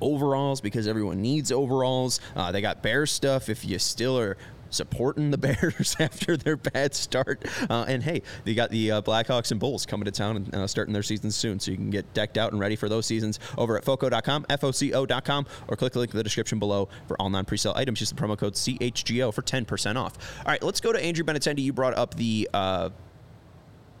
overalls 0.00 0.60
because 0.60 0.86
everyone 0.86 1.20
needs 1.22 1.52
overalls. 1.52 2.20
Uh, 2.36 2.52
they 2.52 2.60
got 2.60 2.82
bear 2.82 3.06
stuff 3.06 3.48
if 3.48 3.64
you 3.64 3.78
still 3.78 4.18
are 4.18 4.36
supporting 4.70 5.30
the 5.30 5.38
Bears 5.48 5.96
after 5.98 6.36
their 6.36 6.56
bad 6.56 6.94
start. 6.94 7.44
Uh, 7.68 7.84
and 7.88 8.02
hey, 8.02 8.22
they 8.44 8.54
got 8.54 8.70
the 8.70 8.92
uh, 8.92 9.02
Blackhawks 9.02 9.50
and 9.50 9.60
Bulls 9.60 9.86
coming 9.86 10.04
to 10.04 10.10
town 10.10 10.36
and 10.36 10.54
uh, 10.54 10.66
starting 10.66 10.92
their 10.92 11.02
seasons 11.02 11.36
soon. 11.36 11.60
So 11.60 11.70
you 11.70 11.76
can 11.76 11.90
get 11.90 12.12
decked 12.14 12.38
out 12.38 12.52
and 12.52 12.60
ready 12.60 12.76
for 12.76 12.88
those 12.88 13.06
seasons 13.06 13.38
over 13.56 13.76
at 13.76 13.84
foco.com, 13.84 14.46
F-O-C-O.com, 14.48 15.46
or 15.68 15.76
click 15.76 15.92
the 15.92 15.98
link 15.98 16.12
in 16.12 16.16
the 16.16 16.24
description 16.24 16.58
below 16.58 16.88
for 17.06 17.20
all 17.20 17.30
non-presale 17.30 17.76
items. 17.76 18.00
Use 18.00 18.10
the 18.10 18.20
promo 18.20 18.36
code 18.36 18.54
CHGO 18.54 19.32
for 19.32 19.42
10% 19.42 19.96
off. 19.96 20.18
All 20.38 20.52
right, 20.52 20.62
let's 20.62 20.80
go 20.80 20.92
to 20.92 21.02
Andrew 21.02 21.24
Benintendi. 21.24 21.62
You 21.62 21.72
brought 21.72 21.96
up 21.96 22.14
the 22.14 22.48
uh, 22.52 22.90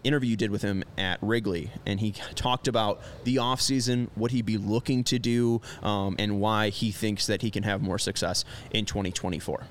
interview 0.04 0.30
you 0.30 0.36
did 0.36 0.50
with 0.50 0.62
him 0.62 0.84
at 0.96 1.18
Wrigley, 1.22 1.70
and 1.86 2.00
he 2.00 2.12
talked 2.34 2.68
about 2.68 3.00
the 3.24 3.36
offseason, 3.36 4.08
what 4.14 4.30
he'd 4.30 4.46
be 4.46 4.58
looking 4.58 5.04
to 5.04 5.18
do, 5.18 5.60
um, 5.82 6.16
and 6.18 6.40
why 6.40 6.70
he 6.70 6.90
thinks 6.90 7.26
that 7.26 7.42
he 7.42 7.50
can 7.50 7.62
have 7.62 7.82
more 7.82 7.98
success 7.98 8.44
in 8.70 8.84
2024. 8.84 9.66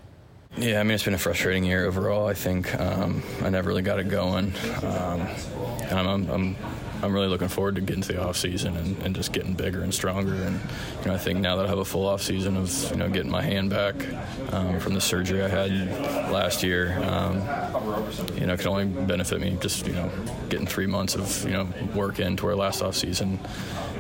Yeah, 0.58 0.80
I 0.80 0.84
mean, 0.84 0.92
it's 0.92 1.04
been 1.04 1.14
a 1.14 1.20
frustrating 1.20 1.66
year 1.66 1.86
overall. 1.86 2.28
I 2.28 2.34
think 2.34 2.74
um, 2.80 3.22
I 3.44 3.50
never 3.50 3.68
really 3.68 3.84
got 3.84 4.00
it 4.00 4.10
going. 4.10 4.54
Um, 4.82 5.28
I'm, 5.92 6.30
I'm, 6.30 6.56
I'm 7.02 7.14
really 7.14 7.28
looking 7.28 7.48
forward 7.48 7.76
to 7.76 7.82
getting 7.82 8.02
to 8.04 8.14
the 8.14 8.24
off 8.24 8.38
season 8.38 8.76
and, 8.76 8.98
and, 9.04 9.16
just 9.16 9.32
getting 9.32 9.54
bigger 9.54 9.82
and 9.82 9.94
stronger. 9.94 10.34
And 10.34 10.60
you 11.02 11.08
know, 11.08 11.14
I 11.14 11.18
think 11.18 11.40
now 11.40 11.56
that 11.58 11.66
I 11.66 11.70
have 11.70 11.78
a 11.78 11.86
full 11.86 12.08
off 12.08 12.22
season 12.22 12.58
of 12.58 12.92
you 12.92 12.98
know 12.98 13.10
getting 13.10 13.32
my 13.32 13.42
hand 13.42 13.70
back 13.70 13.96
um, 14.54 14.80
from 14.80 14.94
the 14.94 15.02
surgery 15.02 15.44
I 15.44 15.48
had 15.48 15.72
last 16.32 16.64
year, 16.64 16.98
um, 17.04 17.36
you 18.36 18.46
know, 18.46 18.54
it 18.54 18.60
can 18.60 18.68
only 18.68 18.86
benefit 18.86 19.42
me 19.42 19.58
just 19.62 19.86
you 19.88 19.94
know 19.94 20.12
getting 20.50 20.68
three 20.68 20.88
months 20.88 21.16
of 21.16 21.44
you 21.46 21.54
know 21.54 21.68
work 21.96 22.20
into 22.20 22.48
our 22.48 22.56
last 22.56 22.82
off 22.82 22.96
season 22.96 23.40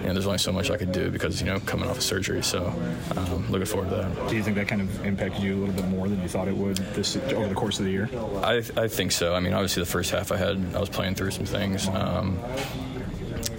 you 0.01 0.07
know, 0.07 0.13
there's 0.13 0.27
only 0.27 0.37
so 0.37 0.51
much 0.51 0.69
I 0.69 0.77
could 0.77 0.91
do 0.91 1.09
because, 1.09 1.41
you 1.41 1.47
know, 1.47 1.59
coming 1.61 1.89
off 1.89 1.97
of 1.97 2.03
surgery. 2.03 2.43
So 2.43 2.67
um, 3.15 3.49
looking 3.49 3.65
forward 3.65 3.89
to 3.89 3.95
that. 3.95 4.29
Do 4.29 4.35
you 4.35 4.43
think 4.43 4.55
that 4.55 4.67
kind 4.67 4.81
of 4.81 5.05
impacted 5.05 5.41
you 5.41 5.55
a 5.55 5.59
little 5.59 5.73
bit 5.73 5.87
more 5.87 6.07
than 6.07 6.21
you 6.21 6.27
thought 6.27 6.47
it 6.47 6.55
would 6.55 6.77
this 6.93 7.17
over 7.17 7.47
the 7.47 7.55
course 7.55 7.79
of 7.79 7.85
the 7.85 7.91
year? 7.91 8.09
I, 8.43 8.63
I 8.77 8.87
think 8.87 9.11
so. 9.11 9.33
I 9.33 9.39
mean, 9.39 9.53
obviously 9.53 9.81
the 9.81 9.89
first 9.89 10.11
half 10.11 10.31
I 10.31 10.37
had, 10.37 10.63
I 10.75 10.79
was 10.79 10.89
playing 10.89 11.15
through 11.15 11.31
some 11.31 11.45
things 11.45 11.87
um, 11.89 12.39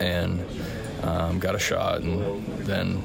and 0.01 0.45
um, 1.03 1.39
got 1.39 1.55
a 1.55 1.59
shot 1.59 2.03
and 2.03 2.45
then 2.59 3.05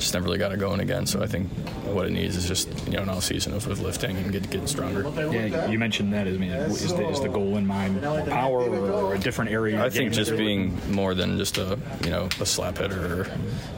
just 0.00 0.14
never 0.14 0.24
really 0.24 0.38
got 0.38 0.52
it 0.52 0.58
going 0.58 0.80
again. 0.80 1.06
So 1.06 1.22
I 1.22 1.26
think 1.26 1.48
what 1.84 2.06
it 2.06 2.12
needs 2.12 2.36
is 2.36 2.46
just 2.46 2.68
you 2.86 2.94
know 2.94 3.02
an 3.02 3.08
off 3.08 3.24
season 3.24 3.52
of, 3.54 3.66
of 3.66 3.80
lifting 3.80 4.16
and 4.16 4.32
get, 4.32 4.50
getting 4.50 4.66
stronger. 4.66 5.02
Yeah, 5.30 5.68
you 5.68 5.78
mentioned 5.78 6.12
that. 6.14 6.26
I 6.26 6.32
mean, 6.32 6.50
is 6.50 6.94
the, 6.94 7.08
is 7.08 7.20
the 7.20 7.28
goal 7.28 7.56
in 7.56 7.66
mind 7.66 8.02
power 8.02 8.62
or 8.62 9.14
a 9.14 9.18
different 9.18 9.50
area? 9.50 9.84
I 9.84 9.90
think 9.90 10.12
just 10.12 10.36
being 10.36 10.78
more 10.90 11.14
than 11.14 11.36
just 11.36 11.58
a 11.58 11.78
you 12.02 12.10
know 12.10 12.28
a 12.40 12.46
slap 12.46 12.78
hitter 12.78 13.22
or 13.22 13.26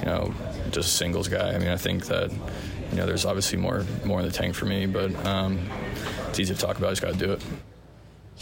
you 0.00 0.06
know 0.06 0.34
just 0.70 0.88
a 0.88 0.92
singles 0.92 1.28
guy. 1.28 1.54
I 1.54 1.58
mean, 1.58 1.68
I 1.68 1.76
think 1.76 2.06
that 2.06 2.30
you 2.30 2.96
know 2.96 3.06
there's 3.06 3.24
obviously 3.24 3.58
more 3.58 3.84
more 4.04 4.20
in 4.20 4.26
the 4.26 4.32
tank 4.32 4.54
for 4.54 4.66
me, 4.66 4.86
but 4.86 5.14
um, 5.26 5.68
it's 6.28 6.38
easy 6.38 6.54
to 6.54 6.60
talk 6.60 6.78
about. 6.78 6.88
I 6.88 6.90
just 6.92 7.02
got 7.02 7.12
to 7.12 7.18
do 7.18 7.32
it. 7.32 7.42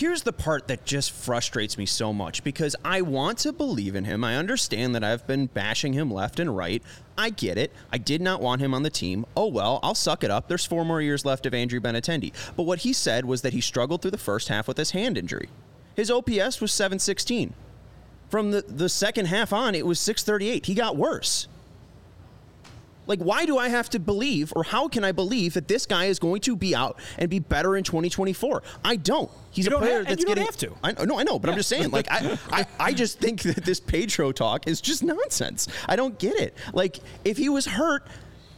Here's 0.00 0.22
the 0.22 0.32
part 0.32 0.66
that 0.68 0.86
just 0.86 1.10
frustrates 1.10 1.76
me 1.76 1.84
so 1.84 2.10
much 2.10 2.42
because 2.42 2.74
I 2.82 3.02
want 3.02 3.36
to 3.40 3.52
believe 3.52 3.94
in 3.94 4.06
him. 4.06 4.24
I 4.24 4.36
understand 4.36 4.94
that 4.94 5.04
I've 5.04 5.26
been 5.26 5.44
bashing 5.44 5.92
him 5.92 6.10
left 6.10 6.40
and 6.40 6.56
right. 6.56 6.82
I 7.18 7.28
get 7.28 7.58
it. 7.58 7.70
I 7.92 7.98
did 7.98 8.22
not 8.22 8.40
want 8.40 8.62
him 8.62 8.72
on 8.72 8.82
the 8.82 8.88
team. 8.88 9.26
Oh 9.36 9.48
well, 9.48 9.78
I'll 9.82 9.94
suck 9.94 10.24
it 10.24 10.30
up. 10.30 10.48
There's 10.48 10.64
four 10.64 10.86
more 10.86 11.02
years 11.02 11.26
left 11.26 11.44
of 11.44 11.52
Andrew 11.52 11.80
Benintendi. 11.80 12.32
But 12.56 12.62
what 12.62 12.78
he 12.78 12.94
said 12.94 13.26
was 13.26 13.42
that 13.42 13.52
he 13.52 13.60
struggled 13.60 14.00
through 14.00 14.12
the 14.12 14.16
first 14.16 14.48
half 14.48 14.66
with 14.66 14.78
his 14.78 14.92
hand 14.92 15.18
injury. 15.18 15.50
His 15.94 16.10
OPS 16.10 16.62
was 16.62 16.72
716. 16.72 17.52
From 18.30 18.52
the, 18.52 18.62
the 18.62 18.88
second 18.88 19.26
half 19.26 19.52
on, 19.52 19.74
it 19.74 19.84
was 19.84 20.00
638. 20.00 20.64
He 20.64 20.72
got 20.72 20.96
worse. 20.96 21.46
Like, 23.10 23.18
why 23.18 23.44
do 23.44 23.58
I 23.58 23.68
have 23.70 23.90
to 23.90 23.98
believe, 23.98 24.52
or 24.54 24.62
how 24.62 24.86
can 24.86 25.02
I 25.02 25.10
believe 25.10 25.54
that 25.54 25.66
this 25.66 25.84
guy 25.84 26.04
is 26.04 26.20
going 26.20 26.42
to 26.42 26.54
be 26.54 26.76
out 26.76 26.96
and 27.18 27.28
be 27.28 27.40
better 27.40 27.76
in 27.76 27.82
2024? 27.82 28.62
I 28.84 28.94
don't. 28.94 29.28
He's 29.50 29.66
you 29.66 29.74
a 29.74 29.78
player 29.78 29.98
have, 29.98 30.06
that's 30.06 30.20
you 30.20 30.28
getting. 30.28 30.44
have 30.44 30.56
to. 30.58 30.76
I 30.84 30.92
no, 31.04 31.18
I 31.18 31.24
know, 31.24 31.40
but 31.40 31.48
yeah. 31.48 31.54
I'm 31.54 31.58
just 31.58 31.68
saying. 31.68 31.90
Like, 31.90 32.06
I, 32.08 32.38
I, 32.52 32.66
I 32.78 32.92
just 32.92 33.18
think 33.18 33.42
that 33.42 33.64
this 33.64 33.80
Pedro 33.80 34.30
talk 34.30 34.68
is 34.68 34.80
just 34.80 35.02
nonsense. 35.02 35.66
I 35.88 35.96
don't 35.96 36.20
get 36.20 36.36
it. 36.36 36.56
Like, 36.72 37.00
if 37.24 37.36
he 37.36 37.48
was 37.48 37.66
hurt, 37.66 38.06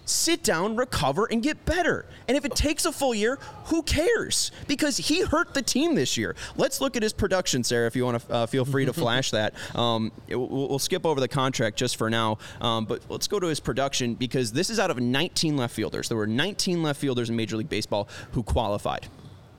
sit 0.04 0.42
down, 0.42 0.76
recover, 0.76 1.26
and 1.26 1.42
get 1.42 1.64
better. 1.64 2.04
And 2.28 2.36
if 2.36 2.44
it 2.44 2.54
takes 2.54 2.84
a 2.84 2.92
full 2.92 3.14
year, 3.14 3.38
who 3.66 3.82
cares? 3.82 4.50
Because 4.66 4.96
he 4.96 5.22
hurt 5.22 5.54
the 5.54 5.62
team 5.62 5.94
this 5.94 6.16
year. 6.16 6.34
Let's 6.56 6.80
look 6.80 6.96
at 6.96 7.02
his 7.02 7.12
production, 7.12 7.64
Sarah, 7.64 7.86
if 7.86 7.96
you 7.96 8.04
want 8.04 8.26
to 8.26 8.32
uh, 8.32 8.46
feel 8.46 8.64
free 8.64 8.84
to 8.86 8.92
flash 9.02 9.30
that. 9.30 9.54
Um, 9.74 10.12
it, 10.28 10.36
we'll, 10.36 10.68
we'll, 10.68 10.78
skip 10.78 11.06
over 11.06 11.20
the 11.20 11.28
contract 11.28 11.76
just 11.76 11.96
for 11.96 12.10
now, 12.10 12.38
um, 12.60 12.86
but 12.86 13.02
let's 13.08 13.28
go 13.28 13.38
to 13.38 13.46
his 13.46 13.60
production 13.60 14.14
because 14.14 14.52
this 14.52 14.68
is 14.68 14.80
out 14.80 14.90
of 14.90 14.98
19 14.98 15.56
left 15.56 15.74
fielders. 15.74 16.08
There 16.08 16.18
were 16.18 16.26
19 16.26 16.82
left 16.82 17.00
fielders 17.00 17.30
in 17.30 17.36
Major 17.36 17.56
League 17.56 17.68
Baseball 17.68 18.08
who 18.32 18.42
qualified. 18.42 19.06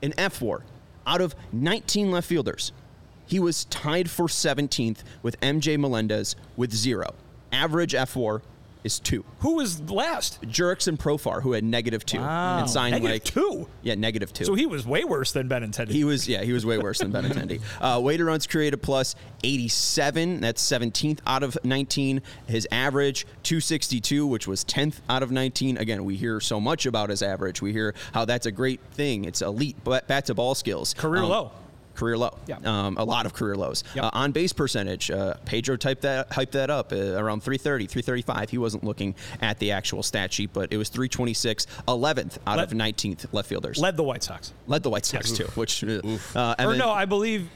In 0.02 0.12
fWAR, 0.12 0.62
out 1.06 1.22
of 1.22 1.34
19 1.52 2.10
left 2.10 2.28
fielders, 2.28 2.72
he 3.26 3.40
was 3.40 3.64
tied 3.66 4.10
for 4.10 4.26
17th 4.26 4.98
with 5.22 5.40
MJ 5.40 5.78
Melendez 5.78 6.36
with 6.56 6.74
zero. 6.74 7.14
Average 7.52 7.94
fWAR 7.94 8.42
is 8.84 9.00
two. 9.00 9.24
Who 9.40 9.56
was 9.56 9.80
last? 9.90 10.40
Jurickson 10.42 10.96
Profar, 10.98 11.42
who 11.42 11.52
had 11.52 11.64
negative 11.64 12.04
two 12.04 12.18
wow. 12.18 12.58
and 12.58 12.70
signed 12.70 12.92
negative 12.92 13.14
like 13.14 13.24
two. 13.24 13.66
Yeah, 13.82 13.94
negative 13.94 14.32
two. 14.32 14.44
So 14.44 14.54
he 14.54 14.66
was 14.66 14.86
way 14.86 15.04
worse 15.04 15.32
than 15.32 15.48
Benintendi. 15.48 15.90
He 15.90 16.04
was 16.04 16.28
yeah, 16.28 16.42
he 16.42 16.52
was 16.52 16.64
way 16.64 16.78
worse 16.78 16.98
than 16.98 17.12
Benintendi. 17.12 17.60
Uh, 17.80 18.00
weighted 18.00 18.26
runs 18.26 18.46
created 18.46 18.82
plus 18.82 19.14
87. 19.42 20.40
That's 20.40 20.62
17th 20.62 21.20
out 21.26 21.42
of 21.42 21.56
19. 21.64 22.22
His 22.46 22.68
average 22.70 23.26
262, 23.42 24.26
which 24.26 24.46
was 24.46 24.64
10th 24.64 25.00
out 25.08 25.22
of 25.22 25.30
19. 25.30 25.76
Again, 25.78 26.04
we 26.04 26.16
hear 26.16 26.40
so 26.40 26.60
much 26.60 26.86
about 26.86 27.10
his 27.10 27.22
average. 27.22 27.62
We 27.62 27.72
hear 27.72 27.94
how 28.12 28.24
that's 28.24 28.46
a 28.46 28.52
great 28.52 28.80
thing. 28.92 29.24
It's 29.24 29.42
elite 29.42 29.76
bat 29.84 30.26
to 30.26 30.34
ball 30.34 30.54
skills. 30.54 30.94
Career 30.94 31.22
um, 31.22 31.28
low 31.28 31.52
career 31.94 32.16
low. 32.16 32.36
Yeah. 32.46 32.58
Um, 32.64 32.96
a 32.96 33.04
lot 33.04 33.26
of 33.26 33.34
career 33.34 33.56
lows. 33.56 33.84
Yep. 33.94 34.04
Uh, 34.04 34.10
on 34.12 34.32
base 34.32 34.52
percentage, 34.52 35.10
uh, 35.10 35.34
Pedro 35.44 35.76
typed 35.76 36.02
that 36.02 36.30
hyped 36.30 36.52
that 36.52 36.70
up 36.70 36.92
uh, 36.92 36.96
around 36.96 37.42
330, 37.42 37.86
335. 37.86 38.50
He 38.50 38.58
wasn't 38.58 38.84
looking 38.84 39.14
at 39.40 39.58
the 39.58 39.72
actual 39.72 40.02
stat 40.02 40.32
sheet, 40.32 40.50
but 40.52 40.72
it 40.72 40.76
was 40.76 40.88
326, 40.88 41.66
11th 41.88 42.38
out 42.46 42.58
led, 42.58 42.72
of 42.72 42.78
19th 42.78 43.26
left 43.32 43.48
fielders. 43.48 43.78
Led 43.78 43.96
the 43.96 44.02
White 44.02 44.22
Sox. 44.22 44.52
Led 44.66 44.82
the 44.82 44.90
White 44.90 45.04
Sox 45.04 45.30
yes. 45.30 45.38
too, 45.38 45.46
which 45.54 45.84
uh, 45.84 46.00
uh, 46.34 46.54
or 46.58 46.76
no, 46.76 46.90
I 46.90 47.04
believe. 47.04 47.48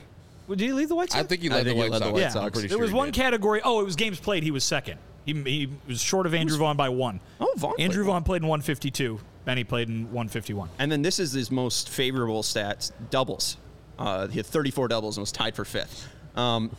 Did 0.49 0.61
he 0.61 0.73
lead 0.73 0.89
the 0.89 0.95
White 0.95 1.11
Sox? 1.11 1.23
I 1.23 1.27
think 1.27 1.43
he 1.43 1.51
led, 1.51 1.67
the, 1.67 1.75
White 1.75 1.91
led 1.91 2.03
the 2.03 2.11
White 2.11 2.21
yeah. 2.21 2.29
Sox. 2.31 2.59
There 2.59 2.69
sure 2.71 2.79
was 2.79 2.93
one 2.93 3.09
did. 3.09 3.15
category. 3.15 3.61
Oh, 3.63 3.81
it 3.81 3.85
was 3.85 3.97
games 3.97 4.19
played. 4.19 4.43
He 4.43 4.51
was 4.51 4.65
second. 4.65 4.99
He, 5.27 5.35
he 5.35 5.69
was 5.87 6.01
short 6.01 6.25
of 6.25 6.33
Andrew 6.33 6.57
Vaughn 6.57 6.77
by 6.77 6.89
one. 6.89 7.21
Oh, 7.39 7.53
Vaughn 7.59 7.75
Andrew 7.79 8.03
played 8.03 8.13
Vaughn 8.13 8.25
played 8.25 8.43
in 8.43 8.49
152. 8.49 9.21
Benny 9.45 9.65
played 9.65 9.89
in 9.89 10.05
151. 10.05 10.71
And 10.79 10.91
then 10.91 11.03
this 11.03 11.19
is 11.19 11.33
his 11.33 11.51
most 11.51 11.91
favorable 11.91 12.43
stats: 12.43 12.93
doubles. 13.11 13.59
Uh, 13.99 14.29
he 14.29 14.37
had 14.39 14.47
34 14.47 14.89
doubles 14.89 15.17
and 15.17 15.23
was 15.23 15.33
tied 15.33 15.55
for 15.55 15.65
fifth. 15.65 16.09
Um, 16.37 16.71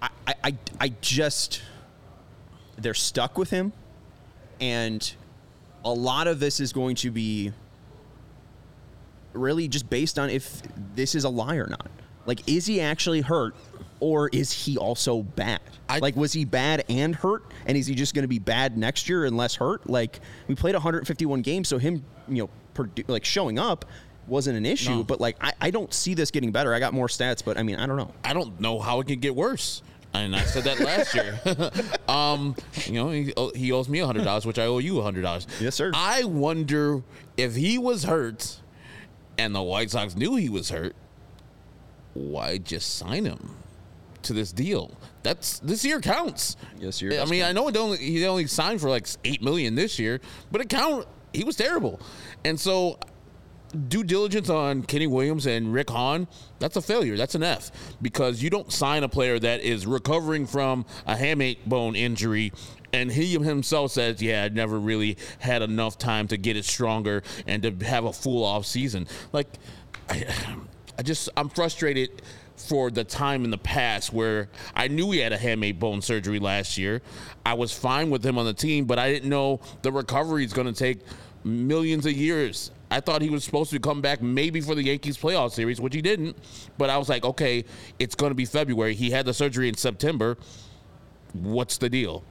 I, 0.00 0.08
I, 0.44 0.54
I 0.80 0.88
just 1.00 1.60
they're 2.78 2.94
stuck 2.94 3.36
with 3.36 3.50
him, 3.50 3.72
and 4.60 5.12
a 5.84 5.90
lot 5.90 6.26
of 6.26 6.40
this 6.40 6.60
is 6.60 6.72
going 6.72 6.96
to 6.96 7.10
be 7.10 7.52
really 9.32 9.68
just 9.68 9.88
based 9.90 10.18
on 10.18 10.30
if 10.30 10.62
this 10.94 11.14
is 11.14 11.24
a 11.24 11.28
lie 11.28 11.56
or 11.56 11.66
not. 11.66 11.88
Like, 12.26 12.48
is 12.48 12.66
he 12.66 12.80
actually 12.80 13.20
hurt, 13.20 13.54
or 13.98 14.28
is 14.32 14.52
he 14.52 14.78
also 14.78 15.22
bad? 15.22 15.60
I- 15.88 15.98
like, 15.98 16.16
was 16.16 16.32
he 16.32 16.44
bad 16.44 16.84
and 16.88 17.14
hurt, 17.14 17.44
and 17.66 17.76
is 17.76 17.86
he 17.86 17.94
just 17.94 18.14
going 18.14 18.22
to 18.22 18.28
be 18.28 18.38
bad 18.38 18.78
next 18.78 19.08
year 19.08 19.24
and 19.26 19.36
less 19.36 19.54
hurt? 19.54 19.88
Like, 19.88 20.20
we 20.48 20.54
played 20.54 20.74
151 20.74 21.42
games, 21.42 21.68
so 21.68 21.76
him, 21.78 22.04
you 22.28 22.44
know, 22.44 22.50
produ- 22.74 23.08
like 23.08 23.24
showing 23.24 23.58
up 23.58 23.84
wasn't 24.30 24.56
an 24.56 24.64
issue. 24.64 24.90
No. 24.90 25.04
But 25.04 25.20
like, 25.20 25.36
I, 25.40 25.52
I 25.60 25.70
don't 25.70 25.92
see 25.92 26.14
this 26.14 26.30
getting 26.30 26.52
better. 26.52 26.72
I 26.72 26.78
got 26.78 26.94
more 26.94 27.08
stats, 27.08 27.44
but 27.44 27.58
I 27.58 27.62
mean, 27.62 27.76
I 27.76 27.86
don't 27.86 27.96
know. 27.96 28.12
I 28.24 28.32
don't 28.32 28.58
know 28.60 28.78
how 28.78 29.00
it 29.00 29.08
can 29.08 29.20
get 29.20 29.34
worse. 29.34 29.82
And 30.12 30.34
I 30.34 30.42
said 30.42 30.64
that 30.64 30.80
last 30.80 31.14
year. 31.14 31.40
um, 32.08 32.56
you 32.86 32.94
know, 32.94 33.10
he, 33.10 33.32
he 33.54 33.72
owes 33.72 33.88
me 33.88 33.98
hundred 33.98 34.24
dollars, 34.24 34.46
which 34.46 34.58
I 34.58 34.64
owe 34.64 34.78
you 34.78 35.02
hundred 35.02 35.22
dollars. 35.22 35.46
Yes, 35.60 35.74
sir. 35.74 35.92
I 35.94 36.24
wonder 36.24 37.02
if 37.36 37.54
he 37.54 37.78
was 37.78 38.04
hurt, 38.04 38.60
and 39.38 39.54
the 39.54 39.62
White 39.62 39.90
Sox 39.90 40.16
knew 40.16 40.36
he 40.36 40.48
was 40.48 40.70
hurt. 40.70 40.96
Why 42.14 42.58
just 42.58 42.96
sign 42.96 43.24
him 43.24 43.54
to 44.22 44.32
this 44.32 44.52
deal? 44.52 44.96
That's 45.22 45.60
this 45.60 45.84
year 45.84 46.00
counts. 46.00 46.56
Yes, 46.78 47.00
year 47.00 47.20
I 47.20 47.24
mean, 47.26 47.42
count. 47.42 47.50
I 47.50 47.52
know 47.52 47.68
it 47.68 47.76
only 47.76 47.98
he 47.98 48.26
only 48.26 48.48
signed 48.48 48.80
for 48.80 48.90
like 48.90 49.06
eight 49.24 49.42
million 49.42 49.76
this 49.76 49.98
year, 49.98 50.20
but 50.50 50.60
it 50.60 50.68
count. 50.68 51.06
He 51.32 51.44
was 51.44 51.54
terrible, 51.54 52.00
and 52.44 52.58
so 52.58 52.98
due 53.88 54.04
diligence 54.04 54.48
on 54.48 54.82
Kenny 54.82 55.06
Williams 55.06 55.46
and 55.46 55.72
Rick 55.72 55.90
Hahn, 55.90 56.26
that's 56.58 56.76
a 56.76 56.82
failure. 56.82 57.16
That's 57.16 57.34
an 57.34 57.42
F 57.42 57.70
because 58.02 58.42
you 58.42 58.50
don't 58.50 58.72
sign 58.72 59.02
a 59.02 59.08
player 59.08 59.38
that 59.38 59.60
is 59.60 59.86
recovering 59.86 60.46
from 60.46 60.84
a 61.06 61.14
hamate 61.14 61.64
bone 61.66 61.96
injury. 61.96 62.52
And 62.92 63.10
he 63.10 63.38
himself 63.38 63.92
says, 63.92 64.20
"Yeah, 64.20 64.44
I 64.44 64.48
never 64.48 64.78
really 64.78 65.16
had 65.38 65.62
enough 65.62 65.96
time 65.98 66.26
to 66.28 66.36
get 66.36 66.56
it 66.56 66.64
stronger 66.64 67.22
and 67.46 67.62
to 67.62 67.86
have 67.86 68.04
a 68.04 68.12
full 68.12 68.44
off 68.44 68.66
season." 68.66 69.06
Like, 69.32 69.46
I, 70.08 70.26
I 70.98 71.02
just 71.02 71.28
I'm 71.36 71.48
frustrated 71.48 72.22
for 72.56 72.90
the 72.90 73.04
time 73.04 73.44
in 73.44 73.50
the 73.50 73.58
past 73.58 74.12
where 74.12 74.48
I 74.74 74.88
knew 74.88 75.10
he 75.12 75.20
had 75.20 75.32
a 75.32 75.38
hamate 75.38 75.78
bone 75.78 76.02
surgery 76.02 76.38
last 76.38 76.76
year. 76.76 77.00
I 77.46 77.54
was 77.54 77.72
fine 77.72 78.10
with 78.10 78.24
him 78.26 78.36
on 78.36 78.44
the 78.44 78.52
team, 78.52 78.84
but 78.84 78.98
I 78.98 79.10
didn't 79.10 79.30
know 79.30 79.60
the 79.82 79.92
recovery 79.92 80.44
is 80.44 80.52
going 80.52 80.66
to 80.66 80.78
take 80.78 80.98
millions 81.44 82.04
of 82.06 82.12
years. 82.12 82.70
I 82.90 83.00
thought 83.00 83.22
he 83.22 83.30
was 83.30 83.44
supposed 83.44 83.70
to 83.70 83.78
come 83.78 84.00
back 84.00 84.20
maybe 84.20 84.60
for 84.60 84.74
the 84.74 84.82
Yankees 84.82 85.16
playoff 85.16 85.52
series, 85.52 85.80
which 85.80 85.94
he 85.94 86.02
didn't. 86.02 86.36
But 86.76 86.90
I 86.90 86.98
was 86.98 87.08
like, 87.08 87.24
okay, 87.24 87.64
it's 87.98 88.14
going 88.14 88.30
to 88.30 88.34
be 88.34 88.44
February. 88.44 88.94
He 88.94 89.10
had 89.10 89.26
the 89.26 89.34
surgery 89.34 89.68
in 89.68 89.76
September. 89.76 90.36
What's 91.32 91.78
the 91.78 91.88
deal? 91.88 92.24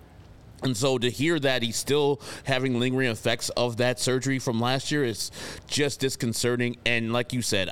And 0.61 0.75
so 0.75 0.97
to 0.97 1.09
hear 1.09 1.39
that 1.39 1.63
he's 1.63 1.77
still 1.77 2.19
having 2.43 2.79
lingering 2.79 3.09
effects 3.09 3.49
of 3.49 3.77
that 3.77 3.99
surgery 3.99 4.39
from 4.39 4.59
last 4.59 4.91
year 4.91 5.05
is 5.05 5.31
just 5.67 6.01
disconcerting. 6.01 6.75
And 6.85 7.13
like 7.13 7.31
you 7.31 7.41
said, 7.41 7.69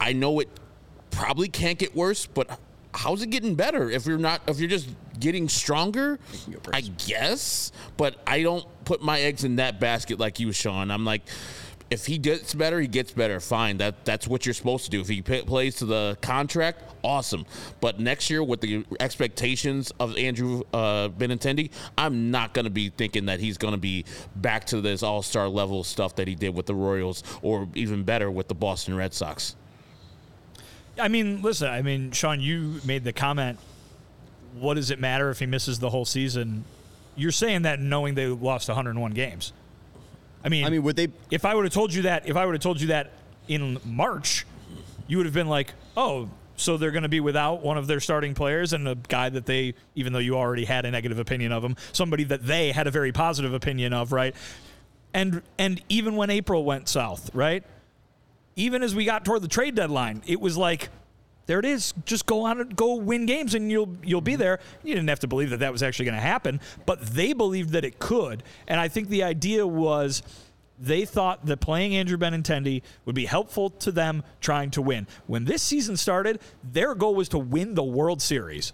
I 0.00 0.14
know 0.14 0.40
it 0.40 0.48
probably 1.10 1.48
can't 1.48 1.78
get 1.78 1.94
worse, 1.94 2.24
but 2.24 2.58
how's 2.94 3.20
it 3.20 3.28
getting 3.28 3.54
better 3.54 3.90
if 3.90 4.06
you're 4.06 4.16
not 4.16 4.40
if 4.48 4.58
you're 4.58 4.70
just 4.70 4.88
getting 5.20 5.48
stronger? 5.48 6.18
I 6.72 6.80
guess, 6.80 7.70
but 7.98 8.16
I 8.26 8.42
don't 8.42 8.64
put 8.86 9.02
my 9.02 9.20
eggs 9.20 9.44
in 9.44 9.56
that 9.56 9.78
basket 9.78 10.18
like 10.18 10.40
you, 10.40 10.52
Sean. 10.52 10.90
I'm 10.90 11.04
like 11.04 11.22
if 11.90 12.06
he 12.06 12.18
gets 12.18 12.52
better, 12.54 12.80
he 12.80 12.88
gets 12.88 13.12
better. 13.12 13.38
Fine, 13.38 13.78
that 13.78 14.04
that's 14.04 14.26
what 14.26 14.44
you're 14.44 14.54
supposed 14.54 14.84
to 14.86 14.90
do. 14.90 15.00
If 15.00 15.08
he 15.08 15.22
p- 15.22 15.42
plays 15.42 15.76
to 15.76 15.86
the 15.86 16.18
contract, 16.20 16.82
awesome. 17.04 17.46
But 17.80 18.00
next 18.00 18.28
year, 18.28 18.42
with 18.42 18.60
the 18.60 18.84
expectations 18.98 19.92
of 20.00 20.16
Andrew 20.16 20.62
uh, 20.72 21.08
Benintendi, 21.08 21.70
I'm 21.96 22.30
not 22.30 22.54
going 22.54 22.64
to 22.64 22.70
be 22.70 22.88
thinking 22.90 23.26
that 23.26 23.38
he's 23.38 23.56
going 23.56 23.74
to 23.74 23.78
be 23.78 24.04
back 24.34 24.66
to 24.66 24.80
this 24.80 25.02
All 25.02 25.22
Star 25.22 25.48
level 25.48 25.84
stuff 25.84 26.16
that 26.16 26.26
he 26.26 26.34
did 26.34 26.54
with 26.54 26.66
the 26.66 26.74
Royals, 26.74 27.22
or 27.42 27.68
even 27.74 28.02
better 28.02 28.30
with 28.30 28.48
the 28.48 28.54
Boston 28.54 28.96
Red 28.96 29.14
Sox. 29.14 29.54
I 30.98 31.08
mean, 31.08 31.42
listen, 31.42 31.68
I 31.68 31.82
mean, 31.82 32.10
Sean, 32.10 32.40
you 32.40 32.80
made 32.84 33.04
the 33.04 33.12
comment. 33.12 33.58
What 34.58 34.74
does 34.74 34.90
it 34.90 34.98
matter 34.98 35.30
if 35.30 35.38
he 35.38 35.46
misses 35.46 35.78
the 35.78 35.90
whole 35.90 36.06
season? 36.06 36.64
You're 37.14 37.32
saying 37.32 37.62
that 37.62 37.80
knowing 37.80 38.14
they 38.14 38.26
lost 38.26 38.68
101 38.68 39.12
games. 39.12 39.52
I 40.46 40.48
mean, 40.48 40.64
I 40.64 40.70
mean, 40.70 40.84
would 40.84 40.94
they? 40.94 41.08
if 41.32 41.44
I 41.44 41.56
would 41.56 41.64
have 41.64 41.74
told 41.74 41.92
you 41.92 42.02
that, 42.02 42.28
if 42.28 42.36
I 42.36 42.46
would 42.46 42.54
have 42.54 42.62
told 42.62 42.80
you 42.80 42.86
that 42.88 43.10
in 43.48 43.80
March, 43.84 44.46
you 45.08 45.16
would 45.16 45.26
have 45.26 45.34
been 45.34 45.48
like, 45.48 45.74
oh, 45.96 46.30
so 46.54 46.76
they're 46.76 46.92
going 46.92 47.02
to 47.02 47.08
be 47.08 47.18
without 47.18 47.62
one 47.62 47.76
of 47.76 47.88
their 47.88 47.98
starting 47.98 48.32
players 48.32 48.72
and 48.72 48.86
a 48.86 48.94
guy 48.94 49.28
that 49.28 49.44
they, 49.44 49.74
even 49.96 50.12
though 50.12 50.20
you 50.20 50.36
already 50.36 50.64
had 50.64 50.84
a 50.84 50.90
negative 50.92 51.18
opinion 51.18 51.50
of 51.50 51.64
him, 51.64 51.74
somebody 51.92 52.22
that 52.24 52.46
they 52.46 52.70
had 52.70 52.86
a 52.86 52.92
very 52.92 53.10
positive 53.10 53.52
opinion 53.52 53.92
of, 53.92 54.12
right? 54.12 54.36
And 55.12 55.42
and 55.58 55.82
even 55.88 56.14
when 56.14 56.30
April 56.30 56.64
went 56.64 56.88
south, 56.88 57.28
right? 57.34 57.64
Even 58.54 58.84
as 58.84 58.94
we 58.94 59.04
got 59.04 59.24
toward 59.24 59.42
the 59.42 59.48
trade 59.48 59.74
deadline, 59.74 60.22
it 60.26 60.40
was 60.40 60.56
like. 60.56 60.90
There 61.46 61.58
it 61.58 61.64
is. 61.64 61.94
Just 62.04 62.26
go 62.26 62.44
on 62.44 62.60
and 62.60 62.74
go 62.74 62.96
win 62.96 63.26
games, 63.26 63.54
and 63.54 63.70
you'll 63.70 63.96
you'll 64.02 64.20
be 64.20 64.36
there. 64.36 64.58
You 64.82 64.94
didn't 64.94 65.08
have 65.08 65.20
to 65.20 65.28
believe 65.28 65.50
that 65.50 65.58
that 65.60 65.72
was 65.72 65.82
actually 65.82 66.06
going 66.06 66.16
to 66.16 66.20
happen, 66.20 66.60
but 66.86 67.00
they 67.06 67.32
believed 67.32 67.70
that 67.70 67.84
it 67.84 67.98
could. 67.98 68.42
And 68.66 68.80
I 68.80 68.88
think 68.88 69.08
the 69.08 69.22
idea 69.22 69.66
was 69.66 70.22
they 70.78 71.04
thought 71.04 71.46
that 71.46 71.60
playing 71.60 71.94
Andrew 71.94 72.18
Benintendi 72.18 72.82
would 73.04 73.14
be 73.14 73.26
helpful 73.26 73.70
to 73.70 73.92
them 73.92 74.22
trying 74.40 74.70
to 74.72 74.82
win. 74.82 75.06
When 75.26 75.44
this 75.44 75.62
season 75.62 75.96
started, 75.96 76.40
their 76.62 76.94
goal 76.94 77.14
was 77.14 77.28
to 77.30 77.38
win 77.38 77.74
the 77.74 77.84
World 77.84 78.20
Series. 78.20 78.72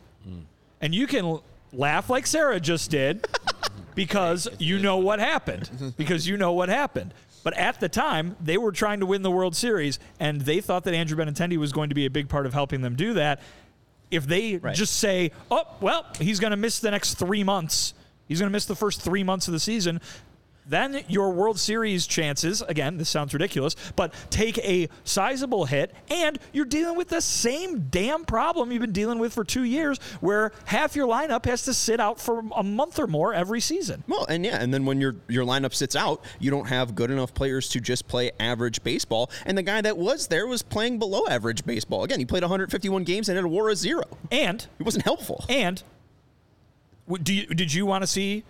And 0.80 0.92
you 0.94 1.06
can 1.06 1.38
laugh 1.72 2.10
like 2.10 2.26
Sarah 2.26 2.58
just 2.58 2.90
did 2.90 3.26
because 3.94 4.48
you 4.58 4.78
know 4.78 4.98
what 4.98 5.18
happened. 5.20 5.94
Because 5.96 6.26
you 6.26 6.36
know 6.36 6.52
what 6.52 6.68
happened. 6.68 7.14
But 7.42 7.54
at 7.56 7.80
the 7.80 7.88
time, 7.88 8.36
they 8.40 8.56
were 8.56 8.72
trying 8.72 9.00
to 9.00 9.06
win 9.06 9.22
the 9.22 9.30
World 9.30 9.56
Series, 9.56 9.98
and 10.20 10.42
they 10.42 10.60
thought 10.60 10.84
that 10.84 10.94
Andrew 10.94 11.16
Benintendi 11.16 11.56
was 11.56 11.72
going 11.72 11.88
to 11.88 11.94
be 11.94 12.06
a 12.06 12.10
big 12.10 12.28
part 12.28 12.46
of 12.46 12.52
helping 12.52 12.82
them 12.82 12.94
do 12.94 13.14
that. 13.14 13.40
If 14.10 14.26
they 14.26 14.56
Right. 14.58 14.76
just 14.76 14.98
say, 14.98 15.32
oh, 15.50 15.64
well, 15.80 16.06
he's 16.20 16.38
going 16.38 16.50
to 16.52 16.56
miss 16.56 16.78
the 16.78 16.90
next 16.90 17.14
three 17.14 17.42
months, 17.42 17.94
he's 18.28 18.38
going 18.38 18.48
to 18.50 18.52
miss 18.52 18.66
the 18.66 18.76
first 18.76 19.00
three 19.00 19.24
months 19.24 19.48
of 19.48 19.52
the 19.52 19.60
season, 19.60 20.00
then 20.66 21.02
your 21.08 21.30
World 21.30 21.58
Series 21.58 22.06
chances, 22.06 22.62
again, 22.62 22.96
this 22.96 23.08
sounds 23.08 23.32
ridiculous, 23.32 23.74
but 23.96 24.14
take 24.30 24.58
a 24.58 24.88
sizable 25.04 25.64
hit, 25.64 25.92
and 26.08 26.38
you're 26.52 26.64
dealing 26.64 26.96
with 26.96 27.08
the 27.08 27.20
same 27.20 27.88
damn 27.90 28.24
problem 28.24 28.70
you've 28.70 28.80
been 28.80 28.92
dealing 28.92 29.18
with 29.18 29.32
for 29.32 29.44
two 29.44 29.64
years, 29.64 29.98
where 30.20 30.52
half 30.66 30.94
your 30.94 31.08
lineup 31.08 31.44
has 31.46 31.62
to 31.64 31.74
sit 31.74 32.00
out 32.00 32.20
for 32.20 32.42
a 32.54 32.62
month 32.62 32.98
or 32.98 33.06
more 33.06 33.34
every 33.34 33.60
season. 33.60 34.04
Well, 34.06 34.24
and 34.26 34.44
yeah, 34.44 34.62
and 34.62 34.72
then 34.72 34.84
when 34.86 35.00
your 35.00 35.16
your 35.28 35.44
lineup 35.44 35.74
sits 35.74 35.96
out, 35.96 36.24
you 36.38 36.50
don't 36.50 36.68
have 36.68 36.94
good 36.94 37.10
enough 37.10 37.34
players 37.34 37.68
to 37.70 37.80
just 37.80 38.06
play 38.06 38.30
average 38.38 38.82
baseball. 38.82 39.30
And 39.46 39.58
the 39.58 39.62
guy 39.62 39.80
that 39.80 39.98
was 39.98 40.28
there 40.28 40.46
was 40.46 40.62
playing 40.62 40.98
below 40.98 41.26
average 41.28 41.64
baseball. 41.64 42.04
Again, 42.04 42.18
he 42.18 42.24
played 42.24 42.42
151 42.42 43.04
games 43.04 43.28
and 43.28 43.36
had 43.36 43.44
a 43.44 43.48
WAR 43.48 43.70
of 43.70 43.78
zero. 43.78 44.04
And 44.30 44.66
It 44.78 44.84
wasn't 44.84 45.04
helpful. 45.04 45.44
And 45.48 45.82
do 47.22 47.34
you, 47.34 47.46
did 47.46 47.72
you 47.72 47.84
want 47.86 48.02
to 48.02 48.06
see 48.06 48.44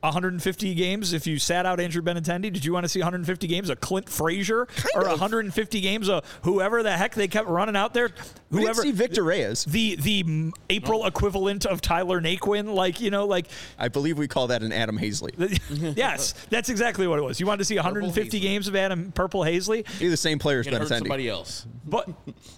150 0.00 0.74
games 0.74 1.12
if 1.12 1.26
you 1.26 1.38
sat 1.38 1.66
out 1.66 1.80
Andrew 1.80 2.02
Benintendi? 2.02 2.52
Did 2.52 2.64
you 2.64 2.72
want 2.72 2.84
to 2.84 2.88
see 2.88 3.00
150 3.00 3.46
games 3.46 3.68
of 3.68 3.80
Clint 3.80 4.08
Frazier 4.08 4.68
or 4.94 5.02
of. 5.02 5.08
150 5.08 5.80
games 5.80 6.08
of 6.08 6.24
whoever 6.42 6.82
the 6.82 6.92
heck 6.96 7.14
they 7.14 7.26
kept 7.28 7.48
running 7.48 7.74
out 7.76 7.94
there? 7.94 8.10
We 8.50 8.60
didn't 8.62 8.76
see 8.76 8.92
Victor 8.92 9.24
Reyes. 9.24 9.64
the 9.64 9.96
the 9.96 10.52
April 10.70 11.04
equivalent 11.06 11.66
of 11.66 11.80
Tyler 11.80 12.20
Naquin, 12.20 12.72
like 12.74 13.00
you 13.00 13.10
know, 13.10 13.26
like 13.26 13.46
I 13.78 13.88
believe 13.88 14.18
we 14.18 14.28
call 14.28 14.46
that 14.48 14.62
an 14.62 14.72
Adam 14.72 14.98
Haseley. 14.98 15.58
yes, 15.96 16.32
that's 16.48 16.68
exactly 16.68 17.06
what 17.06 17.18
it 17.18 17.22
was. 17.22 17.40
You 17.40 17.46
wanted 17.46 17.58
to 17.58 17.64
see 17.64 17.76
150 17.76 18.40
games 18.40 18.68
of 18.68 18.76
Adam 18.76 19.12
Purple 19.12 19.40
Haseley, 19.40 19.86
He's 19.98 20.10
the 20.10 20.16
same 20.16 20.38
player 20.38 20.60
as 20.60 20.66
Can 20.66 20.74
Benintendi. 20.74 20.98
somebody 20.98 21.28
else. 21.28 21.66
but 21.84 22.08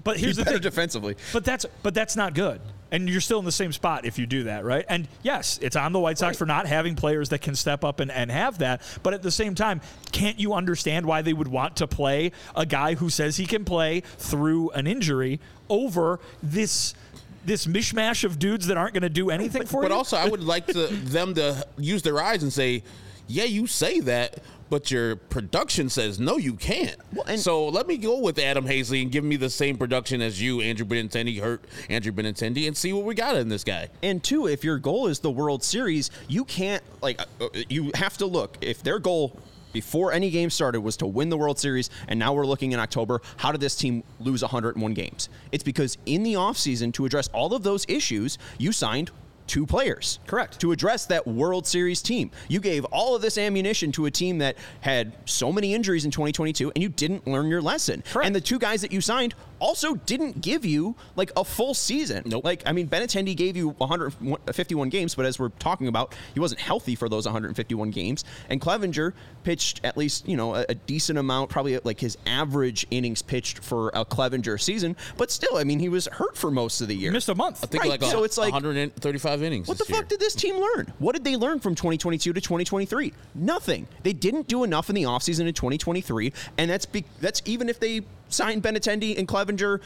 but 0.04 0.16
He's 0.16 0.24
here's 0.24 0.36
the 0.36 0.44
thing. 0.44 0.60
defensively. 0.60 1.16
But 1.32 1.44
that's 1.44 1.64
but 1.82 1.94
that's 1.94 2.16
not 2.16 2.34
good. 2.34 2.60
And 2.90 3.08
you're 3.08 3.20
still 3.20 3.38
in 3.38 3.44
the 3.44 3.52
same 3.52 3.72
spot 3.72 4.04
if 4.04 4.18
you 4.18 4.26
do 4.26 4.44
that, 4.44 4.64
right? 4.64 4.84
And 4.88 5.06
yes, 5.22 5.58
it's 5.62 5.76
on 5.76 5.92
the 5.92 6.00
White 6.00 6.18
Sox 6.18 6.36
for 6.36 6.46
not 6.46 6.66
having 6.66 6.96
players 6.96 7.28
that 7.28 7.40
can 7.40 7.54
step 7.54 7.84
up 7.84 8.00
and, 8.00 8.10
and 8.10 8.30
have 8.30 8.58
that. 8.58 8.82
But 9.02 9.14
at 9.14 9.22
the 9.22 9.30
same 9.30 9.54
time, 9.54 9.80
can't 10.12 10.38
you 10.40 10.54
understand 10.54 11.06
why 11.06 11.22
they 11.22 11.32
would 11.32 11.48
want 11.48 11.76
to 11.76 11.86
play 11.86 12.32
a 12.56 12.66
guy 12.66 12.94
who 12.94 13.08
says 13.10 13.36
he 13.36 13.46
can 13.46 13.64
play 13.64 14.00
through 14.18 14.70
an 14.70 14.86
injury 14.86 15.40
over 15.68 16.20
this 16.42 16.94
this 17.42 17.66
mishmash 17.66 18.22
of 18.22 18.38
dudes 18.38 18.66
that 18.66 18.76
aren't 18.76 18.92
going 18.92 19.02
to 19.02 19.08
do 19.08 19.30
anything 19.30 19.64
for 19.64 19.80
But 19.80 19.86
you? 19.86 19.88
But 19.88 19.94
also, 19.94 20.16
I 20.18 20.28
would 20.28 20.42
like 20.42 20.66
to 20.66 20.88
them 20.88 21.34
to 21.34 21.66
use 21.78 22.02
their 22.02 22.20
eyes 22.20 22.42
and 22.42 22.52
say, 22.52 22.82
"Yeah, 23.30 23.44
you 23.44 23.66
say 23.66 24.00
that." 24.00 24.42
But 24.68 24.88
your 24.88 25.16
production 25.16 25.88
says 25.88 26.20
no, 26.20 26.36
you 26.36 26.54
can't. 26.54 26.94
and- 27.26 27.40
so 27.40 27.66
let 27.68 27.88
me 27.88 27.96
go 27.96 28.20
with 28.20 28.38
Adam 28.38 28.64
Haseley 28.66 29.02
and 29.02 29.10
give 29.10 29.24
me 29.24 29.34
the 29.34 29.50
same 29.50 29.76
production 29.76 30.22
as 30.22 30.40
you, 30.40 30.60
Andrew 30.60 30.86
Benintendi, 30.86 31.40
hurt 31.40 31.64
Andrew 31.88 32.12
Benintendi, 32.12 32.68
and 32.68 32.76
see 32.76 32.92
what 32.92 33.04
we 33.04 33.16
got 33.16 33.34
in 33.34 33.48
this 33.48 33.64
guy. 33.64 33.88
And 34.00 34.22
two, 34.22 34.46
if 34.46 34.62
your 34.62 34.78
goal 34.78 35.08
is 35.08 35.18
the 35.18 35.30
World 35.30 35.64
Series, 35.64 36.12
you 36.28 36.44
can't 36.44 36.84
like 37.02 37.20
uh, 37.40 37.48
you 37.68 37.90
have 37.94 38.16
to 38.18 38.26
look 38.26 38.58
if 38.60 38.80
their 38.84 39.00
goal 39.00 39.36
before 39.72 40.12
any 40.12 40.30
game 40.30 40.50
started 40.50 40.80
was 40.82 40.96
to 40.98 41.06
win 41.06 41.30
the 41.30 41.36
World 41.36 41.58
Series 41.58 41.90
and 42.08 42.18
now 42.18 42.32
we're 42.32 42.46
looking 42.46 42.70
in 42.72 42.78
October, 42.80 43.20
how 43.38 43.50
did 43.52 43.60
this 43.60 43.74
team 43.76 44.04
lose 44.20 44.42
101 44.42 44.94
games? 44.94 45.28
It's 45.52 45.64
because 45.64 45.98
in 46.06 46.22
the 46.22 46.34
offseason 46.34 46.92
to 46.94 47.06
address 47.06 47.28
all 47.28 47.54
of 47.54 47.62
those 47.64 47.84
issues, 47.88 48.38
you 48.58 48.70
signed 48.72 49.10
two 49.46 49.66
players. 49.66 50.18
Correct. 50.26 50.60
To 50.60 50.72
address 50.72 51.06
that 51.06 51.26
World 51.26 51.66
Series 51.66 52.02
team. 52.02 52.30
You 52.48 52.60
gave 52.60 52.84
all 52.86 53.16
of 53.16 53.22
this 53.22 53.38
ammunition 53.38 53.92
to 53.92 54.06
a 54.06 54.10
team 54.10 54.38
that 54.38 54.56
had 54.80 55.12
so 55.24 55.52
many 55.52 55.74
injuries 55.74 56.04
in 56.04 56.10
2022 56.10 56.72
and 56.74 56.82
you 56.82 56.88
didn't 56.88 57.26
learn 57.26 57.48
your 57.48 57.62
lesson. 57.62 58.02
Correct. 58.10 58.26
And 58.26 58.34
the 58.34 58.40
two 58.40 58.58
guys 58.58 58.82
that 58.82 58.92
you 58.92 59.00
signed 59.00 59.34
also 59.60 59.94
didn't 59.94 60.40
give 60.40 60.64
you 60.64 60.96
like 61.16 61.30
a 61.36 61.44
full 61.44 61.74
season. 61.74 62.22
Nope. 62.26 62.44
Like 62.44 62.62
I 62.66 62.72
mean, 62.72 62.88
Benintendi 62.88 63.36
gave 63.36 63.56
you 63.56 63.70
151 63.70 64.88
games, 64.88 65.14
but 65.14 65.26
as 65.26 65.38
we're 65.38 65.50
talking 65.50 65.86
about, 65.88 66.14
he 66.34 66.40
wasn't 66.40 66.60
healthy 66.60 66.94
for 66.94 67.08
those 67.08 67.26
151 67.26 67.90
games. 67.90 68.24
And 68.48 68.60
Clevinger 68.60 69.12
pitched 69.44 69.80
at 69.84 69.96
least 69.96 70.28
you 70.28 70.36
know 70.36 70.54
a, 70.54 70.66
a 70.68 70.74
decent 70.74 71.18
amount, 71.18 71.50
probably 71.50 71.76
uh, 71.76 71.80
like 71.84 72.00
his 72.00 72.18
average 72.26 72.86
innings 72.90 73.22
pitched 73.22 73.60
for 73.62 73.88
a 73.90 74.04
Clevinger 74.04 74.60
season. 74.60 74.96
But 75.16 75.30
still, 75.30 75.56
I 75.56 75.64
mean, 75.64 75.78
he 75.78 75.88
was 75.88 76.06
hurt 76.06 76.36
for 76.36 76.50
most 76.50 76.80
of 76.80 76.88
the 76.88 76.94
year. 76.96 77.12
missed 77.12 77.28
a 77.28 77.34
month. 77.34 77.62
I 77.62 77.66
think 77.66 77.82
Right, 77.84 77.90
like, 77.90 78.02
a, 78.02 78.06
so 78.06 78.24
it's 78.24 78.36
like- 78.38 78.52
135 78.52 79.42
innings. 79.42 79.68
What 79.68 79.78
the 79.78 79.84
year. 79.88 79.98
fuck 80.00 80.08
did 80.08 80.20
this 80.20 80.34
team 80.34 80.56
learn? 80.56 80.92
What 80.98 81.12
did 81.14 81.24
they 81.24 81.36
learn 81.36 81.60
from 81.60 81.74
2022 81.74 82.32
to 82.32 82.40
2023? 82.40 83.12
Nothing. 83.34 83.86
They 84.02 84.12
didn't 84.12 84.48
do 84.48 84.64
enough 84.64 84.88
in 84.88 84.94
the 84.94 85.04
offseason 85.04 85.46
in 85.46 85.54
2023, 85.54 86.32
and 86.58 86.70
that's 86.70 86.86
be- 86.86 87.04
that's 87.20 87.42
even 87.44 87.68
if 87.68 87.78
they 87.80 88.02
signed 88.30 88.62
Benintendi 88.62 89.18
and 89.18 89.28
Clevinger 89.28 89.80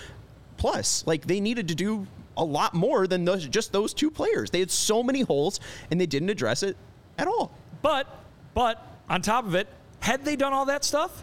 plus. 0.56 1.04
Like 1.06 1.26
they 1.26 1.40
needed 1.40 1.68
to 1.68 1.74
do 1.74 2.06
a 2.36 2.44
lot 2.44 2.74
more 2.74 3.06
than 3.06 3.24
those 3.24 3.46
just 3.46 3.72
those 3.72 3.94
two 3.94 4.10
players. 4.10 4.50
They 4.50 4.60
had 4.60 4.70
so 4.70 5.02
many 5.02 5.22
holes 5.22 5.60
and 5.90 6.00
they 6.00 6.06
didn't 6.06 6.30
address 6.30 6.62
it 6.62 6.76
at 7.18 7.26
all. 7.26 7.52
But 7.82 8.06
but 8.54 8.84
on 9.08 9.22
top 9.22 9.46
of 9.46 9.54
it, 9.54 9.68
had 10.00 10.24
they 10.24 10.36
done 10.36 10.52
all 10.52 10.66
that 10.66 10.84
stuff, 10.84 11.22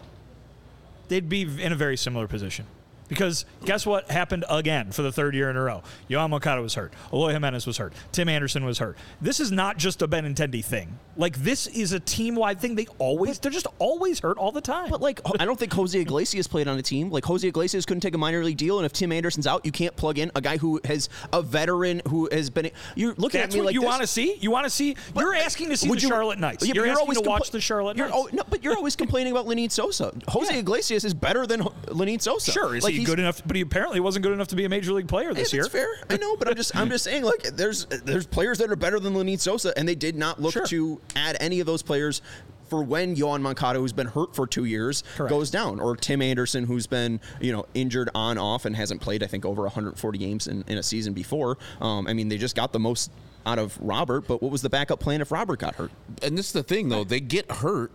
they'd 1.08 1.28
be 1.28 1.42
in 1.42 1.72
a 1.72 1.76
very 1.76 1.96
similar 1.96 2.28
position 2.28 2.66
Because 3.12 3.44
guess 3.64 3.84
what 3.84 4.10
happened 4.10 4.44
again 4.48 4.90
for 4.90 5.02
the 5.02 5.12
third 5.12 5.34
year 5.34 5.50
in 5.50 5.56
a 5.56 5.62
row? 5.62 5.82
Yoan 6.08 6.30
Moncada 6.30 6.62
was 6.62 6.74
hurt. 6.74 6.92
Eloy 7.12 7.32
Jimenez 7.32 7.66
was 7.66 7.76
hurt. 7.76 7.92
Tim 8.10 8.28
Anderson 8.28 8.64
was 8.64 8.78
hurt. 8.78 8.96
This 9.20 9.38
is 9.38 9.52
not 9.52 9.76
just 9.76 10.00
a 10.02 10.08
Benintendi 10.08 10.64
thing. 10.64 10.98
Like 11.16 11.36
this 11.36 11.66
is 11.66 11.92
a 11.92 12.00
team 12.00 12.34
wide 12.36 12.58
thing. 12.60 12.74
They 12.74 12.86
always 12.98 13.38
they're 13.38 13.50
just 13.52 13.66
always 13.78 14.20
hurt 14.20 14.38
all 14.38 14.50
the 14.50 14.62
time. 14.62 14.88
But 14.88 15.02
like, 15.02 15.20
I 15.38 15.44
don't 15.44 15.58
think 15.58 15.72
Jose 15.74 15.98
Iglesias 15.98 16.46
played 16.46 16.68
on 16.68 16.78
a 16.78 16.82
team. 16.82 17.10
Like 17.10 17.24
Jose 17.26 17.46
Iglesias 17.46 17.84
couldn't 17.84 18.00
take 18.00 18.14
a 18.14 18.18
minor 18.18 18.42
league 18.42 18.56
deal, 18.56 18.78
and 18.78 18.86
if 18.86 18.92
Tim 18.94 19.12
Anderson's 19.12 19.46
out, 19.46 19.66
you 19.66 19.72
can't 19.72 19.94
plug 19.94 20.18
in 20.18 20.30
a 20.34 20.40
guy 20.40 20.56
who 20.56 20.80
has 20.86 21.10
a 21.32 21.42
veteran 21.42 22.00
who 22.08 22.28
has 22.32 22.48
been. 22.48 22.70
You're 22.94 23.14
looking 23.18 23.40
That's 23.40 23.54
at 23.54 23.58
me 23.58 23.64
like 23.66 23.74
you 23.74 23.82
want 23.82 24.00
to 24.00 24.06
see. 24.06 24.36
You 24.40 24.50
want 24.50 24.64
to 24.64 24.70
see. 24.70 24.96
You're 25.14 25.34
asking 25.34 25.68
to 25.68 25.76
see 25.76 25.88
the 25.88 25.94
you- 25.94 26.08
Charlotte 26.08 26.38
Knights. 26.38 26.64
Yeah, 26.64 26.70
but 26.70 26.76
you're, 26.76 26.86
asking 26.86 27.02
always 27.02 27.20
to 27.20 27.28
watch 27.28 27.42
compla- 27.42 27.50
the 27.52 27.60
Charlotte 27.60 27.96
you're, 27.98 28.08
Knights. 28.08 28.18
oh, 28.18 28.28
no, 28.32 28.42
but 28.48 28.64
you're 28.64 28.76
always 28.76 28.96
complaining 28.96 29.32
about 29.32 29.46
Lenyn 29.46 29.70
Sosa. 29.70 30.12
Jose 30.28 30.52
Yeah. 30.54 30.60
Iglesias 30.60 31.04
is 31.04 31.12
better 31.12 31.46
than 31.46 31.60
Lenyn 31.60 32.22
Sosa. 32.22 32.52
Sure, 32.52 32.74
is 32.74 32.84
like, 32.84 32.94
he 32.94 33.01
he's- 33.02 33.10
good 33.10 33.18
enough? 33.18 33.42
But 33.46 33.56
he 33.56 33.62
apparently 33.62 34.00
wasn't 34.00 34.22
good 34.24 34.32
enough 34.32 34.48
to 34.48 34.56
be 34.56 34.64
a 34.64 34.68
major 34.68 34.92
league 34.92 35.08
player 35.08 35.32
this 35.34 35.52
year. 35.52 35.62
That's 35.62 35.72
fair. 35.72 35.88
I 36.10 36.16
know, 36.16 36.36
but 36.36 36.48
I'm 36.48 36.54
just 36.56 36.74
I'm 36.76 36.88
just 36.88 37.04
saying 37.04 37.22
like 37.24 37.42
there's 37.56 37.84
there's 37.86 38.26
players 38.26 38.58
that 38.58 38.70
are 38.70 38.76
better 38.76 38.98
than 39.00 39.14
Lenyn 39.14 39.38
Sosa, 39.40 39.72
and 39.78 39.86
they 39.88 39.94
did 39.94 40.16
not 40.16 40.40
look 40.40 40.52
Sure. 40.52 40.66
to 40.66 41.00
add 41.16 41.36
any 41.40 41.60
of 41.60 41.66
those 41.66 41.82
players 41.82 42.22
for 42.68 42.82
when 42.82 43.14
Yoan 43.14 43.42
Moncada, 43.42 43.78
who's 43.78 43.92
been 43.92 44.06
hurt 44.06 44.34
for 44.34 44.46
two 44.46 44.64
years, 44.64 45.04
Correct. 45.16 45.28
goes 45.30 45.50
down, 45.50 45.78
or 45.78 45.94
Tim 45.94 46.22
Anderson, 46.22 46.64
who's 46.64 46.86
been 46.86 47.20
you 47.40 47.52
know 47.52 47.66
injured 47.74 48.08
on 48.14 48.38
off 48.38 48.64
and 48.64 48.74
hasn't 48.74 49.00
played 49.02 49.22
I 49.22 49.26
think 49.26 49.44
over 49.44 49.62
140 49.62 50.18
games 50.18 50.46
in, 50.46 50.64
in 50.68 50.78
a 50.78 50.82
season 50.82 51.12
before. 51.12 51.58
Um, 51.80 52.06
I 52.06 52.14
mean, 52.14 52.28
they 52.28 52.38
just 52.38 52.56
got 52.56 52.72
the 52.72 52.80
most 52.80 53.10
out 53.44 53.58
of 53.58 53.76
Robert, 53.80 54.26
but 54.26 54.40
what 54.40 54.50
was 54.52 54.62
the 54.62 54.70
backup 54.70 55.00
plan 55.00 55.20
if 55.20 55.30
Robert 55.32 55.58
got 55.58 55.74
hurt? 55.74 55.90
and 56.22 56.38
this 56.38 56.46
is 56.46 56.52
the 56.52 56.62
thing 56.62 56.88
though 56.88 57.02
they 57.04 57.18
get 57.20 57.50
hurt 57.50 57.90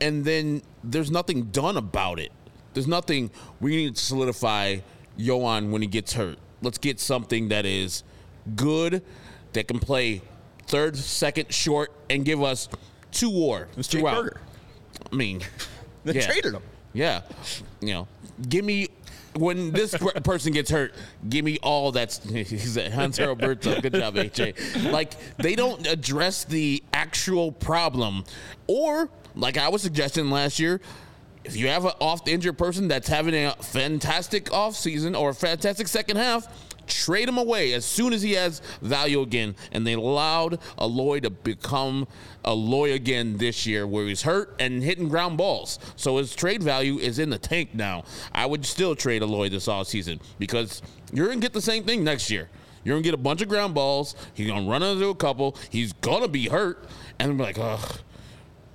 and 0.00 0.24
then 0.24 0.62
there's 0.82 1.10
nothing 1.10 1.44
done 1.52 1.76
about 1.76 2.18
it 2.18 2.32
there's 2.74 2.86
nothing 2.86 3.30
we 3.60 3.76
need 3.76 3.96
to 3.96 4.02
solidify 4.02 4.78
Yoan 5.18 5.70
when 5.70 5.82
he 5.82 5.88
gets 5.88 6.12
hurt 6.14 6.38
let's 6.62 6.78
get 6.78 7.00
something 7.00 7.48
that 7.48 7.66
is 7.66 8.02
good 8.56 9.02
that 9.52 9.68
can 9.68 9.78
play 9.78 10.22
third 10.66 10.96
second 10.96 11.52
short 11.52 11.92
and 12.08 12.24
give 12.24 12.42
us 12.42 12.68
two 13.10 13.30
war 13.30 13.68
Jake 13.76 13.84
throughout 13.86 14.24
Burger. 14.24 14.40
i 15.10 15.14
mean 15.14 15.40
They 16.04 16.14
yeah. 16.14 16.26
traded 16.26 16.54
him. 16.54 16.62
yeah 16.92 17.22
you 17.80 17.92
know 17.92 18.08
give 18.48 18.64
me 18.64 18.88
when 19.36 19.70
this 19.72 19.94
person 20.24 20.52
gets 20.52 20.70
hurt, 20.70 20.94
give 21.28 21.44
me 21.44 21.58
all 21.62 21.92
that's 21.92 22.22
he's 22.28 22.76
at 22.76 22.92
Hanser 22.92 23.26
Alberto. 23.26 23.80
Good 23.80 23.94
job, 23.94 24.14
AJ. 24.14 24.90
Like 24.92 25.12
they 25.36 25.54
don't 25.54 25.86
address 25.86 26.44
the 26.44 26.82
actual 26.92 27.52
problem, 27.52 28.24
or 28.66 29.08
like 29.34 29.56
I 29.56 29.68
was 29.68 29.82
suggesting 29.82 30.30
last 30.30 30.58
year, 30.58 30.80
if 31.44 31.56
you 31.56 31.68
have 31.68 31.84
an 31.84 31.92
off 32.00 32.26
injured 32.26 32.58
person 32.58 32.88
that's 32.88 33.08
having 33.08 33.34
a 33.34 33.52
fantastic 33.60 34.52
off 34.52 34.76
season 34.76 35.14
or 35.14 35.30
a 35.30 35.34
fantastic 35.34 35.88
second 35.88 36.16
half, 36.16 36.46
trade 36.86 37.28
him 37.28 37.38
away 37.38 37.72
as 37.72 37.84
soon 37.84 38.12
as 38.12 38.22
he 38.22 38.32
has 38.32 38.60
value 38.80 39.20
again. 39.20 39.54
And 39.72 39.86
they 39.86 39.94
allowed 39.94 40.58
Eloy 40.80 41.20
to 41.20 41.30
become 41.30 42.06
Eloy 42.46 42.92
again 42.92 43.38
this 43.38 43.66
year, 43.66 43.86
where 43.86 44.06
he's 44.06 44.22
hurt 44.22 44.54
and 44.58 44.82
hitting 44.82 45.08
ground 45.08 45.36
balls. 45.36 45.78
So 45.96 46.18
his 46.18 46.34
trade 46.34 46.62
value 46.62 46.98
is 46.98 47.18
in 47.18 47.30
the 47.30 47.38
tank 47.38 47.74
now. 47.74 48.04
I 48.32 48.46
would 48.46 48.64
still 48.64 48.94
trade 48.94 49.22
Eloy 49.22 49.48
this 49.48 49.66
offseason 49.66 50.20
because 50.38 50.82
you're 51.12 51.28
gonna 51.28 51.40
get 51.40 51.52
the 51.52 51.62
same 51.62 51.84
thing 51.84 52.04
next 52.04 52.30
year. 52.30 52.48
You're 52.84 52.94
gonna 52.94 53.04
get 53.04 53.14
a 53.14 53.18
bunch 53.18 53.42
of 53.42 53.48
ground 53.48 53.74
balls. 53.74 54.14
He's 54.34 54.48
gonna 54.48 54.68
run 54.68 54.82
into 54.82 55.08
a 55.08 55.14
couple. 55.14 55.56
He's 55.70 55.92
gonna 55.92 56.28
be 56.28 56.48
hurt, 56.48 56.84
and 57.18 57.32
I'm 57.32 57.38
like, 57.38 57.58
ugh. 57.58 58.00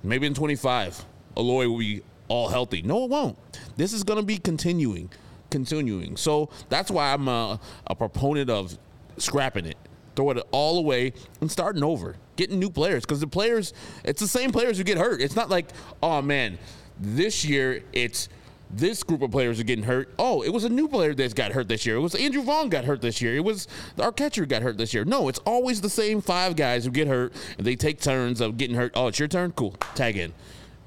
Maybe 0.02 0.26
in 0.26 0.34
25, 0.34 1.04
Eloy 1.36 1.68
will 1.68 1.78
be 1.78 2.02
all 2.28 2.48
healthy. 2.48 2.82
No, 2.82 3.04
it 3.04 3.10
won't. 3.10 3.38
This 3.76 3.92
is 3.92 4.02
going 4.04 4.18
to 4.18 4.24
be 4.24 4.38
continuing, 4.38 5.10
continuing. 5.50 6.16
So 6.16 6.50
that's 6.68 6.90
why 6.90 7.12
I'm 7.12 7.28
a, 7.28 7.60
a 7.86 7.94
proponent 7.94 8.50
of 8.50 8.78
scrapping 9.16 9.66
it, 9.66 9.76
throw 10.16 10.30
it 10.30 10.46
all 10.50 10.78
away, 10.78 11.12
and 11.40 11.50
starting 11.50 11.82
over, 11.82 12.16
getting 12.36 12.58
new 12.58 12.70
players. 12.70 13.04
Because 13.04 13.20
the 13.20 13.26
players, 13.26 13.72
it's 14.04 14.20
the 14.20 14.28
same 14.28 14.52
players 14.52 14.78
who 14.78 14.84
get 14.84 14.98
hurt. 14.98 15.20
It's 15.20 15.36
not 15.36 15.50
like, 15.50 15.66
oh 16.02 16.22
man, 16.22 16.58
this 17.00 17.44
year 17.44 17.82
it's 17.92 18.28
this 18.70 19.02
group 19.02 19.22
of 19.22 19.30
players 19.30 19.58
are 19.58 19.64
getting 19.64 19.84
hurt. 19.84 20.12
Oh, 20.18 20.42
it 20.42 20.50
was 20.50 20.64
a 20.64 20.68
new 20.68 20.88
player 20.88 21.14
that's 21.14 21.32
got 21.34 21.52
hurt 21.52 21.68
this 21.68 21.86
year. 21.86 21.96
It 21.96 22.00
was 22.00 22.14
Andrew 22.14 22.42
Vaughn 22.42 22.68
got 22.68 22.84
hurt 22.84 23.00
this 23.00 23.22
year. 23.22 23.34
It 23.36 23.44
was 23.44 23.66
our 23.98 24.12
catcher 24.12 24.44
got 24.44 24.62
hurt 24.62 24.76
this 24.76 24.92
year. 24.92 25.04
No, 25.04 25.28
it's 25.28 25.38
always 25.40 25.80
the 25.80 25.88
same 25.88 26.20
five 26.20 26.54
guys 26.54 26.84
who 26.84 26.90
get 26.90 27.08
hurt, 27.08 27.32
and 27.56 27.66
they 27.66 27.76
take 27.76 28.00
turns 28.00 28.40
of 28.40 28.56
getting 28.58 28.76
hurt. 28.76 28.92
Oh, 28.94 29.06
it's 29.06 29.18
your 29.18 29.28
turn. 29.28 29.52
Cool. 29.52 29.74
Tag 29.94 30.16
in. 30.16 30.34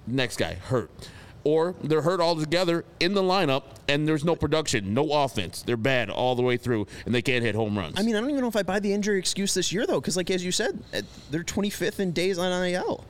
Next 0.06 0.38
guy 0.38 0.56
hurt, 0.56 0.92
or 1.44 1.76
they're 1.84 2.02
hurt 2.02 2.20
all 2.20 2.36
together 2.36 2.86
in 3.00 3.14
the 3.14 3.22
lineup, 3.22 3.64
and 3.88 4.08
there's 4.08 4.24
no 4.24 4.36
production, 4.36 4.94
no 4.94 5.12
offense. 5.12 5.62
They're 5.64 5.78
bad 5.78 6.10
all 6.10 6.36
the 6.36 6.42
way 6.44 6.58
through, 6.58 6.88
and 7.06 7.14
they 7.16 7.22
can't 7.22 7.44
hit 7.44 7.56
home 7.56 7.78
runs. 7.78 8.00
I 8.00 8.04
mean, 8.04 8.16
I 8.16 8.22
don't 8.22 8.30
even 8.30 8.42
know 8.42 8.48
if 8.48 8.56
I 8.56 8.64
buy 8.64 8.80
the 8.80 8.94
injury 8.94 9.18
excuse 9.20 9.54
this 9.54 9.72
year 9.72 9.86
though, 9.88 10.00
because 10.00 10.18
like 10.18 10.30
as 10.32 10.44
you 10.46 10.52
said, 10.52 10.80
uh, 10.94 11.02
they're 11.32 11.44
25th 11.44 12.00
in 12.00 12.12
days 12.12 12.38
on 12.38 12.52
IL. 12.68 13.04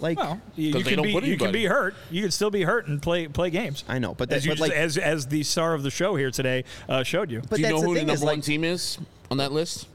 Like, 0.00 0.16
Well, 0.16 0.40
you, 0.54 0.72
'Cause 0.72 0.88
you 0.88 0.96
can 0.96 1.02
be 1.02 1.10
you 1.28 1.36
can 1.36 1.50
be 1.50 1.64
hurt. 1.64 1.94
You 2.10 2.22
can 2.22 2.30
still 2.30 2.50
be 2.50 2.62
hurt 2.62 2.86
and 2.86 3.02
play 3.02 3.26
play 3.26 3.50
games. 3.50 3.82
I 3.88 3.98
know, 3.98 4.14
but 4.14 4.30
as 4.32 4.42
that- 4.42 4.48
you 4.48 4.50
but, 4.52 4.58
just, 4.58 4.70
like- 4.70 4.78
as 4.78 4.96
as 4.96 5.26
the 5.26 5.42
star 5.42 5.74
of 5.74 5.82
the 5.82 5.90
show 5.90 6.14
here 6.14 6.30
today 6.30 6.62
uh, 6.88 7.02
showed 7.02 7.30
you. 7.32 7.42
but 7.48 7.56
Do 7.56 7.62
you 7.62 7.68
know 7.68 7.80
who 7.80 7.94
the 7.94 8.00
thing 8.00 8.06
number 8.06 8.12
is 8.14 8.22
one 8.24 8.36
like, 8.36 8.44
team 8.44 8.62
is 8.62 8.98
on 9.30 9.38
that 9.38 9.50
list? 9.50 9.88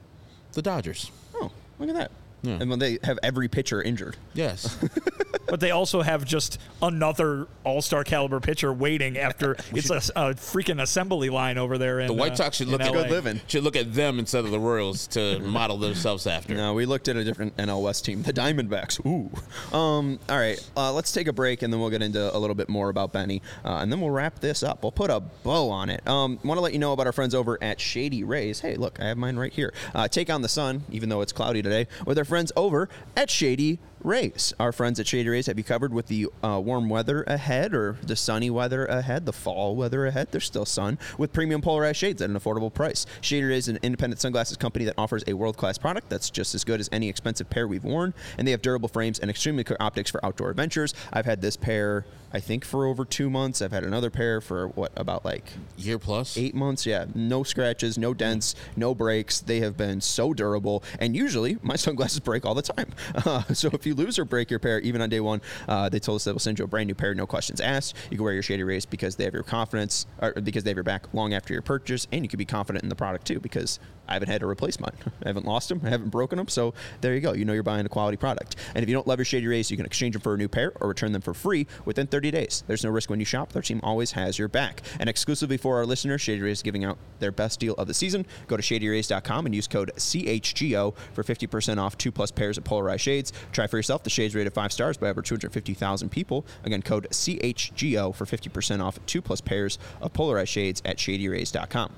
The 0.53 0.61
Dodgers. 0.61 1.09
oh, 1.35 1.51
look 1.79 1.87
at 1.89 1.95
that. 1.95 2.11
And 2.43 2.69
when 2.69 2.79
they 2.79 2.99
have 3.03 3.19
every 3.23 3.47
pitcher 3.47 3.81
injured. 3.81 4.17
Yes. 4.33 4.77
But 5.53 5.59
they 5.59 5.69
also 5.69 6.01
have 6.01 6.25
just 6.25 6.59
another 6.81 7.47
All 7.63 7.83
Star 7.83 8.03
caliber 8.03 8.39
pitcher 8.39 8.73
waiting 8.73 9.19
after 9.19 9.55
it's 9.71 9.91
a, 9.91 9.97
a 10.15 10.33
freaking 10.33 10.81
assembly 10.81 11.29
line 11.29 11.59
over 11.59 11.77
there. 11.77 11.99
In, 11.99 12.07
The 12.07 12.13
White 12.13 12.31
uh, 12.31 12.35
Sox 12.37 12.57
should 12.57 12.67
in 12.67 12.71
look 12.71 12.81
at 12.81 12.91
Good 12.91 13.11
living. 13.11 13.39
Should 13.45 13.63
look 13.63 13.75
at 13.75 13.93
them 13.93 14.17
instead 14.17 14.45
of 14.45 14.51
the 14.51 14.59
Royals 14.59 15.05
to 15.07 15.39
model 15.41 15.77
themselves 15.77 16.25
after. 16.25 16.55
No, 16.55 16.73
we 16.73 16.87
looked 16.87 17.07
at 17.07 17.17
a 17.17 17.23
different 17.23 17.55
NL 17.57 17.83
West 17.83 18.03
team, 18.03 18.23
the 18.23 18.33
Diamondbacks. 18.33 19.05
Ooh. 19.05 19.29
Um, 19.77 20.17
all 20.27 20.37
right, 20.37 20.59
uh, 20.75 20.91
let's 20.91 21.11
take 21.11 21.27
a 21.27 21.33
break 21.33 21.61
and 21.61 21.71
then 21.71 21.79
we'll 21.79 21.91
get 21.91 22.01
into 22.01 22.35
a 22.35 22.39
little 22.39 22.55
bit 22.55 22.67
more 22.67 22.89
about 22.89 23.13
Benny, 23.13 23.43
uh, 23.63 23.77
and 23.77 23.91
then 23.91 24.01
we'll 24.01 24.09
wrap 24.09 24.39
this 24.39 24.63
up. 24.63 24.81
We'll 24.81 24.91
put 24.91 25.11
a 25.11 25.19
bow 25.19 25.69
on 25.69 25.91
it. 25.91 26.07
Um, 26.07 26.39
Want 26.43 26.57
to 26.57 26.61
let 26.61 26.73
you 26.73 26.79
know 26.79 26.93
about 26.93 27.05
our 27.05 27.13
friends 27.13 27.35
over 27.35 27.59
at 27.61 27.79
Shady 27.79 28.23
Rays. 28.23 28.59
Hey, 28.59 28.75
look, 28.75 28.99
I 28.99 29.05
have 29.09 29.17
mine 29.17 29.37
right 29.37 29.53
here. 29.53 29.71
Uh, 29.93 30.07
take 30.07 30.31
on 30.31 30.41
the 30.41 30.49
sun, 30.49 30.83
even 30.89 31.09
though 31.09 31.21
it's 31.21 31.31
cloudy 31.31 31.61
today, 31.61 31.87
with 32.07 32.17
our 32.17 32.25
friends 32.33 32.51
over 32.55 32.89
at 33.15 33.29
Shady 33.29 33.77
Rays. 34.03 34.53
Our 34.59 34.71
friends 34.73 34.99
at 34.99 35.07
Shady 35.07 35.29
Rays 35.29 35.47
have 35.47 35.57
you 35.57 35.63
covered 35.63 35.93
with 35.93 36.07
the 36.07 36.27
uh, 36.43 36.59
warm 36.63 36.89
weather 36.89 37.23
ahead 37.23 37.73
or 37.73 37.97
the 38.03 38.15
sunny 38.15 38.49
weather 38.49 38.85
ahead, 38.85 39.25
the 39.25 39.31
fall 39.33 39.75
weather 39.75 40.05
ahead. 40.05 40.27
There's 40.31 40.43
still 40.45 40.65
sun 40.65 40.99
with 41.17 41.31
premium 41.31 41.61
polarized 41.61 41.99
shades 41.99 42.21
at 42.21 42.29
an 42.29 42.37
affordable 42.37 42.73
price. 42.73 43.05
Shady 43.21 43.45
Rays 43.45 43.63
is 43.65 43.69
an 43.69 43.79
independent 43.81 44.19
sunglasses 44.19 44.57
company 44.57 44.83
that 44.85 44.95
offers 44.97 45.23
a 45.25 45.33
world 45.33 45.55
class 45.55 45.77
product 45.77 46.09
that's 46.09 46.29
just 46.29 46.53
as 46.53 46.63
good 46.65 46.81
as 46.81 46.89
any 46.91 47.07
expensive 47.07 47.49
pair 47.49 47.67
we've 47.67 47.83
worn, 47.85 48.13
and 48.37 48.45
they 48.47 48.51
have 48.51 48.61
durable 48.61 48.89
frames 48.89 49.19
and 49.19 49.29
extremely 49.29 49.63
clear 49.63 49.77
optics 49.79 50.11
for 50.11 50.23
outdoor 50.25 50.49
adventures. 50.49 50.93
I've 51.13 51.25
had 51.25 51.41
this 51.41 51.55
pair, 51.55 52.05
I 52.33 52.41
think, 52.41 52.65
for 52.65 52.85
over 52.85 53.05
two 53.05 53.29
months. 53.29 53.61
I've 53.61 53.71
had 53.71 53.85
another 53.85 54.09
pair 54.09 54.41
for 54.41 54.67
what 54.67 54.91
about 54.97 55.23
like 55.23 55.45
Year 55.77 55.97
plus. 55.97 56.37
eight 56.37 56.53
months. 56.55 56.85
Yeah, 56.85 57.05
no 57.15 57.43
scratches, 57.43 57.97
no 57.97 58.13
dents, 58.13 58.53
no 58.75 58.93
breaks. 58.93 59.39
They 59.39 59.61
have 59.61 59.77
been 59.77 60.01
so 60.01 60.33
durable, 60.33 60.83
and 60.99 61.15
usually 61.15 61.57
my 61.61 61.75
sunglasses 61.77 62.19
break 62.19 62.45
all 62.45 62.53
the 62.53 62.61
time. 62.61 62.91
Uh, 63.15 63.43
so 63.53 63.69
if 63.71 63.85
you 63.85 63.92
lose 63.93 64.19
or 64.19 64.25
break 64.25 64.49
your 64.49 64.59
pair, 64.59 64.79
even 64.79 65.01
on 65.01 65.09
day 65.09 65.19
one, 65.19 65.41
uh, 65.67 65.89
they 65.89 65.99
told 65.99 66.17
us 66.17 66.23
they 66.23 66.31
will 66.31 66.39
send 66.39 66.59
you 66.59 66.65
a 66.65 66.67
brand 66.67 66.87
new 66.87 66.95
pair, 66.95 67.13
no 67.13 67.25
questions 67.25 67.61
asked. 67.61 67.95
You 68.09 68.17
can 68.17 68.23
wear 68.23 68.33
your 68.33 68.43
Shady 68.43 68.63
Rays 68.63 68.85
because 68.85 69.15
they 69.15 69.23
have 69.23 69.33
your 69.33 69.43
confidence, 69.43 70.05
or 70.21 70.33
because 70.33 70.63
they 70.63 70.69
have 70.69 70.77
your 70.77 70.83
back 70.83 71.13
long 71.13 71.33
after 71.33 71.53
your 71.53 71.61
purchase, 71.61 72.07
and 72.11 72.23
you 72.23 72.29
can 72.29 72.37
be 72.37 72.45
confident 72.45 72.83
in 72.83 72.89
the 72.89 72.95
product 72.95 73.25
too 73.25 73.39
because 73.39 73.79
I 74.07 74.13
haven't 74.13 74.29
had 74.29 74.41
to 74.41 74.47
replace 74.47 74.79
mine. 74.79 74.91
I 75.23 75.29
haven't 75.29 75.45
lost 75.45 75.69
them, 75.69 75.81
I 75.83 75.89
haven't 75.89 76.09
broken 76.09 76.37
them. 76.37 76.47
So 76.47 76.73
there 77.01 77.13
you 77.13 77.21
go. 77.21 77.33
You 77.33 77.45
know 77.45 77.53
you're 77.53 77.63
buying 77.63 77.85
a 77.85 77.89
quality 77.89 78.17
product. 78.17 78.55
And 78.75 78.83
if 78.83 78.89
you 78.89 78.95
don't 78.95 79.07
love 79.07 79.19
your 79.19 79.25
Shady 79.25 79.47
Rays, 79.47 79.71
you 79.71 79.77
can 79.77 79.85
exchange 79.85 80.13
them 80.13 80.21
for 80.21 80.33
a 80.33 80.37
new 80.37 80.47
pair 80.47 80.73
or 80.81 80.87
return 80.87 81.11
them 81.11 81.21
for 81.21 81.33
free 81.33 81.67
within 81.85 82.07
30 82.07 82.31
days. 82.31 82.63
There's 82.67 82.83
no 82.83 82.89
risk 82.89 83.09
when 83.09 83.19
you 83.19 83.25
shop. 83.25 83.53
Their 83.53 83.61
team 83.61 83.79
always 83.83 84.11
has 84.11 84.37
your 84.37 84.47
back. 84.47 84.81
And 84.99 85.09
exclusively 85.09 85.57
for 85.57 85.77
our 85.77 85.85
listeners, 85.85 86.21
Shady 86.21 86.41
Rays 86.41 86.59
is 86.59 86.63
giving 86.63 86.83
out 86.83 86.97
their 87.19 87.31
best 87.31 87.59
deal 87.59 87.73
of 87.75 87.87
the 87.87 87.93
season. 87.93 88.25
Go 88.47 88.57
to 88.57 88.63
shadyrays.com 88.63 89.45
and 89.45 89.55
use 89.55 89.67
code 89.67 89.91
CHGO 89.95 90.93
for 91.13 91.23
50% 91.23 91.77
off 91.77 91.97
two 91.97 92.11
plus 92.11 92.31
pairs 92.31 92.57
of 92.57 92.63
polarized 92.63 93.01
shades. 93.01 93.33
Try 93.51 93.67
for 93.67 93.79
yourself. 93.83 94.03
The 94.03 94.09
shades 94.09 94.33
rated 94.33 94.53
five 94.53 94.71
stars 94.71 94.97
by 94.97 95.09
over 95.09 95.21
250,000 95.21 96.09
people. 96.09 96.45
Again, 96.63 96.81
code 96.81 97.07
CHGO 97.11 98.15
for 98.15 98.25
50% 98.25 98.81
off 98.83 98.97
two 99.05 99.21
plus 99.21 99.41
pairs 99.41 99.77
of 100.01 100.13
polarized 100.13 100.49
shades 100.51 100.81
at 100.85 100.97
shadyrays.com. 100.97 101.91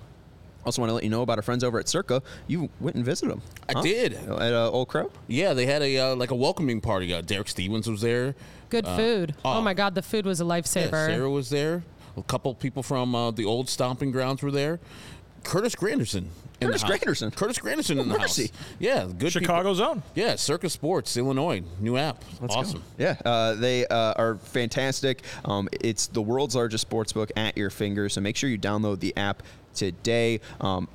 Also, 0.65 0.81
want 0.81 0.89
to 0.89 0.95
let 0.95 1.03
you 1.03 1.11
know 1.11 1.21
about 1.21 1.37
our 1.37 1.43
friends 1.43 1.63
over 1.63 1.77
at 1.79 1.87
Circa. 1.87 2.23
You 2.47 2.69
went 2.79 2.95
and 2.95 3.05
visited 3.05 3.31
them. 3.31 3.41
I 3.69 3.79
did. 3.83 4.13
At 4.13 4.51
uh, 4.53 4.71
Old 4.71 4.87
Crow? 4.87 5.11
Yeah, 5.27 5.53
they 5.53 5.67
had 5.67 5.83
a 5.83 5.97
uh, 5.99 6.15
like 6.15 6.31
a 6.31 6.35
welcoming 6.35 6.81
party. 6.81 7.13
Uh, 7.13 7.21
Derek 7.21 7.47
Stevens 7.49 7.87
was 7.87 8.01
there. 8.01 8.33
Good 8.69 8.87
food. 8.87 9.35
oh. 9.45 9.59
Oh 9.59 9.61
my 9.61 9.75
God, 9.75 9.93
the 9.93 10.01
food 10.01 10.25
was 10.25 10.41
a 10.41 10.43
Yeah, 10.43 10.49
lifesaver. 10.49 11.05
Sarah 11.05 11.29
was 11.29 11.51
there. 11.51 11.83
A 12.17 12.23
couple 12.23 12.55
people 12.55 12.81
from 12.81 13.13
uh, 13.13 13.29
the 13.29 13.45
old 13.45 13.69
stomping 13.69 14.09
grounds 14.11 14.41
were 14.41 14.49
there. 14.49 14.79
Curtis 15.43 15.75
Granderson. 15.75 16.25
In 16.61 16.67
Curtis 16.67 16.81
the 16.81 16.87
house. 16.87 16.99
Granderson? 16.99 17.35
Curtis 17.35 17.59
Granderson 17.59 17.99
in 17.99 18.09
the 18.09 18.17
mercy. 18.17 18.47
house. 18.47 18.51
Yeah, 18.79 19.07
good 19.17 19.33
people. 19.33 19.75
zone. 19.75 20.03
Yeah, 20.13 20.35
Circa 20.35 20.69
Sports, 20.69 21.15
Illinois, 21.17 21.63
new 21.79 21.97
app. 21.97 22.23
awesome. 22.49 22.83
Yeah, 22.97 23.15
uh, 23.25 23.55
they 23.55 23.85
uh, 23.87 24.13
are 24.13 24.35
fantastic. 24.35 25.23
Um, 25.43 25.67
it's 25.81 26.07
the 26.07 26.21
world's 26.21 26.55
largest 26.55 26.81
sports 26.81 27.11
book 27.13 27.31
at 27.35 27.57
your 27.57 27.69
fingers, 27.69 28.13
so 28.13 28.21
make 28.21 28.37
sure 28.37 28.49
you 28.49 28.57
download 28.57 28.99
the 28.99 29.15
app 29.17 29.43
today. 29.73 30.39
Um, 30.61 30.87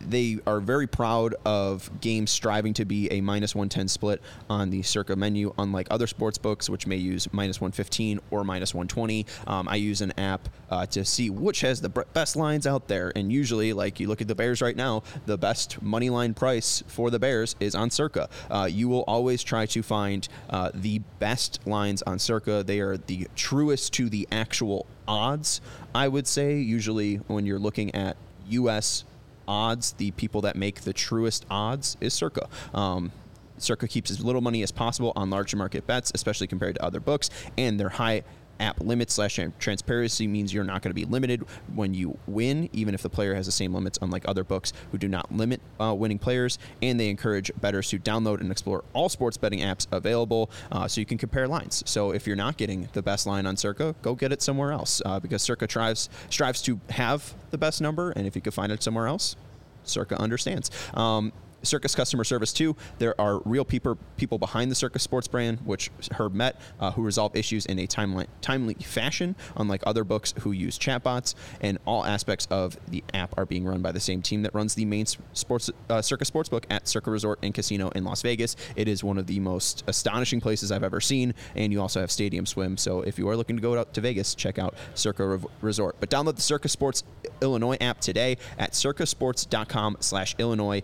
they 0.00 0.38
are 0.46 0.60
very 0.60 0.86
proud 0.86 1.34
of 1.44 1.90
games 2.00 2.30
striving 2.30 2.74
to 2.74 2.84
be 2.84 3.10
a 3.12 3.20
minus 3.20 3.54
110 3.54 3.88
split 3.88 4.22
on 4.48 4.70
the 4.70 4.82
circa 4.82 5.16
menu 5.16 5.52
unlike 5.58 5.86
other 5.90 6.06
sports 6.06 6.38
books 6.38 6.68
which 6.68 6.86
may 6.86 6.96
use 6.96 7.28
minus 7.32 7.60
115 7.60 8.20
or 8.30 8.44
minus 8.44 8.74
120 8.74 9.26
um, 9.46 9.68
i 9.68 9.76
use 9.76 10.00
an 10.00 10.12
app 10.18 10.48
uh, 10.70 10.84
to 10.86 11.04
see 11.04 11.30
which 11.30 11.60
has 11.60 11.80
the 11.80 11.88
best 11.88 12.36
lines 12.36 12.66
out 12.66 12.88
there 12.88 13.12
and 13.16 13.32
usually 13.32 13.72
like 13.72 14.00
you 14.00 14.08
look 14.08 14.20
at 14.20 14.28
the 14.28 14.34
bears 14.34 14.60
right 14.60 14.76
now 14.76 15.02
the 15.26 15.38
best 15.38 15.80
money 15.82 16.10
line 16.10 16.34
price 16.34 16.82
for 16.86 17.10
the 17.10 17.18
bears 17.18 17.56
is 17.60 17.74
on 17.74 17.90
circa. 17.90 18.28
Uh, 18.50 18.68
you 18.70 18.88
will 18.88 19.04
always 19.06 19.42
try 19.42 19.66
to 19.66 19.82
find 19.82 20.28
uh, 20.50 20.70
the 20.74 20.98
best 21.18 21.66
lines 21.66 22.02
on 22.02 22.18
circa. 22.18 22.62
They 22.64 22.80
are 22.80 22.96
the 22.96 23.28
truest 23.34 23.92
to 23.94 24.08
the 24.08 24.26
actual 24.30 24.86
odds 25.08 25.60
i 25.94 26.08
would 26.08 26.26
say 26.26 26.56
usually 26.56 27.16
when 27.28 27.46
you're 27.46 27.58
looking 27.58 27.94
at 27.94 28.16
us 28.50 29.04
odds, 29.48 29.92
the 29.92 30.10
people 30.12 30.40
that 30.42 30.56
make 30.56 30.82
the 30.82 30.92
truest 30.92 31.46
odds 31.50 31.96
is 32.00 32.14
Circa. 32.14 32.48
Um, 32.74 33.12
Circa 33.58 33.88
keeps 33.88 34.10
as 34.10 34.22
little 34.22 34.42
money 34.42 34.62
as 34.62 34.70
possible 34.70 35.12
on 35.16 35.30
larger 35.30 35.56
market 35.56 35.86
bets, 35.86 36.12
especially 36.14 36.46
compared 36.46 36.74
to 36.76 36.84
other 36.84 37.00
books, 37.00 37.30
and 37.56 37.80
their 37.80 37.88
high 37.88 38.22
app 38.60 38.80
limit 38.80 39.10
slash 39.10 39.38
transparency 39.58 40.26
means 40.26 40.52
you're 40.52 40.64
not 40.64 40.82
going 40.82 40.90
to 40.90 40.94
be 40.94 41.04
limited 41.04 41.44
when 41.74 41.94
you 41.94 42.16
win, 42.26 42.68
even 42.72 42.94
if 42.94 43.02
the 43.02 43.10
player 43.10 43.34
has 43.34 43.46
the 43.46 43.52
same 43.52 43.74
limits, 43.74 43.98
unlike 44.02 44.24
other 44.26 44.44
books 44.44 44.72
who 44.92 44.98
do 44.98 45.08
not 45.08 45.30
limit 45.32 45.60
uh, 45.80 45.94
winning 45.94 46.18
players. 46.18 46.58
And 46.82 46.98
they 46.98 47.08
encourage 47.08 47.50
bettors 47.60 47.88
to 47.90 47.98
download 47.98 48.40
and 48.40 48.50
explore 48.50 48.84
all 48.92 49.08
sports 49.08 49.36
betting 49.36 49.60
apps 49.60 49.86
available 49.92 50.50
uh, 50.72 50.88
so 50.88 51.00
you 51.00 51.06
can 51.06 51.18
compare 51.18 51.48
lines. 51.48 51.82
So 51.86 52.12
if 52.12 52.26
you're 52.26 52.36
not 52.36 52.56
getting 52.56 52.88
the 52.92 53.02
best 53.02 53.26
line 53.26 53.46
on 53.46 53.56
Circa, 53.56 53.94
go 54.02 54.14
get 54.14 54.32
it 54.32 54.42
somewhere 54.42 54.72
else 54.72 55.02
uh, 55.04 55.20
because 55.20 55.42
Circa 55.42 55.68
strives, 55.68 56.08
strives 56.30 56.62
to 56.62 56.80
have 56.90 57.34
the 57.50 57.58
best 57.58 57.80
number. 57.80 58.10
And 58.12 58.26
if 58.26 58.34
you 58.34 58.42
can 58.42 58.52
find 58.52 58.72
it 58.72 58.82
somewhere 58.82 59.06
else, 59.06 59.36
Circa 59.84 60.20
understands. 60.20 60.70
Um, 60.94 61.32
Circa's 61.62 61.94
customer 61.94 62.24
service 62.24 62.52
too. 62.52 62.76
There 62.98 63.18
are 63.20 63.40
real 63.44 63.64
people 63.64 63.98
people 64.16 64.38
behind 64.38 64.70
the 64.70 64.74
Circa 64.74 64.98
Sports 64.98 65.28
brand, 65.28 65.60
which 65.64 65.90
Herb 66.12 66.34
met, 66.34 66.60
uh, 66.80 66.92
who 66.92 67.02
resolve 67.02 67.36
issues 67.36 67.66
in 67.66 67.78
a 67.78 67.86
timely 67.86 68.26
timely 68.40 68.74
fashion, 68.74 69.36
unlike 69.56 69.82
other 69.86 70.04
books 70.04 70.34
who 70.40 70.52
use 70.52 70.78
chatbots. 70.78 71.34
And 71.60 71.78
all 71.84 72.04
aspects 72.04 72.46
of 72.50 72.76
the 72.88 73.02
app 73.14 73.36
are 73.38 73.46
being 73.46 73.64
run 73.64 73.82
by 73.82 73.92
the 73.92 74.00
same 74.00 74.22
team 74.22 74.42
that 74.42 74.54
runs 74.54 74.74
the 74.74 74.84
main 74.84 75.06
sports 75.06 75.70
uh, 75.90 76.02
Circa 76.02 76.24
Sportsbook 76.24 76.64
at 76.70 76.88
Circa 76.88 77.10
Resort 77.10 77.38
and 77.42 77.54
Casino 77.54 77.88
in 77.90 78.04
Las 78.04 78.22
Vegas. 78.22 78.56
It 78.76 78.88
is 78.88 79.02
one 79.02 79.18
of 79.18 79.26
the 79.26 79.40
most 79.40 79.84
astonishing 79.86 80.40
places 80.40 80.72
I've 80.72 80.84
ever 80.84 81.00
seen, 81.00 81.34
and 81.54 81.72
you 81.72 81.80
also 81.80 82.00
have 82.00 82.10
stadium 82.10 82.46
swim. 82.46 82.76
So 82.76 83.02
if 83.02 83.18
you 83.18 83.28
are 83.28 83.36
looking 83.36 83.56
to 83.56 83.62
go 83.62 83.78
out 83.78 83.94
to 83.94 84.00
Vegas, 84.00 84.34
check 84.34 84.58
out 84.58 84.74
Circa 84.94 85.26
Re- 85.26 85.38
Resort. 85.60 85.96
But 86.00 86.10
download 86.10 86.36
the 86.36 86.42
Circa 86.42 86.68
Sports 86.68 87.04
Illinois 87.40 87.76
app 87.80 88.00
today 88.00 88.38
at 88.58 88.72
circasports.com/illinois 88.72 90.82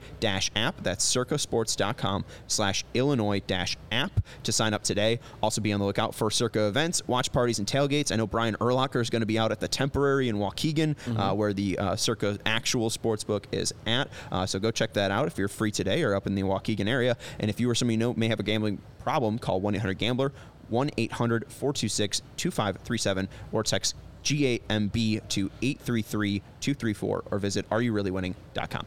app. 0.62 0.82
That's 0.82 1.04
circasports.com 1.04 2.24
slash 2.46 2.84
Illinois 2.94 3.40
dash 3.46 3.76
app 3.90 4.12
to 4.44 4.52
sign 4.52 4.72
up 4.72 4.82
today. 4.82 5.20
Also 5.42 5.60
be 5.60 5.72
on 5.72 5.80
the 5.80 5.86
lookout 5.86 6.14
for 6.14 6.30
Circa 6.30 6.68
events, 6.68 7.06
watch 7.06 7.32
parties, 7.32 7.58
and 7.58 7.68
tailgates. 7.68 8.12
I 8.12 8.16
know 8.16 8.26
Brian 8.26 8.56
Erlocker 8.56 9.00
is 9.00 9.10
going 9.10 9.20
to 9.20 9.26
be 9.26 9.38
out 9.38 9.52
at 9.52 9.60
the 9.60 9.68
Temporary 9.68 10.28
in 10.28 10.36
Waukegan, 10.36 10.96
uh, 11.18 11.34
where 11.34 11.52
the 11.52 11.78
uh, 11.78 11.96
Circa 11.96 12.38
actual 12.46 12.88
sports 12.88 13.24
book 13.24 13.46
is 13.52 13.74
at. 13.86 14.08
Uh, 14.30 14.46
so 14.46 14.58
go 14.58 14.70
check 14.70 14.92
that 14.94 15.10
out 15.10 15.26
if 15.26 15.36
you're 15.36 15.48
free 15.48 15.70
today 15.70 16.02
or 16.02 16.14
up 16.14 16.26
in 16.26 16.34
the 16.34 16.42
Waukegan 16.42 16.88
area. 16.88 17.16
And 17.38 17.50
if 17.50 17.60
you 17.60 17.68
or 17.68 17.74
somebody 17.74 17.94
you 17.94 17.98
know 17.98 18.14
may 18.14 18.28
have 18.28 18.40
a 18.40 18.44
gambling 18.44 18.78
problem, 19.00 19.38
call 19.38 19.60
1 19.60 19.74
800 19.74 19.98
Gambler, 19.98 20.32
1 20.68 20.90
800 20.96 21.44
426 21.48 22.22
2537, 22.36 23.28
or 23.52 23.62
text 23.62 23.94
GAMB 24.24 25.28
to 25.28 25.50
833 25.60 26.42
234 26.60 27.24
or 27.30 27.38
visit 27.38 27.68
areyoureallywinning.com. 27.70 28.86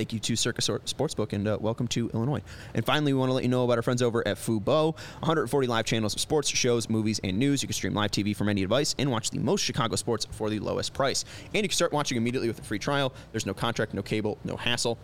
Thank 0.00 0.14
you 0.14 0.18
to 0.20 0.34
Circa 0.34 0.62
Sportsbook 0.62 1.34
and 1.34 1.46
uh, 1.46 1.58
welcome 1.60 1.86
to 1.88 2.08
Illinois. 2.14 2.40
And 2.72 2.82
finally, 2.86 3.12
we 3.12 3.18
want 3.18 3.28
to 3.28 3.34
let 3.34 3.42
you 3.42 3.50
know 3.50 3.64
about 3.64 3.76
our 3.76 3.82
friends 3.82 4.00
over 4.00 4.26
at 4.26 4.38
Fubo. 4.38 4.94
140 4.94 5.66
live 5.66 5.84
channels 5.84 6.14
of 6.14 6.22
sports, 6.22 6.48
shows, 6.48 6.88
movies, 6.88 7.20
and 7.22 7.38
news. 7.38 7.62
You 7.62 7.68
can 7.68 7.74
stream 7.74 7.92
live 7.92 8.10
TV 8.10 8.34
from 8.34 8.48
any 8.48 8.62
device 8.62 8.94
and 8.98 9.10
watch 9.10 9.28
the 9.28 9.38
most 9.38 9.60
Chicago 9.60 9.96
sports 9.96 10.26
for 10.30 10.48
the 10.48 10.58
lowest 10.58 10.94
price. 10.94 11.26
And 11.52 11.56
you 11.56 11.68
can 11.68 11.72
start 11.72 11.92
watching 11.92 12.16
immediately 12.16 12.48
with 12.48 12.58
a 12.58 12.62
free 12.62 12.78
trial. 12.78 13.12
There's 13.32 13.44
no 13.44 13.52
contract, 13.52 13.92
no 13.92 14.00
cable, 14.00 14.38
no 14.42 14.56
hassle. 14.56 14.96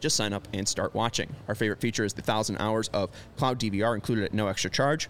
Just 0.00 0.16
sign 0.16 0.32
up 0.32 0.48
and 0.52 0.66
start 0.66 0.96
watching. 0.96 1.32
Our 1.46 1.54
favorite 1.54 1.80
feature 1.80 2.04
is 2.04 2.12
the 2.12 2.22
1,000 2.22 2.56
hours 2.56 2.88
of 2.88 3.10
cloud 3.36 3.60
DVR 3.60 3.94
included 3.94 4.24
at 4.24 4.34
no 4.34 4.48
extra 4.48 4.68
charge. 4.68 5.08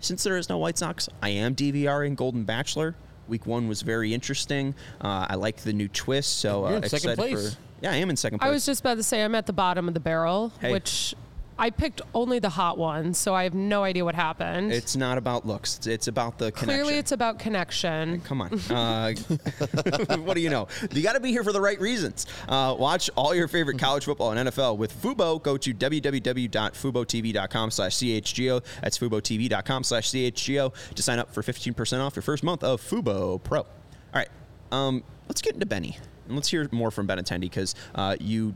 Since 0.00 0.24
there 0.24 0.36
is 0.36 0.48
no 0.48 0.58
White 0.58 0.76
Sox, 0.76 1.08
I 1.22 1.28
am 1.28 1.54
DVRing 1.54 2.16
Golden 2.16 2.42
Bachelor. 2.42 2.96
Week 3.28 3.46
one 3.46 3.68
was 3.68 3.82
very 3.82 4.12
interesting. 4.12 4.74
Uh, 5.00 5.26
I 5.30 5.36
like 5.36 5.58
the 5.58 5.72
new 5.72 5.86
twist, 5.86 6.40
so 6.40 6.64
uh, 6.64 6.82
second 6.82 7.10
excited 7.12 7.16
place. 7.16 7.54
for. 7.54 7.60
Yeah, 7.80 7.92
I 7.92 7.96
am 7.96 8.10
in 8.10 8.16
second 8.16 8.38
place. 8.40 8.48
I 8.48 8.52
was 8.52 8.66
just 8.66 8.80
about 8.80 8.96
to 8.96 9.02
say 9.02 9.22
I'm 9.22 9.34
at 9.34 9.46
the 9.46 9.52
bottom 9.52 9.88
of 9.88 9.94
the 9.94 10.00
barrel, 10.00 10.52
Hey. 10.60 10.70
which 10.72 11.14
I 11.58 11.68
picked 11.68 12.00
only 12.14 12.38
the 12.38 12.48
hot 12.48 12.78
ones, 12.78 13.18
so 13.18 13.34
I 13.34 13.42
have 13.44 13.52
no 13.52 13.84
idea 13.84 14.02
what 14.02 14.14
happened. 14.14 14.72
It's 14.72 14.96
not 14.96 15.18
about 15.18 15.46
looks. 15.46 15.76
It's, 15.76 15.86
it's 15.86 16.08
about 16.08 16.38
the 16.38 16.52
connection. 16.52 16.68
Clearly, 16.84 16.98
it's 16.98 17.12
about 17.12 17.38
connection. 17.38 18.22
Come 18.22 18.40
on. 18.40 18.58
Uh, 18.70 19.12
what 20.24 20.34
do 20.34 20.40
you 20.40 20.48
know? 20.48 20.68
You 20.92 21.02
got 21.02 21.12
to 21.14 21.20
be 21.20 21.30
here 21.30 21.44
for 21.44 21.52
the 21.52 21.60
right 21.60 21.78
reasons. 21.78 22.24
Uh, 22.48 22.74
watch 22.78 23.10
all 23.14 23.34
your 23.34 23.46
favorite 23.46 23.78
college 23.78 24.04
football 24.06 24.30
and 24.32 24.48
NFL 24.48 24.78
with 24.78 24.92
Fubo. 25.02 25.42
Go 25.42 25.56
to 25.58 25.74
www.fubotv.com 25.74 27.70
slash 27.70 27.96
CHGO. 27.96 28.64
That's 28.80 28.98
FuboTV.com 28.98 29.84
slash 29.84 30.10
CHGO 30.10 30.94
to 30.94 31.02
sign 31.02 31.18
up 31.18 31.34
for 31.34 31.42
15% 31.42 32.00
off 32.00 32.16
your 32.16 32.22
first 32.22 32.42
month 32.42 32.64
of 32.64 32.80
Fubo 32.80 33.42
Pro. 33.42 33.60
All 33.60 33.66
right. 34.14 34.28
Um, 34.72 35.02
let's 35.28 35.42
get 35.42 35.54
into 35.54 35.66
Benny. 35.66 35.98
And 36.30 36.36
let's 36.36 36.48
hear 36.48 36.68
more 36.72 36.90
from 36.90 37.06
Benintendi 37.06 37.40
because 37.40 37.74
uh, 37.94 38.16
you 38.20 38.54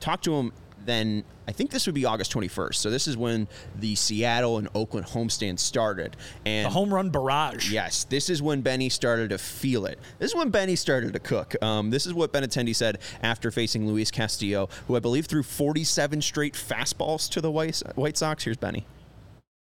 talked 0.00 0.24
to 0.24 0.34
him 0.34 0.52
then 0.86 1.24
I 1.48 1.52
think 1.52 1.70
this 1.70 1.86
would 1.86 1.94
be 1.94 2.04
August 2.04 2.32
21st. 2.32 2.76
So 2.76 2.90
this 2.90 3.06
is 3.06 3.16
when 3.16 3.46
the 3.78 3.94
Seattle 3.94 4.58
and 4.58 4.68
Oakland 4.74 5.06
homestand 5.06 5.58
started. 5.58 6.16
And 6.44 6.66
The 6.66 6.70
home 6.70 6.92
run 6.92 7.10
barrage. 7.10 7.70
Yes, 7.70 8.04
this 8.04 8.30
is 8.30 8.40
when 8.40 8.62
Benny 8.62 8.88
started 8.88 9.30
to 9.30 9.38
feel 9.38 9.86
it. 9.86 9.98
This 10.18 10.30
is 10.30 10.36
when 10.36 10.50
Benny 10.50 10.76
started 10.76 11.12
to 11.12 11.18
cook. 11.18 11.60
Um, 11.62 11.90
this 11.90 12.06
is 12.06 12.14
what 12.14 12.32
Benintendi 12.32 12.74
said 12.74 12.98
after 13.22 13.50
facing 13.50 13.86
Luis 13.86 14.10
Castillo, 14.10 14.68
who 14.86 14.96
I 14.96 15.00
believe 15.00 15.26
threw 15.26 15.42
47 15.42 16.22
straight 16.22 16.54
fastballs 16.54 17.28
to 17.30 17.40
the 17.40 17.50
White 17.50 17.82
White 17.94 18.16
Sox. 18.16 18.44
Here's 18.44 18.56
Benny. 18.56 18.86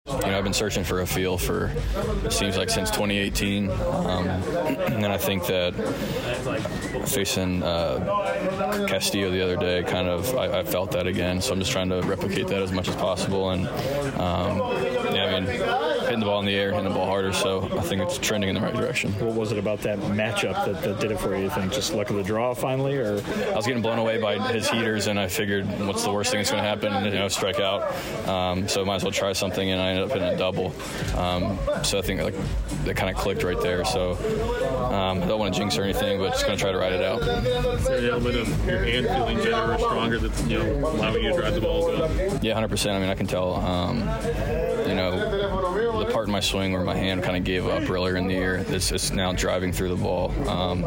You 0.08 0.18
know, 0.18 0.38
I've 0.38 0.44
been 0.44 0.54
searching 0.54 0.84
for 0.84 1.02
a 1.02 1.08
feel 1.08 1.36
for 1.36 1.72
it 2.24 2.32
seems 2.32 2.58
like 2.58 2.70
since 2.70 2.92
2018, 2.92 3.72
um, 3.72 4.28
and 4.28 5.08
I 5.08 5.18
think 5.18 5.48
that 5.48 5.74
facing 7.08 7.64
uh, 7.64 8.86
Castillo 8.88 9.32
the 9.32 9.42
other 9.42 9.56
day, 9.58 9.82
kind 9.82 10.08
of, 10.08 10.36
I, 10.36 10.60
I 10.60 10.64
felt 10.64 10.92
that 10.92 11.08
again. 11.08 11.42
So 11.42 11.54
I'm 11.54 11.60
just 11.60 11.72
trying 11.72 11.90
to 11.90 12.02
replicate 12.04 12.48
that 12.50 12.62
as 12.62 12.72
much 12.72 12.88
as 12.88 12.96
possible, 12.98 13.50
and 13.50 13.68
um, 14.20 14.60
yeah, 15.12 15.26
I 15.26 15.40
mean, 15.40 15.48
hitting 16.16 16.26
the 16.26 16.32
ball 16.32 16.40
in 16.40 16.46
the 16.46 16.56
air, 16.56 16.72
hitting 16.72 16.88
the 16.88 16.94
ball 16.94 17.06
harder. 17.06 17.34
So 17.34 17.64
I 17.78 17.82
think 17.82 18.02
it's 18.02 18.18
trending 18.18 18.50
in 18.50 18.56
the 18.56 18.62
right 18.62 18.74
direction. 18.74 19.12
What 19.20 19.36
was 19.36 19.52
it 19.52 19.58
about 19.58 19.80
that 19.82 20.00
matchup 20.00 20.66
that, 20.66 20.82
that 20.82 21.00
did 21.02 21.12
it 21.12 21.20
for 21.20 21.36
you? 21.36 21.44
You 21.44 21.50
think 21.50 21.74
just 21.74 21.94
luck 21.94 22.10
of 22.10 22.16
the 22.16 22.24
draw 22.24 22.54
finally, 22.54 22.98
or 22.98 23.22
I 23.52 23.56
was 23.56 23.68
getting 23.68 23.82
blown 23.82 24.00
away 24.00 24.18
by 24.18 24.40
his 24.54 24.70
heaters, 24.70 25.08
and 25.08 25.20
I 25.20 25.28
figured, 25.28 25.66
what's 25.86 26.04
the 26.04 26.12
worst 26.12 26.32
thing 26.32 26.40
that's 26.40 26.52
going 26.52 26.64
to 26.64 26.70
happen? 26.70 27.06
You 27.06 27.20
know, 27.20 27.28
strike 27.28 27.60
out. 27.60 27.94
Um, 28.28 28.68
so 28.68 28.86
might 28.86 28.96
as 28.96 29.04
well 29.04 29.12
try 29.12 29.34
something, 29.34 29.70
and 29.70 29.82
I 29.82 29.90
ended 29.90 30.06
up 30.06 30.12
hitting 30.12 30.30
a 30.30 30.38
double. 30.38 30.74
Um, 31.18 31.60
so 31.84 32.00
I 32.00 32.02
think 32.02 32.22
like 32.22 32.36
that 32.86 32.96
kind 32.96 33.14
of 33.14 33.22
clicked 33.22 33.44
right 33.44 33.60
there. 33.62 33.84
So 33.84 34.14
um, 34.94 35.22
I 35.22 35.28
don't 35.28 35.40
want 35.40 35.54
to 35.54 35.60
jinx 35.60 35.78
or 35.78 35.84
anything, 35.84 36.20
but 36.20 36.32
just 36.32 36.46
going 36.46 36.58
to 36.58 36.62
try 36.62 36.72
to 36.72 36.78
ride 36.78 36.94
it 36.94 37.04
out. 37.04 37.22
Is 37.22 37.86
there 37.86 37.98
an 37.98 38.06
element 38.06 38.36
of 38.38 38.66
your 38.66 38.84
hand 38.84 39.08
feeling 39.08 39.38
better 39.38 39.74
or 39.74 39.78
stronger 39.78 40.20
that's 40.20 40.48
you 40.48 40.60
know 40.60 40.88
allowing 40.88 41.24
you 41.24 41.32
to 41.32 41.38
drive 41.38 41.56
the 41.56 41.62
ball 41.62 41.92
as 41.92 42.00
well? 42.00 42.40
Yeah, 42.42 42.60
100%. 42.62 42.92
I 42.92 43.00
mean, 43.00 43.10
I 43.10 43.16
can 43.16 43.28
tell, 43.28 43.56
um, 43.56 44.00
you 44.88 44.96
know, 44.96 45.12
the 45.30 45.35
part 46.16 46.28
in 46.28 46.32
my 46.32 46.40
swing 46.40 46.72
where 46.72 46.82
my 46.82 46.96
hand 46.96 47.22
kind 47.24 47.36
of 47.36 47.44
gave 47.44 47.68
up 47.68 47.90
earlier 47.90 48.16
in 48.16 48.26
the 48.26 48.34
year, 48.34 48.64
it's, 48.70 48.90
it's 48.90 49.12
now 49.12 49.34
driving 49.34 49.74
through 49.74 49.90
the 49.90 49.98
ball. 49.98 50.32
Um, 50.48 50.84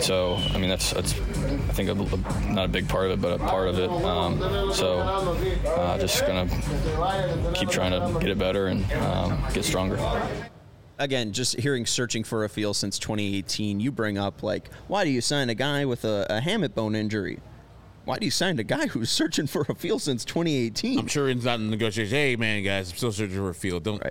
so, 0.00 0.36
I 0.36 0.56
mean, 0.56 0.70
that's, 0.70 0.90
that's 0.92 1.12
I 1.12 1.72
think, 1.74 1.90
a, 1.90 1.92
a- 1.92 2.50
not 2.50 2.64
a 2.64 2.68
big 2.68 2.88
part 2.88 3.04
of 3.04 3.10
it, 3.10 3.20
but 3.20 3.38
a 3.38 3.44
part 3.44 3.68
of 3.68 3.78
it. 3.78 3.90
Um, 3.90 4.72
so, 4.72 5.00
uh, 5.00 5.98
just 5.98 6.26
going 6.26 6.48
to 6.48 7.52
keep 7.52 7.68
trying 7.68 7.92
to 7.92 8.18
get 8.20 8.30
it 8.30 8.38
better 8.38 8.68
and 8.68 8.90
um, 8.94 9.38
get 9.52 9.66
stronger. 9.66 9.98
Again, 10.98 11.32
just 11.32 11.60
hearing 11.60 11.84
searching 11.84 12.24
for 12.24 12.44
a 12.44 12.48
feel 12.48 12.72
since 12.72 12.98
2018, 12.98 13.80
you 13.80 13.92
bring 13.92 14.16
up 14.16 14.42
like, 14.42 14.70
why 14.88 15.04
do 15.04 15.10
you 15.10 15.20
sign 15.20 15.50
a 15.50 15.54
guy 15.54 15.84
with 15.84 16.06
a, 16.06 16.26
a 16.30 16.40
hamate 16.40 16.74
bone 16.74 16.94
injury? 16.94 17.38
Why 18.04 18.18
do 18.18 18.24
you 18.24 18.30
sign 18.30 18.58
a 18.58 18.64
guy 18.64 18.86
who's 18.86 19.10
searching 19.10 19.46
for 19.46 19.64
a 19.68 19.74
field 19.74 20.02
since 20.02 20.24
2018? 20.24 20.98
I'm 20.98 21.06
sure 21.06 21.28
it's 21.28 21.44
not 21.44 21.58
in 21.58 21.70
negotiation. 21.70 22.14
Hey, 22.14 22.36
man, 22.36 22.62
guys, 22.62 22.90
I'm 22.90 22.96
still 22.96 23.12
searching 23.12 23.36
for 23.36 23.48
a 23.48 23.54
field. 23.54 23.82
Don't 23.84 24.02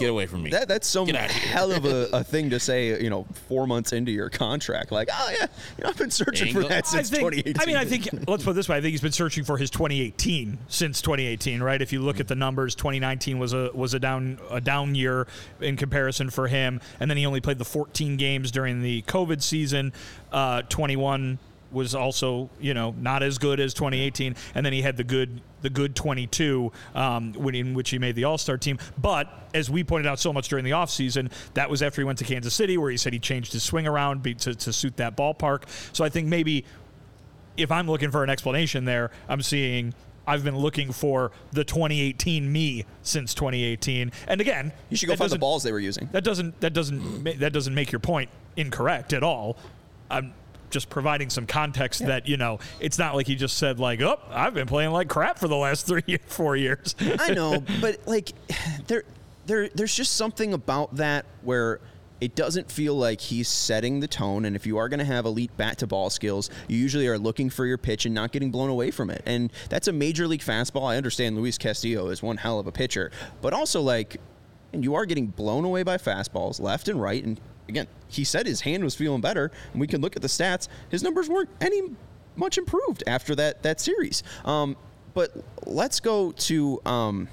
get 0.00 0.10
away 0.10 0.26
from 0.26 0.42
me. 0.42 0.50
That, 0.50 0.68
that's 0.68 0.86
some 0.86 1.06
Get 1.06 1.16
outta 1.16 1.32
here. 1.32 1.52
hell 1.52 1.72
of 1.72 1.84
a, 1.84 2.08
a 2.12 2.24
thing 2.24 2.50
to 2.50 2.60
say, 2.60 3.00
you 3.02 3.08
know, 3.08 3.26
four 3.48 3.66
months 3.66 3.92
into 3.92 4.12
your 4.12 4.28
contract. 4.28 4.92
Like, 4.92 5.08
oh, 5.12 5.30
yeah, 5.30 5.46
you 5.78 5.84
know, 5.84 5.90
I've 5.90 5.96
been 5.96 6.10
searching 6.10 6.52
for 6.52 6.64
that 6.64 6.86
since 6.86 7.12
I 7.12 7.16
think, 7.16 7.32
2018. 7.32 7.54
I 7.60 7.66
mean, 7.66 7.76
I 7.76 7.84
think 7.84 8.28
let's 8.28 8.44
put 8.44 8.50
it 8.50 8.54
this 8.54 8.68
way. 8.68 8.76
I 8.76 8.80
think 8.80 8.90
he's 8.92 9.00
been 9.00 9.12
searching 9.12 9.44
for 9.44 9.56
his 9.56 9.70
2018 9.70 10.58
since 10.68 11.00
2018, 11.00 11.62
right? 11.62 11.80
If 11.80 11.92
you 11.92 12.00
look 12.00 12.20
at 12.20 12.28
the 12.28 12.34
numbers, 12.34 12.74
2019 12.74 13.38
was 13.38 13.52
a 13.52 13.70
was 13.72 13.94
a 13.94 13.98
down 13.98 14.38
a 14.50 14.60
down 14.60 14.94
year 14.94 15.26
in 15.60 15.76
comparison 15.76 16.30
for 16.30 16.46
him, 16.48 16.80
and 16.98 17.10
then 17.10 17.16
he 17.16 17.24
only 17.26 17.40
played 17.40 17.58
the 17.58 17.64
14 17.64 18.16
games 18.16 18.50
during 18.50 18.82
the 18.82 19.02
COVID 19.02 19.42
season. 19.42 19.92
Uh, 20.32 20.62
21 20.68 21.38
was 21.72 21.94
also 21.94 22.50
you 22.60 22.74
know 22.74 22.94
not 22.98 23.22
as 23.22 23.38
good 23.38 23.60
as 23.60 23.74
2018, 23.74 24.34
and 24.54 24.66
then 24.66 24.72
he 24.72 24.82
had 24.82 24.96
the 24.96 25.04
good 25.04 25.40
the 25.62 25.70
good 25.70 25.94
22 25.94 26.72
um, 26.94 27.32
when 27.34 27.54
in 27.54 27.74
which 27.74 27.90
he 27.90 27.98
made 27.98 28.14
the 28.14 28.24
All 28.24 28.38
Star 28.38 28.56
team. 28.56 28.78
But 28.98 29.28
as 29.54 29.70
we 29.70 29.84
pointed 29.84 30.08
out 30.08 30.18
so 30.18 30.32
much 30.32 30.48
during 30.48 30.64
the 30.64 30.70
offseason, 30.72 31.30
that 31.54 31.68
was 31.68 31.82
after 31.82 32.00
he 32.00 32.04
went 32.04 32.18
to 32.18 32.24
Kansas 32.24 32.54
City, 32.54 32.78
where 32.78 32.90
he 32.90 32.96
said 32.96 33.12
he 33.12 33.18
changed 33.18 33.52
his 33.52 33.62
swing 33.62 33.86
around 33.86 34.24
to, 34.24 34.54
to 34.54 34.72
suit 34.72 34.96
that 34.96 35.16
ballpark. 35.16 35.64
So 35.92 36.04
I 36.04 36.08
think 36.08 36.28
maybe 36.28 36.64
if 37.56 37.70
I'm 37.70 37.88
looking 37.88 38.10
for 38.10 38.24
an 38.24 38.30
explanation 38.30 38.84
there, 38.84 39.10
I'm 39.28 39.42
seeing 39.42 39.94
I've 40.26 40.44
been 40.44 40.56
looking 40.56 40.92
for 40.92 41.32
the 41.52 41.64
2018 41.64 42.50
me 42.50 42.84
since 43.02 43.34
2018. 43.34 44.12
And 44.28 44.40
again, 44.40 44.72
you 44.88 44.96
should 44.96 45.08
go 45.08 45.16
find 45.16 45.30
the 45.30 45.38
balls 45.38 45.62
they 45.62 45.72
were 45.72 45.80
using. 45.80 46.08
That 46.12 46.24
doesn't 46.24 46.60
that 46.60 46.72
doesn't 46.72 47.24
that 47.40 47.52
doesn't 47.52 47.74
make 47.74 47.92
your 47.92 48.00
point 48.00 48.30
incorrect 48.56 49.12
at 49.12 49.22
all. 49.22 49.56
I'm 50.10 50.32
just 50.70 50.88
providing 50.88 51.30
some 51.30 51.46
context 51.46 52.06
that 52.06 52.28
you 52.28 52.36
know 52.36 52.58
it's 52.78 52.98
not 52.98 53.14
like 53.14 53.26
he 53.26 53.34
just 53.34 53.56
said 53.56 53.78
like, 53.78 54.00
"Oh, 54.00 54.18
I've 54.30 54.54
been 54.54 54.66
playing 54.66 54.90
like 54.90 55.08
crap 55.08 55.38
for 55.38 55.48
the 55.48 55.56
last 55.56 55.86
three 55.86 56.18
four 56.26 56.56
years." 56.56 56.94
I 57.18 57.34
know, 57.34 57.62
but 57.80 58.00
like 58.06 58.32
there 58.86 59.04
there 59.46 59.68
there's 59.68 59.94
just 59.94 60.14
something 60.14 60.52
about 60.52 60.96
that 60.96 61.26
where 61.42 61.80
it 62.20 62.34
doesn't 62.34 62.70
feel 62.70 62.94
like 62.94 63.20
he's 63.20 63.48
setting 63.48 64.00
the 64.00 64.06
tone 64.06 64.44
and 64.44 64.54
if 64.54 64.66
you 64.66 64.76
are 64.76 64.88
going 64.88 64.98
to 64.98 65.06
have 65.06 65.24
elite 65.24 65.56
bat 65.56 65.78
to 65.78 65.86
ball 65.86 66.10
skills, 66.10 66.50
you 66.68 66.76
usually 66.76 67.08
are 67.08 67.18
looking 67.18 67.48
for 67.48 67.64
your 67.64 67.78
pitch 67.78 68.04
and 68.04 68.14
not 68.14 68.30
getting 68.30 68.50
blown 68.50 68.68
away 68.68 68.90
from 68.90 69.08
it. 69.08 69.22
And 69.24 69.50
that's 69.70 69.88
a 69.88 69.92
major 69.92 70.28
league 70.28 70.42
fastball. 70.42 70.86
I 70.86 70.98
understand 70.98 71.36
Luis 71.36 71.56
Castillo 71.56 72.08
is 72.08 72.22
one 72.22 72.36
hell 72.36 72.58
of 72.58 72.66
a 72.66 72.72
pitcher, 72.72 73.10
but 73.40 73.54
also 73.54 73.80
like 73.80 74.18
and 74.72 74.84
you 74.84 74.94
are 74.94 75.06
getting 75.06 75.26
blown 75.26 75.64
away 75.64 75.82
by 75.82 75.96
fastballs 75.96 76.60
left 76.60 76.88
and 76.88 77.00
right 77.00 77.24
and 77.24 77.40
again, 77.70 77.86
he 78.08 78.24
said 78.24 78.46
his 78.46 78.60
hand 78.62 78.84
was 78.84 78.94
feeling 78.94 79.20
better 79.20 79.50
and 79.72 79.80
we 79.80 79.86
can 79.86 80.00
look 80.00 80.16
at 80.16 80.22
the 80.22 80.28
stats. 80.28 80.68
His 80.90 81.02
numbers 81.02 81.28
weren't 81.28 81.48
any 81.60 81.82
much 82.36 82.58
improved 82.58 83.02
after 83.06 83.34
that 83.36 83.62
that 83.62 83.80
series. 83.80 84.22
Um, 84.44 84.76
but 85.14 85.30
let's 85.66 86.00
go 86.00 86.32
to 86.32 86.80
um, 86.84 87.28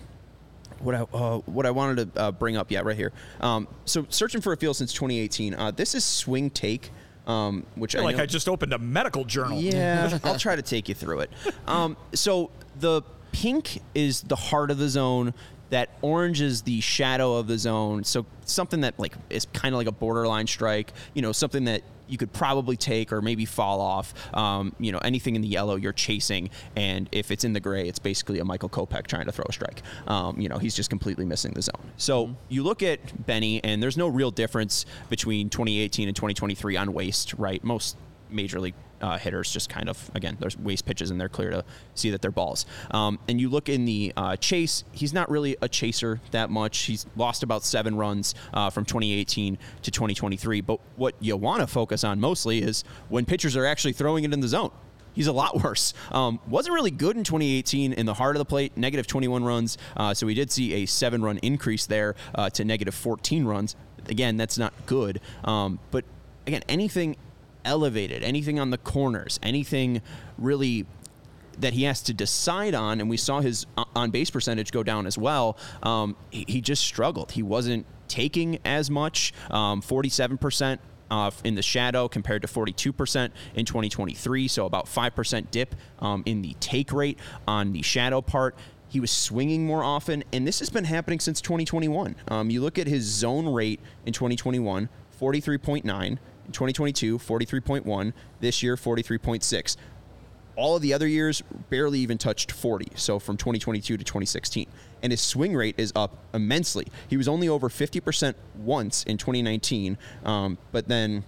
what 0.79 0.95
I 0.95 1.01
uh, 1.01 1.39
what 1.39 1.65
I 1.65 1.71
wanted 1.71 2.13
to 2.15 2.21
uh, 2.21 2.31
bring 2.31 2.55
up. 2.57 2.71
Yeah, 2.71 2.81
right 2.81 2.95
here. 2.95 3.11
Um, 3.41 3.67
so 3.85 4.05
searching 4.09 4.41
for 4.41 4.53
a 4.53 4.57
field 4.57 4.75
since 4.77 4.93
2018. 4.93 5.53
Uh, 5.53 5.71
this 5.71 5.93
is 5.95 6.05
Swing 6.05 6.49
Take, 6.49 6.91
um, 7.27 7.65
which 7.75 7.95
I 7.95 8.01
like 8.01 8.17
know- 8.17 8.23
I 8.23 8.25
just 8.25 8.47
opened 8.47 8.73
a 8.73 8.79
medical 8.79 9.25
journal. 9.25 9.59
yeah, 9.59 10.19
I'll 10.23 10.39
try 10.39 10.55
to 10.55 10.61
take 10.61 10.89
you 10.89 10.95
through 10.95 11.21
it. 11.21 11.31
Um, 11.67 11.97
so 12.13 12.51
the 12.79 13.01
pink 13.31 13.81
is 13.93 14.21
the 14.21 14.35
heart 14.35 14.71
of 14.71 14.77
the 14.77 14.89
zone. 14.89 15.33
That 15.69 15.89
orange 16.01 16.41
is 16.41 16.61
the 16.61 16.81
shadow 16.81 17.35
of 17.35 17.47
the 17.47 17.57
zone. 17.57 18.03
So 18.03 18.25
something 18.45 18.81
that 18.81 18.97
like 18.99 19.15
is 19.29 19.45
kind 19.53 19.73
of 19.73 19.77
like 19.77 19.87
a 19.87 19.91
borderline 19.91 20.47
strike. 20.47 20.93
You 21.13 21.21
know, 21.21 21.31
something 21.31 21.65
that 21.65 21.83
you 22.07 22.17
could 22.17 22.31
probably 22.33 22.77
take 22.77 23.11
or 23.11 23.21
maybe 23.21 23.45
fall 23.45 23.81
off. 23.81 24.13
Um, 24.33 24.73
you 24.79 24.91
know, 24.91 24.99
anything 24.99 25.35
in 25.35 25.41
the 25.41 25.47
yellow 25.47 25.75
you're 25.75 25.93
chasing, 25.93 26.49
and 26.75 27.07
if 27.11 27.31
it's 27.31 27.43
in 27.43 27.53
the 27.53 27.59
gray, 27.59 27.87
it's 27.87 27.99
basically 27.99 28.39
a 28.39 28.45
Michael 28.45 28.69
Kopech 28.69 29.07
trying 29.07 29.25
to 29.25 29.31
throw 29.31 29.45
a 29.47 29.53
strike. 29.53 29.81
Um, 30.07 30.39
you 30.39 30.49
know, 30.49 30.57
he's 30.57 30.75
just 30.75 30.89
completely 30.89 31.25
missing 31.25 31.53
the 31.53 31.61
zone. 31.61 31.91
So 31.97 32.35
you 32.49 32.63
look 32.63 32.81
at 32.81 33.25
Benny, 33.25 33.63
and 33.63 33.81
there's 33.81 33.97
no 33.97 34.07
real 34.07 34.31
difference 34.31 34.85
between 35.09 35.49
2018 35.49 36.07
and 36.07 36.15
2023 36.15 36.77
on 36.77 36.93
waste, 36.93 37.33
right? 37.33 37.63
Most 37.63 37.97
major 38.29 38.59
league 38.59 38.75
uh, 39.01 39.17
hitters 39.17 39.51
just 39.51 39.69
kind 39.69 39.89
of 39.89 40.11
again 40.15 40.37
there's 40.39 40.57
waste 40.57 40.85
pitches 40.85 41.11
and 41.11 41.19
they're 41.19 41.29
clear 41.29 41.49
to 41.49 41.63
see 41.95 42.09
that 42.09 42.21
they're 42.21 42.31
balls 42.31 42.65
um, 42.91 43.19
and 43.27 43.39
you 43.39 43.49
look 43.49 43.69
in 43.69 43.85
the 43.85 44.13
uh, 44.17 44.35
chase 44.35 44.83
he's 44.91 45.13
not 45.13 45.29
really 45.29 45.55
a 45.61 45.69
chaser 45.69 46.19
that 46.31 46.49
much 46.49 46.79
he's 46.79 47.05
lost 47.15 47.43
about 47.43 47.63
seven 47.63 47.95
runs 47.95 48.35
uh, 48.53 48.69
from 48.69 48.85
2018 48.85 49.57
to 49.81 49.91
2023 49.91 50.61
but 50.61 50.79
what 50.95 51.15
you 51.19 51.35
want 51.35 51.61
to 51.61 51.67
focus 51.67 52.03
on 52.03 52.19
mostly 52.19 52.61
is 52.61 52.83
when 53.09 53.25
pitchers 53.25 53.55
are 53.55 53.65
actually 53.65 53.93
throwing 53.93 54.23
it 54.23 54.33
in 54.33 54.39
the 54.39 54.47
zone 54.47 54.71
He's 55.17 55.25
a 55.25 55.33
lot 55.33 55.59
worse. 55.63 55.95
Um, 56.11 56.39
wasn't 56.47 56.75
really 56.75 56.91
good 56.91 57.17
in 57.17 57.23
2018 57.23 57.91
in 57.93 58.05
the 58.05 58.13
heart 58.13 58.35
of 58.35 58.39
the 58.39 58.45
plate, 58.45 58.77
negative 58.77 59.07
21 59.07 59.43
runs. 59.43 59.77
Uh, 59.97 60.13
so 60.13 60.27
we 60.27 60.35
did 60.35 60.51
see 60.51 60.75
a 60.75 60.85
seven 60.85 61.23
run 61.23 61.39
increase 61.39 61.87
there 61.87 62.15
uh, 62.35 62.51
to 62.51 62.63
negative 62.63 62.93
14 62.93 63.43
runs. 63.43 63.75
Again, 64.05 64.37
that's 64.37 64.59
not 64.59 64.73
good. 64.85 65.19
Um, 65.43 65.79
but 65.89 66.05
again, 66.45 66.61
anything 66.69 67.17
elevated, 67.67 68.23
anything 68.23 68.59
on 68.59 68.71
the 68.71 68.77
corners, 68.77 69.39
anything 69.43 70.01
really 70.37 70.85
that 71.59 71.73
he 71.73 71.83
has 71.83 72.01
to 72.03 72.13
decide 72.13 72.73
on, 72.75 72.99
and 72.99 73.09
we 73.09 73.17
saw 73.17 73.41
his 73.41 73.65
on 73.95 74.11
base 74.11 74.29
percentage 74.29 74.71
go 74.71 74.83
down 74.83 75.05
as 75.07 75.17
well. 75.17 75.57
Um, 75.83 76.15
he, 76.29 76.45
he 76.47 76.61
just 76.61 76.83
struggled. 76.83 77.31
He 77.31 77.43
wasn't 77.43 77.85
taking 78.07 78.59
as 78.63 78.89
much, 78.89 79.33
um, 79.49 79.81
47%. 79.81 80.79
Uh, 81.09 81.31
in 81.45 81.55
the 81.55 81.61
shadow 81.61 82.09
compared 82.09 82.41
to 82.41 82.49
42% 82.49 83.31
in 83.55 83.63
2023, 83.63 84.49
so 84.49 84.65
about 84.65 84.87
5% 84.87 85.51
dip 85.51 85.73
um, 85.99 86.21
in 86.25 86.41
the 86.41 86.53
take 86.59 86.91
rate 86.91 87.17
on 87.47 87.71
the 87.71 87.81
shadow 87.81 88.21
part. 88.21 88.57
He 88.89 88.99
was 88.99 89.09
swinging 89.09 89.65
more 89.65 89.85
often, 89.85 90.25
and 90.33 90.45
this 90.45 90.59
has 90.59 90.69
been 90.69 90.83
happening 90.83 91.21
since 91.21 91.39
2021. 91.39 92.17
Um, 92.27 92.49
you 92.49 92.61
look 92.61 92.77
at 92.77 92.87
his 92.87 93.05
zone 93.05 93.47
rate 93.47 93.79
in 94.05 94.11
2021, 94.11 94.89
43.9. 95.17 96.17
In 96.47 96.53
2022, 96.53 97.19
43.1. 97.19 98.13
This 98.39 98.63
year, 98.63 98.75
43.6. 98.75 99.77
All 100.55 100.75
of 100.75 100.81
the 100.81 100.93
other 100.93 101.07
years 101.07 101.43
barely 101.69 101.99
even 101.99 102.17
touched 102.17 102.51
40. 102.51 102.87
So 102.95 103.19
from 103.19 103.37
2022 103.37 103.97
to 103.97 104.03
2016. 104.03 104.65
And 105.03 105.11
his 105.11 105.21
swing 105.21 105.55
rate 105.55 105.75
is 105.77 105.93
up 105.95 106.17
immensely. 106.33 106.87
He 107.07 107.17
was 107.17 107.27
only 107.27 107.47
over 107.47 107.69
50% 107.69 108.33
once 108.55 109.03
in 109.03 109.17
2019, 109.17 109.97
um, 110.23 110.57
but 110.71 110.87
then 110.87 111.23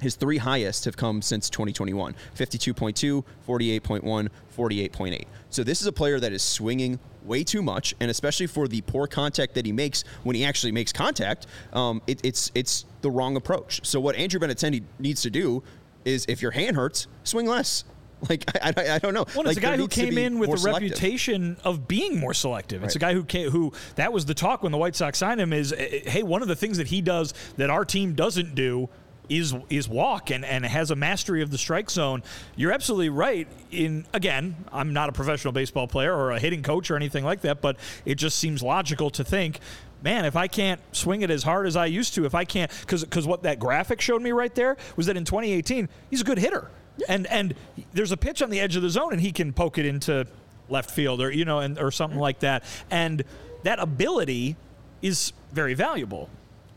his 0.00 0.16
three 0.16 0.38
highest 0.38 0.84
have 0.84 0.96
come 0.96 1.22
since 1.22 1.50
2021 1.50 2.14
52.2, 2.36 3.24
48.1, 3.46 4.28
48.8. 4.56 5.24
So 5.50 5.64
this 5.64 5.80
is 5.80 5.86
a 5.86 5.92
player 5.92 6.20
that 6.20 6.32
is 6.32 6.42
swinging 6.42 6.98
way 7.24 7.44
too 7.44 7.62
much, 7.62 7.94
and 8.00 8.10
especially 8.10 8.46
for 8.46 8.68
the 8.68 8.80
poor 8.82 9.06
contact 9.06 9.54
that 9.54 9.66
he 9.66 9.72
makes 9.72 10.04
when 10.22 10.36
he 10.36 10.44
actually 10.44 10.72
makes 10.72 10.92
contact, 10.92 11.46
um, 11.72 12.02
it, 12.06 12.20
it's 12.24 12.50
it's 12.54 12.86
the 13.02 13.10
wrong 13.10 13.36
approach. 13.36 13.84
So 13.86 14.00
what 14.00 14.16
Andrew 14.16 14.40
Benintendi 14.40 14.82
needs 14.98 15.22
to 15.22 15.30
do 15.30 15.62
is, 16.04 16.24
if 16.28 16.40
your 16.42 16.50
hand 16.50 16.76
hurts, 16.76 17.06
swing 17.24 17.46
less. 17.46 17.84
Like 18.28 18.44
I, 18.62 18.74
I, 18.76 18.94
I 18.96 18.98
don't 18.98 19.14
know. 19.14 19.24
Well, 19.34 19.44
like, 19.44 19.56
it's 19.56 19.56
a 19.56 19.60
guy 19.62 19.78
who 19.78 19.88
came 19.88 20.18
in 20.18 20.38
with 20.38 20.50
a 20.50 20.58
selective. 20.58 20.90
reputation 20.90 21.56
of 21.64 21.88
being 21.88 22.18
more 22.18 22.34
selective. 22.34 22.84
It's 22.84 22.94
a 22.94 22.98
guy 22.98 23.14
who 23.14 23.24
came, 23.24 23.50
who 23.50 23.72
that 23.94 24.12
was 24.12 24.26
the 24.26 24.34
talk 24.34 24.62
when 24.62 24.72
the 24.72 24.76
White 24.76 24.94
Sox 24.94 25.16
signed 25.16 25.40
him. 25.40 25.54
Is 25.54 25.72
eh, 25.72 26.00
hey, 26.04 26.22
one 26.22 26.42
of 26.42 26.48
the 26.48 26.54
things 26.54 26.76
that 26.76 26.88
he 26.88 27.00
does 27.00 27.32
that 27.56 27.70
our 27.70 27.82
team 27.82 28.12
doesn't 28.12 28.54
do 28.54 28.90
is 29.30 29.54
is 29.70 29.88
walk 29.88 30.30
and, 30.30 30.44
and 30.44 30.66
has 30.66 30.90
a 30.90 30.96
mastery 30.96 31.40
of 31.40 31.50
the 31.50 31.56
strike 31.56 31.88
zone. 31.88 32.22
You're 32.56 32.72
absolutely 32.72 33.08
right. 33.08 33.48
In 33.70 34.04
again, 34.12 34.56
I'm 34.72 34.92
not 34.92 35.08
a 35.08 35.12
professional 35.12 35.52
baseball 35.52 35.86
player 35.86 36.14
or 36.14 36.32
a 36.32 36.38
hitting 36.38 36.62
coach 36.62 36.90
or 36.90 36.96
anything 36.96 37.24
like 37.24 37.40
that, 37.42 37.62
but 37.62 37.76
it 38.04 38.16
just 38.16 38.38
seems 38.38 38.62
logical 38.62 39.08
to 39.10 39.24
think. 39.24 39.60
Man, 40.02 40.24
if 40.24 40.34
I 40.34 40.48
can't 40.48 40.80
swing 40.92 41.22
it 41.22 41.30
as 41.30 41.42
hard 41.42 41.66
as 41.66 41.76
I 41.76 41.86
used 41.86 42.14
to, 42.14 42.24
if 42.24 42.34
I 42.34 42.44
can't, 42.44 42.70
because 42.80 43.26
what 43.26 43.42
that 43.42 43.58
graphic 43.58 44.00
showed 44.00 44.22
me 44.22 44.32
right 44.32 44.54
there 44.54 44.76
was 44.96 45.06
that 45.06 45.16
in 45.16 45.24
2018 45.24 45.88
he's 46.10 46.22
a 46.22 46.24
good 46.24 46.38
hitter, 46.38 46.70
and 47.08 47.26
and 47.28 47.54
there's 47.92 48.12
a 48.12 48.16
pitch 48.16 48.42
on 48.42 48.50
the 48.50 48.60
edge 48.60 48.76
of 48.76 48.82
the 48.82 48.90
zone 48.90 49.12
and 49.12 49.20
he 49.20 49.30
can 49.30 49.52
poke 49.52 49.78
it 49.78 49.86
into 49.86 50.26
left 50.68 50.90
field 50.90 51.20
or 51.20 51.30
you 51.30 51.44
know 51.44 51.60
and 51.60 51.78
or 51.78 51.92
something 51.92 52.18
like 52.18 52.40
that, 52.40 52.64
and 52.90 53.22
that 53.62 53.78
ability 53.78 54.56
is 55.02 55.32
very 55.52 55.74
valuable, 55.74 56.28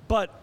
but 0.07 0.42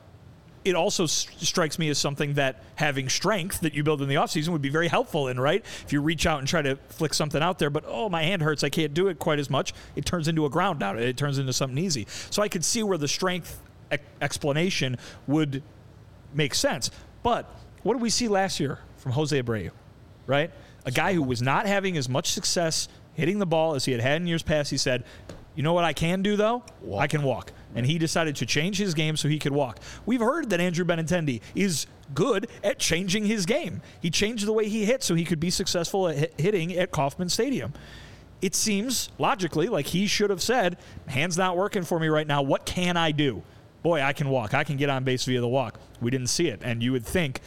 it 0.65 0.75
also 0.75 1.05
s- 1.05 1.27
strikes 1.39 1.79
me 1.79 1.89
as 1.89 1.99
something 1.99 2.35
that 2.35 2.63
having 2.75 3.09
strength 3.09 3.61
that 3.61 3.75
you 3.75 3.83
build 3.83 4.03
in 4.03 4.09
the 4.09 4.17
offseason 4.17 4.49
would 4.49 4.63
be 4.63 4.69
very 4.69 4.89
helpful 4.89 5.29
in, 5.29 5.41
right? 5.41 5.65
If 5.85 5.93
you 5.93 6.01
reach 6.03 6.27
out 6.27 6.39
and 6.39 6.47
try 6.49 6.63
to 6.63 6.77
flick 6.91 7.15
something 7.15 7.43
out 7.43 7.59
there, 7.59 7.71
but 7.71 7.85
oh, 7.87 8.09
my 8.09 8.23
hand 8.23 8.43
hurts, 8.43 8.63
I 8.63 8.69
can't 8.69 8.93
do 8.93 9.09
it 9.09 9.19
quite 9.19 9.39
as 9.39 9.49
much, 9.49 9.73
it 9.97 10.05
turns 10.05 10.29
into 10.29 10.45
a 10.45 10.51
ground 10.51 10.83
out. 10.83 10.99
It 10.99 11.17
turns 11.17 11.39
into 11.39 11.53
something 11.53 11.79
easy. 11.79 12.07
So 12.31 12.43
I 12.43 12.49
could 12.49 12.65
see 12.65 12.83
where 12.83 12.99
the 12.99 13.09
strength 13.09 13.61
e- 13.93 13.97
explanation 14.21 14.99
would 15.27 15.63
make 16.35 16.55
sense. 16.55 16.91
But 17.23 17.51
what 17.83 17.95
did 17.95 18.03
we 18.03 18.11
see 18.11 18.29
last 18.29 18.61
year 18.61 18.79
from 18.99 19.13
Jose 19.13 19.41
Abreu, 19.43 19.71
right? 20.27 20.51
A 20.85 20.91
guy 20.91 21.15
who 21.15 21.23
was 21.23 21.41
not 21.43 21.67
having 21.67 21.97
as 21.97 22.09
much 22.09 22.33
success 22.33 22.89
hitting 23.15 23.39
the 23.39 23.47
ball 23.47 23.75
as 23.75 23.85
he 23.85 23.93
had 23.93 24.01
had 24.01 24.21
in 24.21 24.27
years 24.27 24.43
past. 24.43 24.71
He 24.71 24.77
said, 24.77 25.05
you 25.55 25.63
know 25.63 25.73
what 25.73 25.85
I 25.85 25.93
can 25.93 26.23
do 26.23 26.37
though? 26.37 26.63
I 26.97 27.07
can 27.07 27.23
walk. 27.23 27.53
And 27.75 27.87
he 27.87 27.99
decided 27.99 28.37
to 28.37 28.47
change 28.47 28.79
his 28.79 28.95
game 28.95 29.16
so 29.16 29.29
he 29.29 29.39
could 29.39 29.53
walk. 29.53 29.79
We've 30.07 30.21
heard 30.21 30.51
that 30.51 30.61
Andrew 30.61 30.85
Benintendi 30.85 31.41
is 31.55 31.87
good 32.14 32.49
at 32.64 32.79
changing 32.79 33.27
his 33.27 33.47
game. 33.47 33.83
He 34.01 34.11
changed 34.11 34.47
the 34.47 34.53
way 34.53 34.68
he 34.68 34.85
hit 34.85 35.03
so 35.03 35.14
he 35.14 35.25
could 35.25 35.41
be 35.41 35.51
successful 35.51 36.09
at 36.09 36.39
hitting 36.41 36.75
at 36.77 36.91
Kauffman 36.91 37.29
Stadium. 37.29 37.73
It 38.43 38.55
seems 38.55 39.11
logically 39.18 39.68
like 39.68 39.87
he 39.87 40.07
should 40.07 40.31
have 40.31 40.43
said, 40.43 40.79
"Hands 41.09 41.37
not 41.37 41.57
working 41.57 41.83
for 41.83 42.01
me 42.01 42.09
right 42.09 42.27
now. 42.27 42.43
What 42.43 42.64
can 42.64 42.97
I 42.97 43.12
do?" 43.12 43.43
Boy, 43.83 44.03
I 44.03 44.12
can 44.12 44.29
walk. 44.29 44.55
I 44.55 44.64
can 44.64 44.77
get 44.77 44.91
on 44.91 45.05
base 45.05 45.25
via 45.25 45.41
the 45.41 45.49
walk. 45.49 45.79
We 46.01 46.11
didn't 46.11 46.29
see 46.29 46.49
it, 46.49 46.61
and 46.62 46.83
you 46.83 46.93
would 46.93 47.05
think 47.05 47.41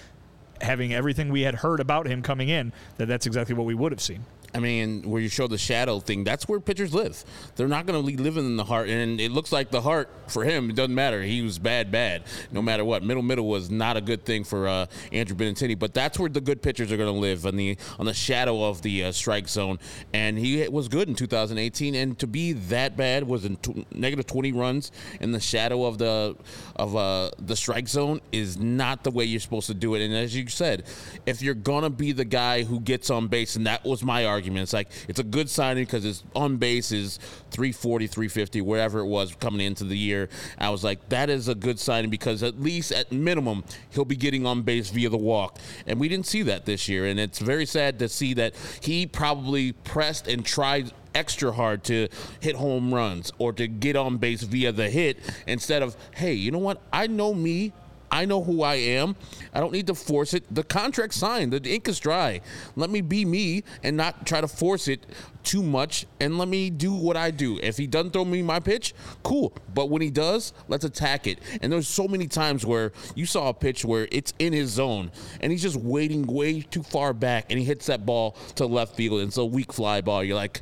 having 0.62 0.94
everything 0.94 1.30
we 1.30 1.42
had 1.42 1.56
heard 1.56 1.80
about 1.80 2.08
him 2.08 2.22
coming 2.22 2.50
in, 2.50 2.74
that 2.98 3.08
that's 3.08 3.26
exactly 3.26 3.56
what 3.56 3.66
we 3.66 3.74
would 3.74 3.92
have 3.92 4.02
seen. 4.02 4.26
I 4.56 4.60
mean, 4.60 5.10
where 5.10 5.22
you 5.22 5.30
show 5.30 5.48
the 5.48 5.58
shadow 5.58 6.00
thing, 6.00 6.24
that's 6.24 6.48
where 6.48 6.60
pitchers 6.60 6.94
live. 6.94 7.24
They're 7.56 7.68
not 7.68 7.86
going 7.88 8.00
to 8.00 8.06
be 8.06 8.18
living 8.18 8.46
in 8.46 8.56
the 8.56 8.64
heart. 8.64 8.88
And 8.88 9.20
it 9.20 9.32
looks 9.32 9.52
like 9.52 9.72
the 9.72 9.82
heart 9.82 10.10
for 10.28 10.44
him, 10.44 10.70
it 10.70 10.76
doesn't 10.76 10.94
matter. 10.94 11.24
He 11.24 11.42
was 11.42 11.58
bad, 11.58 11.92
bad, 11.92 12.24
no 12.52 12.62
matter 12.62 12.86
what. 12.86 13.04
Middle, 13.04 13.24
middle 13.24 13.48
was 13.48 13.72
not 13.72 13.98
a 13.98 14.02
good 14.02 14.26
thing 14.26 14.44
for 14.44 14.68
uh, 14.68 14.86
Andrew 15.12 15.36
Benintendi. 15.36 15.78
But 15.78 15.94
that's 15.94 16.20
where 16.20 16.30
the 16.30 16.42
good 16.42 16.62
pitchers 16.62 16.92
are 16.92 16.98
going 16.98 17.14
to 17.14 17.20
live 17.20 17.46
on 17.46 17.56
the 17.56 17.78
on 17.98 18.06
the 18.06 18.14
shadow 18.14 18.64
of 18.64 18.82
the 18.84 19.06
uh, 19.06 19.12
strike 19.12 19.48
zone. 19.48 19.80
And 20.14 20.38
he 20.38 20.68
was 20.68 20.88
good 20.88 21.08
in 21.10 21.16
2018. 21.16 21.96
And 21.96 22.20
to 22.20 22.28
be 22.28 22.54
that 22.54 22.96
bad 22.96 23.24
was 23.24 23.46
in 23.46 23.56
t- 23.58 23.86
negative 23.92 24.28
20 24.28 24.52
runs 24.52 24.92
in 25.20 25.32
the 25.32 25.40
shadow 25.40 25.86
of 25.86 25.98
the 25.98 26.36
of 26.76 26.96
uh, 26.96 27.32
the 27.40 27.56
strike 27.56 27.88
zone 27.88 28.22
is 28.32 28.58
not 28.58 29.04
the 29.04 29.12
way 29.12 29.26
you're 29.26 29.40
supposed 29.40 29.68
to 29.68 29.74
do 29.74 29.96
it. 29.96 30.04
And 30.04 30.14
as 30.14 30.36
you 30.36 30.48
said, 30.48 30.84
if 31.26 31.42
you're 31.42 31.54
gonna 31.56 31.90
be 31.90 32.12
the 32.12 32.26
guy 32.26 32.64
who 32.64 32.80
gets 32.80 33.10
on 33.10 33.28
base, 33.28 33.56
and 33.56 33.66
that 33.66 33.84
was 33.84 34.04
my 34.04 34.26
argument, 34.26 34.43
it's 34.46 34.74
like 34.74 34.90
it's 35.08 35.20
a 35.20 35.24
good 35.24 35.50
signing 35.50 35.86
because 35.86 36.04
his 36.04 36.24
on 36.36 36.58
base 36.58 36.92
is 36.92 37.18
340, 37.52 38.08
350, 38.08 38.62
wherever 38.62 39.00
it 39.00 39.08
was 39.08 39.36
coming 39.36 39.66
into 39.66 39.84
the 39.84 39.98
year. 39.98 40.30
I 40.58 40.70
was 40.70 40.84
like, 40.84 41.10
that 41.10 41.30
is 41.30 41.48
a 41.48 41.56
good 41.56 41.80
signing 41.80 42.10
because 42.10 42.44
at 42.44 42.60
least 42.60 42.92
at 42.92 43.12
minimum 43.12 43.64
he'll 43.92 44.06
be 44.06 44.16
getting 44.16 44.46
on 44.46 44.62
base 44.62 44.90
via 44.90 45.10
the 45.10 45.18
walk, 45.18 45.60
and 45.88 46.00
we 46.00 46.10
didn't 46.10 46.28
see 46.28 46.42
that 46.44 46.66
this 46.66 46.88
year, 46.88 47.06
and 47.06 47.20
it's 47.20 47.40
very 47.40 47.66
sad 47.66 48.00
to 48.00 48.10
see 48.10 48.34
that 48.36 48.54
he 48.82 49.06
probably 49.06 49.72
pressed 49.72 50.28
and 50.28 50.46
tried 50.46 50.92
extra 51.16 51.52
hard 51.52 51.84
to 51.84 52.08
hit 52.40 52.56
home 52.56 52.94
runs 52.94 53.32
or 53.38 53.54
to 53.54 53.68
get 53.68 53.96
on 53.96 54.18
base 54.18 54.44
via 54.44 54.72
the 54.72 54.90
hit 54.90 55.18
instead 55.48 55.84
of, 55.84 55.96
hey, 56.16 56.34
you 56.34 56.52
know 56.52 56.60
what? 56.60 56.82
I 56.92 57.08
know 57.08 57.34
me. 57.34 57.74
I 58.14 58.26
know 58.26 58.44
who 58.44 58.62
I 58.62 58.76
am. 58.76 59.16
I 59.56 59.60
don't 59.60 59.74
need 59.74 59.88
to 59.88 59.96
force 59.96 60.36
it. 60.36 60.44
The 60.54 60.64
contract 60.64 61.16
signed. 61.16 61.52
The 61.52 61.68
ink 61.68 61.88
is 61.88 62.00
dry. 62.00 62.42
Let 62.76 62.92
me 62.92 63.02
be 63.02 63.26
me 63.26 63.64
and 63.82 63.98
not 63.98 64.28
try 64.28 64.40
to 64.40 64.48
force 64.48 64.88
it 64.88 65.04
too 65.42 65.64
much 65.64 66.06
and 66.20 66.38
let 66.38 66.48
me 66.48 66.70
do 66.70 66.94
what 66.94 67.18
I 67.18 67.32
do. 67.32 67.60
If 67.64 67.76
he 67.76 67.88
doesn't 67.88 68.12
throw 68.12 68.24
me 68.24 68.44
my 68.44 68.60
pitch, 68.60 68.94
cool. 69.24 69.52
But 69.74 69.90
when 69.90 70.04
he 70.04 70.12
does, 70.12 70.54
let's 70.68 70.86
attack 70.86 71.26
it. 71.26 71.40
And 71.64 71.74
there's 71.74 71.88
so 71.88 72.08
many 72.08 72.28
times 72.28 72.64
where 72.64 72.92
you 73.16 73.26
saw 73.26 73.50
a 73.50 73.54
pitch 73.54 73.84
where 73.84 74.08
it's 74.12 74.32
in 74.38 74.54
his 74.54 74.70
zone 74.70 75.12
and 75.42 75.52
he's 75.52 75.64
just 75.64 75.78
waiting 75.78 76.28
way 76.28 76.62
too 76.62 76.84
far 76.84 77.14
back 77.14 77.48
and 77.50 77.58
he 77.58 77.66
hits 77.66 77.88
that 77.88 78.06
ball 78.06 78.38
to 78.56 78.68
left 78.68 78.96
field 78.96 79.22
and 79.22 79.30
it's 79.30 79.38
a 79.38 79.46
weak 79.46 79.74
fly 79.74 80.02
ball. 80.02 80.24
You're 80.24 80.36
like, 80.36 80.62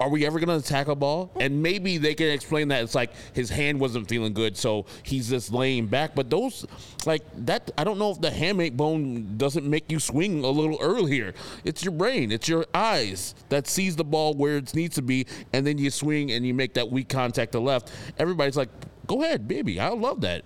are 0.00 0.08
we 0.08 0.24
ever 0.24 0.40
going 0.40 0.48
to 0.48 0.56
attack 0.56 0.88
a 0.88 0.94
ball? 0.94 1.30
And 1.38 1.62
maybe 1.62 1.98
they 1.98 2.14
can 2.14 2.28
explain 2.28 2.68
that 2.68 2.82
it's 2.82 2.94
like 2.94 3.12
his 3.34 3.50
hand 3.50 3.78
wasn't 3.78 4.08
feeling 4.08 4.32
good, 4.32 4.56
so 4.56 4.86
he's 5.02 5.28
just 5.28 5.52
laying 5.52 5.86
back. 5.86 6.14
But 6.14 6.30
those, 6.30 6.66
like 7.04 7.22
that, 7.44 7.70
I 7.76 7.84
don't 7.84 7.98
know 7.98 8.10
if 8.10 8.20
the 8.20 8.30
hamate 8.30 8.76
bone 8.76 9.36
doesn't 9.36 9.68
make 9.68 9.92
you 9.92 10.00
swing 10.00 10.42
a 10.42 10.48
little 10.48 10.78
earlier. 10.80 11.34
It's 11.64 11.84
your 11.84 11.92
brain, 11.92 12.32
it's 12.32 12.48
your 12.48 12.64
eyes 12.72 13.34
that 13.50 13.68
sees 13.68 13.94
the 13.94 14.04
ball 14.04 14.32
where 14.34 14.56
it 14.56 14.74
needs 14.74 14.94
to 14.94 15.02
be, 15.02 15.26
and 15.52 15.66
then 15.66 15.76
you 15.76 15.90
swing 15.90 16.32
and 16.32 16.46
you 16.46 16.54
make 16.54 16.74
that 16.74 16.90
weak 16.90 17.10
contact 17.10 17.52
to 17.52 17.60
left. 17.60 17.92
Everybody's 18.18 18.56
like, 18.56 18.70
go 19.06 19.22
ahead, 19.22 19.46
baby. 19.46 19.78
I 19.78 19.88
love 19.88 20.22
that. 20.22 20.44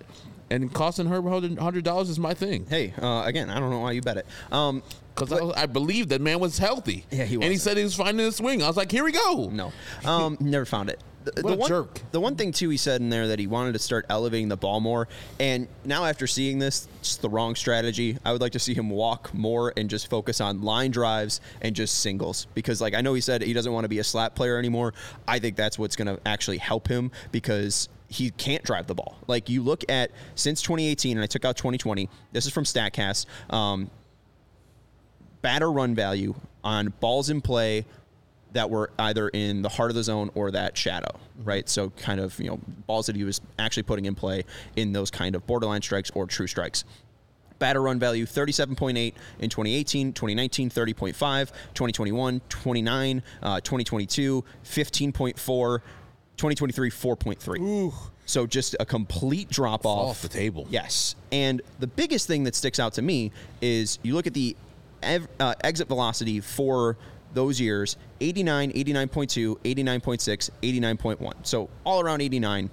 And 0.50 0.72
costing 0.72 1.06
her 1.06 1.22
hundred 1.22 1.84
dollars 1.84 2.10
is 2.10 2.18
my 2.18 2.34
thing. 2.34 2.66
Hey, 2.68 2.92
uh, 3.00 3.22
again, 3.24 3.50
I 3.50 3.60
don't 3.60 3.70
know 3.70 3.80
why 3.80 3.92
you 3.92 4.02
bet 4.02 4.18
it. 4.18 4.26
Um, 4.52 4.82
because 5.14 5.32
I, 5.32 5.62
I 5.62 5.66
believe 5.66 6.08
that 6.08 6.20
man 6.20 6.40
was 6.40 6.58
healthy. 6.58 7.04
Yeah, 7.10 7.24
he 7.24 7.36
was. 7.36 7.44
And 7.44 7.52
he 7.52 7.58
said 7.58 7.76
he 7.76 7.84
was 7.84 7.94
finding 7.94 8.24
his 8.24 8.36
swing. 8.36 8.62
I 8.62 8.66
was 8.66 8.76
like, 8.76 8.90
here 8.90 9.04
we 9.04 9.12
go. 9.12 9.48
No, 9.50 9.72
um, 10.04 10.36
never 10.40 10.64
found 10.64 10.90
it. 10.90 11.00
The, 11.24 11.40
What 11.40 11.50
the 11.50 11.54
a 11.54 11.56
one, 11.56 11.68
jerk. 11.68 12.00
The 12.10 12.20
one 12.20 12.36
thing 12.36 12.52
too, 12.52 12.68
he 12.68 12.76
said 12.76 13.00
in 13.00 13.08
there 13.08 13.28
that 13.28 13.38
he 13.38 13.46
wanted 13.46 13.72
to 13.72 13.78
start 13.78 14.04
elevating 14.10 14.48
the 14.48 14.58
ball 14.58 14.80
more. 14.80 15.08
And 15.40 15.68
now 15.84 16.04
after 16.04 16.26
seeing 16.26 16.58
this, 16.58 16.86
it's 17.00 17.16
the 17.16 17.30
wrong 17.30 17.54
strategy. 17.54 18.18
I 18.26 18.32
would 18.32 18.42
like 18.42 18.52
to 18.52 18.58
see 18.58 18.74
him 18.74 18.90
walk 18.90 19.32
more 19.32 19.72
and 19.76 19.88
just 19.88 20.10
focus 20.10 20.42
on 20.42 20.60
line 20.62 20.90
drives 20.90 21.40
and 21.62 21.74
just 21.74 22.00
singles. 22.00 22.46
Because 22.54 22.82
like 22.82 22.92
I 22.94 23.00
know 23.00 23.14
he 23.14 23.22
said 23.22 23.40
he 23.40 23.54
doesn't 23.54 23.72
want 23.72 23.84
to 23.84 23.88
be 23.88 24.00
a 24.00 24.04
slap 24.04 24.34
player 24.34 24.58
anymore. 24.58 24.92
I 25.26 25.38
think 25.38 25.56
that's 25.56 25.78
what's 25.78 25.96
going 25.96 26.14
to 26.14 26.20
actually 26.26 26.58
help 26.58 26.88
him 26.88 27.10
because 27.32 27.88
he 28.08 28.30
can't 28.30 28.62
drive 28.62 28.86
the 28.86 28.94
ball. 28.94 29.16
Like 29.26 29.48
you 29.48 29.62
look 29.62 29.82
at 29.88 30.10
since 30.34 30.60
2018, 30.60 31.16
and 31.16 31.24
I 31.24 31.26
took 31.26 31.44
out 31.46 31.56
2020. 31.56 32.08
This 32.32 32.44
is 32.44 32.52
from 32.52 32.64
Statcast. 32.64 33.26
Um, 33.52 33.90
batter 35.44 35.70
run 35.70 35.94
value 35.94 36.34
on 36.64 36.88
balls 37.00 37.28
in 37.28 37.42
play 37.42 37.84
that 38.54 38.70
were 38.70 38.90
either 38.98 39.28
in 39.28 39.60
the 39.60 39.68
heart 39.68 39.90
of 39.90 39.94
the 39.94 40.02
zone 40.02 40.30
or 40.34 40.50
that 40.50 40.74
shadow, 40.74 41.20
right? 41.44 41.68
So 41.68 41.90
kind 41.90 42.18
of, 42.18 42.40
you 42.40 42.48
know, 42.48 42.58
balls 42.86 43.06
that 43.06 43.14
he 43.14 43.24
was 43.24 43.42
actually 43.58 43.82
putting 43.82 44.06
in 44.06 44.14
play 44.14 44.44
in 44.74 44.92
those 44.92 45.10
kind 45.10 45.34
of 45.34 45.46
borderline 45.46 45.82
strikes 45.82 46.10
or 46.14 46.26
true 46.26 46.46
strikes. 46.46 46.84
Batter 47.58 47.82
run 47.82 47.98
value 47.98 48.24
37.8 48.24 49.12
in 49.38 49.50
2018, 49.50 50.14
2019 50.14 50.70
30.5, 50.70 51.14
2021 51.74 52.40
29, 52.48 53.22
uh, 53.42 53.60
2022 53.60 54.44
15.4, 54.64 55.78
2023 56.36 56.90
4.3. 56.90 57.94
So 58.24 58.46
just 58.46 58.76
a 58.80 58.86
complete 58.86 59.50
drop 59.50 59.84
off 59.84 60.08
off 60.08 60.22
the 60.22 60.28
table. 60.28 60.66
Yes. 60.70 61.16
And 61.30 61.60
the 61.80 61.86
biggest 61.86 62.26
thing 62.26 62.44
that 62.44 62.54
sticks 62.54 62.80
out 62.80 62.94
to 62.94 63.02
me 63.02 63.30
is 63.60 63.98
you 64.02 64.14
look 64.14 64.26
at 64.26 64.32
the 64.32 64.56
ev- 65.04 65.28
uh, 65.40 65.54
exit 65.62 65.88
velocity 65.88 66.40
for 66.40 66.96
those 67.32 67.60
years 67.60 67.96
89, 68.20 68.72
89.2, 68.72 69.58
89.6, 69.58 70.50
89.1. 70.62 71.34
So 71.42 71.68
all 71.84 72.00
around 72.00 72.22
89. 72.22 72.70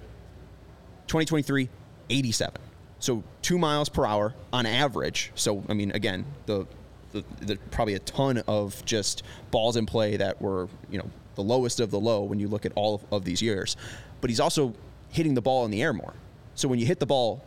2023, 1.06 1.68
87. 2.08 2.62
So 3.00 3.22
two 3.42 3.58
miles 3.58 3.88
per 3.88 4.06
hour 4.06 4.34
on 4.52 4.64
average. 4.64 5.32
So, 5.34 5.64
I 5.68 5.74
mean, 5.74 5.90
again, 5.90 6.24
the, 6.46 6.66
the, 7.10 7.24
the 7.40 7.56
probably 7.70 7.94
a 7.94 7.98
ton 7.98 8.38
of 8.46 8.82
just 8.84 9.22
balls 9.50 9.76
in 9.76 9.86
play 9.86 10.16
that 10.16 10.40
were, 10.40 10.68
you 10.90 10.98
know, 10.98 11.10
the 11.34 11.42
lowest 11.42 11.80
of 11.80 11.90
the 11.90 11.98
low 11.98 12.22
when 12.22 12.38
you 12.38 12.48
look 12.48 12.64
at 12.64 12.72
all 12.76 12.94
of, 12.94 13.04
of 13.12 13.24
these 13.24 13.42
years. 13.42 13.76
But 14.20 14.30
he's 14.30 14.40
also 14.40 14.74
hitting 15.10 15.34
the 15.34 15.42
ball 15.42 15.64
in 15.64 15.70
the 15.70 15.82
air 15.82 15.92
more. 15.92 16.14
So 16.54 16.68
when 16.68 16.78
you 16.78 16.86
hit 16.86 17.00
the 17.00 17.06
ball 17.06 17.44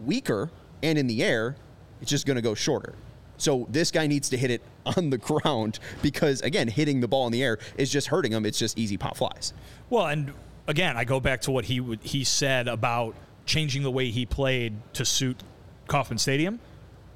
weaker 0.00 0.50
and 0.82 0.96
in 0.98 1.06
the 1.06 1.22
air, 1.24 1.56
it's 2.00 2.10
just 2.10 2.26
going 2.26 2.36
to 2.36 2.42
go 2.42 2.54
shorter. 2.54 2.94
So 3.36 3.66
this 3.70 3.90
guy 3.90 4.06
needs 4.06 4.28
to 4.30 4.36
hit 4.36 4.50
it 4.50 4.62
on 4.96 5.10
the 5.10 5.18
ground 5.18 5.78
because 6.02 6.40
again, 6.42 6.68
hitting 6.68 7.00
the 7.00 7.08
ball 7.08 7.26
in 7.26 7.32
the 7.32 7.42
air 7.42 7.58
is 7.76 7.90
just 7.90 8.08
hurting 8.08 8.32
him. 8.32 8.46
It's 8.46 8.58
just 8.58 8.78
easy 8.78 8.96
pop 8.96 9.16
flies. 9.16 9.52
Well, 9.90 10.06
and 10.06 10.32
again, 10.66 10.96
I 10.96 11.04
go 11.04 11.20
back 11.20 11.42
to 11.42 11.50
what 11.50 11.66
he 11.66 11.80
would, 11.80 12.00
he 12.02 12.24
said 12.24 12.68
about 12.68 13.14
changing 13.46 13.82
the 13.82 13.90
way 13.90 14.10
he 14.10 14.26
played 14.26 14.74
to 14.94 15.04
suit 15.04 15.42
Kauffman 15.88 16.18
Stadium. 16.18 16.60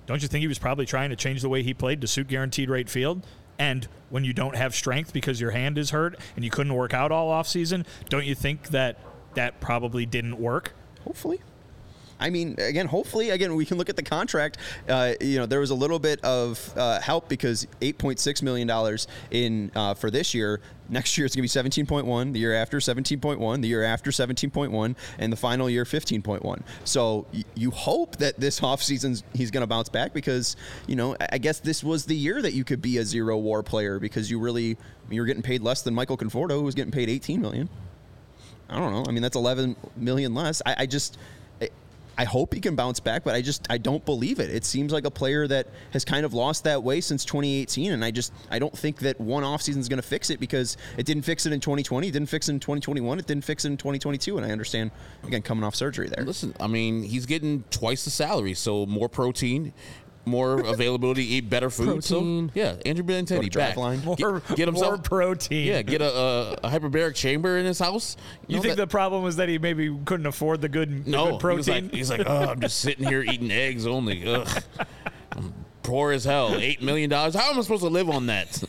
Don't 0.07 0.23
you 0.23 0.29
think 0.29 0.41
he 0.41 0.49
was 0.49 0.59
probably 0.59 0.87
trying 0.87 1.11
to 1.11 1.16
change 1.16 1.43
the 1.43 1.49
way 1.49 1.62
he 1.62 1.75
played 1.75 2.01
to 2.01 2.07
suit 2.07 2.29
guaranteed 2.29 2.71
rate 2.71 2.89
field? 2.89 3.27
And 3.59 3.89
when 4.09 4.25
you 4.25 4.33
don't 4.33 4.57
have 4.57 4.75
strength 4.75 5.12
because 5.12 5.41
your 5.41 5.51
hand 5.51 5.77
is 5.77 5.91
hurt 5.91 6.19
and 6.37 6.45
you 6.45 6.51
couldn't 6.51 6.73
work 6.73 6.95
out 6.95 7.12
all 7.12 7.31
offseason, 7.31 7.85
don't 8.09 8.25
you 8.25 8.35
think 8.35 8.69
that 8.69 8.99
that 9.35 9.61
probably 9.61 10.07
didn't 10.07 10.39
work? 10.39 10.75
Hopefully. 11.05 11.41
I 12.21 12.31
mean, 12.31 12.57
again, 12.59 12.87
hopefully, 12.87 13.31
again, 13.31 13.55
we 13.55 13.64
can 13.64 13.79
look 13.79 13.89
at 13.89 13.97
the 13.97 14.03
contract. 14.03 14.59
Uh, 14.89 15.14
you 15.21 15.39
know, 15.39 15.47
there 15.47 15.61
was 15.61 15.71
a 15.71 15.75
little 15.75 15.99
bit 15.99 16.23
of 16.25 16.73
uh, 16.77 17.01
help 17.01 17.29
because 17.29 17.66
$8.6 17.81 18.43
million 18.43 18.99
in 19.31 19.71
uh, 19.75 19.95
for 19.95 20.11
this 20.11 20.35
year. 20.35 20.61
Next 20.91 21.19
year, 21.19 21.27
it's 21.27 21.37
going 21.37 21.47
to 21.47 21.73
be 21.75 21.85
17.1. 21.85 22.33
The 22.33 22.39
year 22.39 22.55
after, 22.55 22.79
17.1. 22.79 23.61
The 23.61 23.69
year 23.69 23.85
after, 23.85 24.11
17.1. 24.11 24.97
And 25.19 25.31
the 25.31 25.37
final 25.37 25.69
year, 25.69 25.85
15.1. 25.85 26.62
So 26.85 27.27
y- 27.33 27.45
you 27.55 27.71
hope 27.71 28.16
that 28.16 28.41
this 28.41 28.61
offseason 28.69 29.23
he's 29.35 29.51
going 29.51 29.61
to 29.62 29.66
bounce 29.66 29.91
back 29.91 30.14
because, 30.14 30.57
you 30.87 30.97
know, 30.97 31.14
I 31.21 31.39
I 31.39 31.41
guess 31.41 31.61
this 31.61 31.85
was 31.85 32.05
the 32.05 32.16
year 32.16 32.43
that 32.43 32.53
you 32.53 32.64
could 32.64 32.83
be 32.83 32.99
a 32.99 33.05
zero 33.05 33.39
war 33.39 33.62
player 33.62 34.01
because 34.01 34.29
you 34.29 34.41
really, 34.41 34.77
you're 35.09 35.25
getting 35.25 35.41
paid 35.41 35.62
less 35.62 35.83
than 35.83 35.95
Michael 35.95 36.16
Conforto, 36.16 36.55
who 36.55 36.62
was 36.62 36.75
getting 36.75 36.91
paid 36.91 37.09
18 37.09 37.41
million. 37.41 37.69
I 38.69 38.77
don't 38.81 38.93
know. 38.93 39.05
I 39.07 39.12
mean, 39.12 39.23
that's 39.23 39.37
11 39.37 39.77
million 39.97 40.35
less. 40.35 40.61
I, 40.66 40.75
I 40.81 40.87
just, 40.87 41.16
I, 42.19 42.25
hope 42.25 42.53
he 42.53 42.61
can 42.61 42.77
bounce 42.77 43.01
back, 43.01 43.25
but 43.25 43.35
I 43.35 43.43
just, 43.43 43.66
I 43.71 43.79
don't 43.79 44.05
believe 44.05 44.41
it. 44.41 44.51
It 44.51 44.64
seems 44.64 44.93
like 44.93 45.07
a 45.07 45.11
player 45.11 45.47
that 45.47 45.69
has 45.93 46.05
kind 46.05 46.27
of 46.27 46.35
lost 46.35 46.64
that 46.64 46.83
way 46.83 47.01
since 47.01 47.25
2018, 47.25 47.93
and 47.93 48.05
I 48.05 48.11
just, 48.11 48.33
I 48.51 48.59
don't 48.59 48.77
think 48.77 48.99
that 49.01 49.21
one 49.21 49.43
offseason 49.43 49.79
is 49.79 49.89
going 49.89 50.01
to 50.01 50.07
fix 50.07 50.31
it 50.31 50.41
because 50.41 50.77
it 50.97 51.07
didn't 51.07 51.23
fix 51.23 51.47
it 51.47 51.53
in 51.53 51.61
2020, 51.61 52.09
it 52.09 52.11
didn't 52.11 52.29
fix 52.29 52.49
it 52.49 52.53
in 52.53 52.61
2021, 52.61 53.19
it 53.19 53.27
didn't 53.27 53.45
fix 53.45 53.64
it 53.64 53.69
in 53.69 53.77
2022, 53.77 54.37
and 54.37 54.45
I 54.45 54.51
understand 54.51 54.91
again 55.25 55.43
coming 55.43 55.64
off 55.64 55.75
surgery 55.75 56.09
there. 56.09 56.25
Listen, 56.25 56.55
I 56.61 56.66
mean, 56.66 57.03
he's 57.03 57.27
getting 57.27 57.64
twice 57.71 58.05
the 58.05 58.11
salary, 58.11 58.55
so 58.55 58.85
more 58.87 59.09
protein, 59.09 59.73
more 60.29 60.61
availability, 60.61 61.24
eat 61.35 61.49
better 61.51 61.70
food. 61.70 61.87
Protein. 61.87 62.49
So 62.49 62.53
yeah, 62.55 62.76
Andrew 62.87 63.05
Benintendi 63.05 63.53
back. 63.53 63.74
Driveline. 63.76 64.05
More, 64.05 64.16
Get, 64.16 64.57
get 64.57 64.68
himself 64.68 64.91
more 64.91 64.99
protein. 64.99 65.66
Yeah, 65.66 65.83
get 65.83 66.01
a, 66.01 66.14
a, 66.16 66.53
a 66.64 66.70
hyperbaric 66.70 67.14
chamber 67.14 67.59
in 67.59 67.66
his 67.66 67.79
house. 67.79 68.16
You 68.47 68.57
know 68.57 68.62
think 68.62 68.76
that- 68.76 68.83
the 68.83 68.91
problem 68.91 69.22
was 69.22 69.37
that 69.37 69.49
he 69.49 69.59
maybe 69.59 69.97
couldn't 70.05 70.26
afford 70.26 70.61
the 70.61 70.68
good, 70.68 71.05
the 71.05 71.11
no 71.11 71.33
good 71.33 71.41
protein? 71.41 71.91
He's 71.91 72.11
like, 72.11 72.18
he's 72.18 72.26
like, 72.26 72.26
oh, 72.26 72.51
I'm 72.51 72.61
just 72.61 72.79
sitting 72.81 73.07
here 73.07 73.22
eating 73.22 73.51
eggs 73.51 73.87
only. 73.87 74.26
Ugh. 74.26 74.62
I'm 75.33 75.55
poor 75.83 76.12
as 76.12 76.24
hell. 76.24 76.55
Eight 76.55 76.83
million 76.83 77.11
dollars. 77.11 77.35
How 77.35 77.51
am 77.51 77.59
I 77.59 77.62
supposed 77.62 77.83
to 77.83 77.89
live 77.89 78.11
on 78.11 78.26
that? 78.26 78.62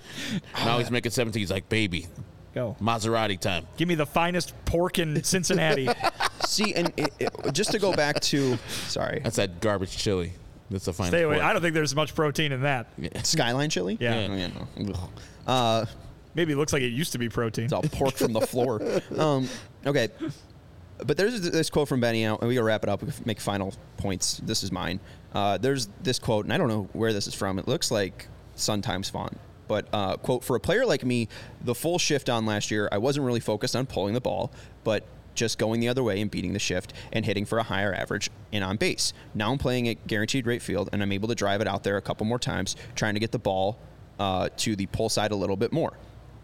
now 0.64 0.78
he's 0.78 0.90
making 0.90 1.12
seventeen. 1.12 1.40
He's 1.40 1.50
like, 1.50 1.68
baby, 1.68 2.06
Go. 2.54 2.76
Maserati 2.80 3.40
time. 3.40 3.66
Give 3.76 3.88
me 3.88 3.94
the 3.94 4.06
finest 4.06 4.52
pork 4.64 4.98
in 4.98 5.22
Cincinnati. 5.24 5.88
See, 6.46 6.74
and 6.74 6.92
it, 6.96 7.12
it, 7.18 7.52
just 7.52 7.72
to 7.72 7.78
go 7.78 7.94
back 7.94 8.20
to, 8.20 8.58
sorry, 8.88 9.20
That's 9.24 9.36
that 9.36 9.60
garbage 9.60 9.96
chili. 9.96 10.34
That's 10.72 10.84
the 10.86 10.92
finest. 10.92 11.12
Stay 11.12 11.22
away. 11.22 11.36
pork. 11.36 11.44
I 11.46 11.52
don't 11.52 11.62
think 11.62 11.74
there's 11.74 11.94
much 11.94 12.14
protein 12.14 12.50
in 12.52 12.62
that. 12.62 12.86
Skyline 13.24 13.70
chili. 13.70 13.96
Yeah. 14.00 14.26
Yeah 14.28 14.48
no. 14.48 14.92
Ugh. 14.94 15.10
Uh, 15.46 15.86
Maybe 16.34 16.54
it 16.54 16.56
looks 16.56 16.72
like 16.72 16.82
it 16.82 16.88
used 16.92 17.12
to 17.12 17.18
be 17.18 17.28
protein. 17.28 17.64
it's 17.64 17.72
all 17.74 17.82
pork 17.82 18.14
from 18.14 18.32
the 18.32 18.40
floor. 18.46 18.80
Um, 19.18 19.48
okay, 19.84 20.08
but 21.04 21.16
there's 21.16 21.40
this 21.50 21.68
quote 21.68 21.88
from 21.88 22.00
Benny 22.00 22.24
and 22.24 22.38
we 22.40 22.54
gotta 22.54 22.64
wrap 22.64 22.82
it 22.84 22.88
up. 22.88 23.02
We 23.02 23.12
can 23.12 23.22
make 23.26 23.38
final 23.40 23.74
points. 23.98 24.38
This 24.42 24.62
is 24.62 24.72
mine. 24.72 24.98
Uh, 25.34 25.58
there's 25.58 25.88
this 26.02 26.18
quote, 26.18 26.46
and 26.46 26.52
I 26.52 26.58
don't 26.58 26.68
know 26.68 26.88
where 26.94 27.12
this 27.12 27.26
is 27.26 27.34
from. 27.34 27.58
It 27.58 27.68
looks 27.68 27.90
like 27.90 28.28
Sun 28.54 28.80
Times 28.82 29.10
font. 29.10 29.38
But 29.68 29.86
uh, 29.92 30.16
quote 30.16 30.42
for 30.44 30.56
a 30.56 30.60
player 30.60 30.84
like 30.86 31.04
me, 31.04 31.28
the 31.62 31.74
full 31.74 31.98
shift 31.98 32.28
on 32.28 32.44
last 32.46 32.70
year, 32.70 32.88
I 32.92 32.98
wasn't 32.98 33.26
really 33.26 33.40
focused 33.40 33.74
on 33.76 33.86
pulling 33.86 34.12
the 34.14 34.20
ball, 34.20 34.52
but 34.84 35.04
just 35.34 35.58
going 35.58 35.80
the 35.80 35.88
other 35.88 36.02
way 36.02 36.20
and 36.20 36.30
beating 36.30 36.52
the 36.52 36.58
shift 36.58 36.92
and 37.12 37.24
hitting 37.24 37.44
for 37.44 37.58
a 37.58 37.62
higher 37.62 37.94
average 37.94 38.30
and 38.52 38.62
on 38.62 38.76
base. 38.76 39.12
Now 39.34 39.52
I'm 39.52 39.58
playing 39.58 39.88
at 39.88 40.06
guaranteed 40.06 40.46
rate 40.46 40.62
field, 40.62 40.90
and 40.92 41.02
I'm 41.02 41.12
able 41.12 41.28
to 41.28 41.34
drive 41.34 41.60
it 41.60 41.68
out 41.68 41.84
there 41.84 41.96
a 41.96 42.02
couple 42.02 42.26
more 42.26 42.38
times, 42.38 42.76
trying 42.94 43.14
to 43.14 43.20
get 43.20 43.32
the 43.32 43.38
ball 43.38 43.78
uh, 44.18 44.48
to 44.58 44.76
the 44.76 44.86
pull 44.86 45.08
side 45.08 45.32
a 45.32 45.36
little 45.36 45.56
bit 45.56 45.72
more 45.72 45.94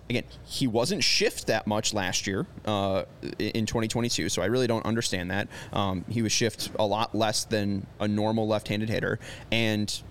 again, 0.09 0.25
he 0.45 0.67
wasn't 0.67 1.03
shift 1.03 1.47
that 1.49 1.67
much 1.67 1.93
last 1.93 2.27
year 2.27 2.47
uh, 2.65 3.05
in 3.39 3.67
2022, 3.67 4.29
so 4.29 4.43
I 4.43 4.47
really 4.47 4.67
don't 4.67 4.85
understand 4.85 5.31
that. 5.31 5.49
Um, 5.73 6.05
he 6.09 6.23
was 6.23 6.33
shift 6.33 6.71
a 6.79 6.87
lot 6.87 7.15
less 7.15 7.45
than 7.45 7.87
a 8.01 8.09
normal 8.09 8.47
left-handed 8.47 8.89
hitter, 8.89 9.19
and 9.53 10.03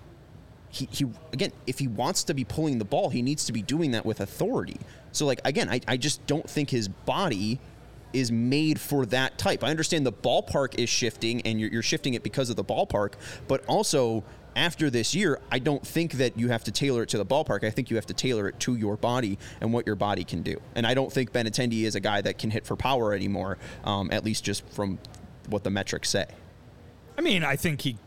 he, 0.70 0.88
he 0.90 1.06
again, 1.32 1.52
if 1.66 1.78
he 1.78 1.88
wants 1.88 2.24
to 2.24 2.34
be 2.34 2.44
pulling 2.44 2.78
the 2.78 2.84
ball, 2.84 3.10
he 3.10 3.22
needs 3.22 3.44
to 3.46 3.52
be 3.52 3.62
doing 3.62 3.92
that 3.92 4.04
with 4.04 4.20
authority. 4.20 4.78
So, 5.12 5.26
like 5.26 5.40
again, 5.44 5.68
I, 5.68 5.80
I 5.88 5.96
just 5.96 6.24
don't 6.26 6.48
think 6.48 6.70
his 6.70 6.88
body 6.88 7.58
is 8.12 8.32
made 8.32 8.80
for 8.80 9.06
that 9.06 9.38
type. 9.38 9.62
I 9.62 9.70
understand 9.70 10.06
the 10.06 10.12
ballpark 10.12 10.78
is 10.78 10.88
shifting, 10.88 11.42
and 11.42 11.60
you're, 11.60 11.70
you're 11.70 11.82
shifting 11.82 12.14
it 12.14 12.22
because 12.22 12.50
of 12.50 12.56
the 12.56 12.64
ballpark, 12.64 13.14
but 13.46 13.64
also 13.66 14.24
after 14.56 14.90
this 14.90 15.14
year, 15.14 15.40
I 15.52 15.60
don't 15.60 15.86
think 15.86 16.14
that 16.14 16.36
you 16.36 16.48
have 16.48 16.64
to 16.64 16.72
tailor 16.72 17.04
it 17.04 17.10
to 17.10 17.18
the 17.18 17.26
ballpark. 17.26 17.64
I 17.64 17.70
think 17.70 17.90
you 17.90 17.96
have 17.96 18.06
to 18.06 18.14
tailor 18.14 18.48
it 18.48 18.58
to 18.60 18.74
your 18.74 18.96
body 18.96 19.38
and 19.60 19.72
what 19.72 19.86
your 19.86 19.94
body 19.94 20.24
can 20.24 20.42
do. 20.42 20.60
And 20.74 20.86
I 20.86 20.94
don't 20.94 21.12
think 21.12 21.32
Benintendi 21.32 21.84
is 21.84 21.94
a 21.94 22.00
guy 22.00 22.20
that 22.22 22.38
can 22.38 22.50
hit 22.50 22.66
for 22.66 22.74
power 22.74 23.14
anymore, 23.14 23.58
um, 23.84 24.10
at 24.10 24.24
least 24.24 24.44
just 24.44 24.68
from 24.70 24.98
what 25.48 25.62
the 25.62 25.70
metrics 25.70 26.10
say. 26.10 26.26
I 27.16 27.20
mean, 27.20 27.44
I 27.44 27.56
think 27.56 27.82
he 27.82 27.98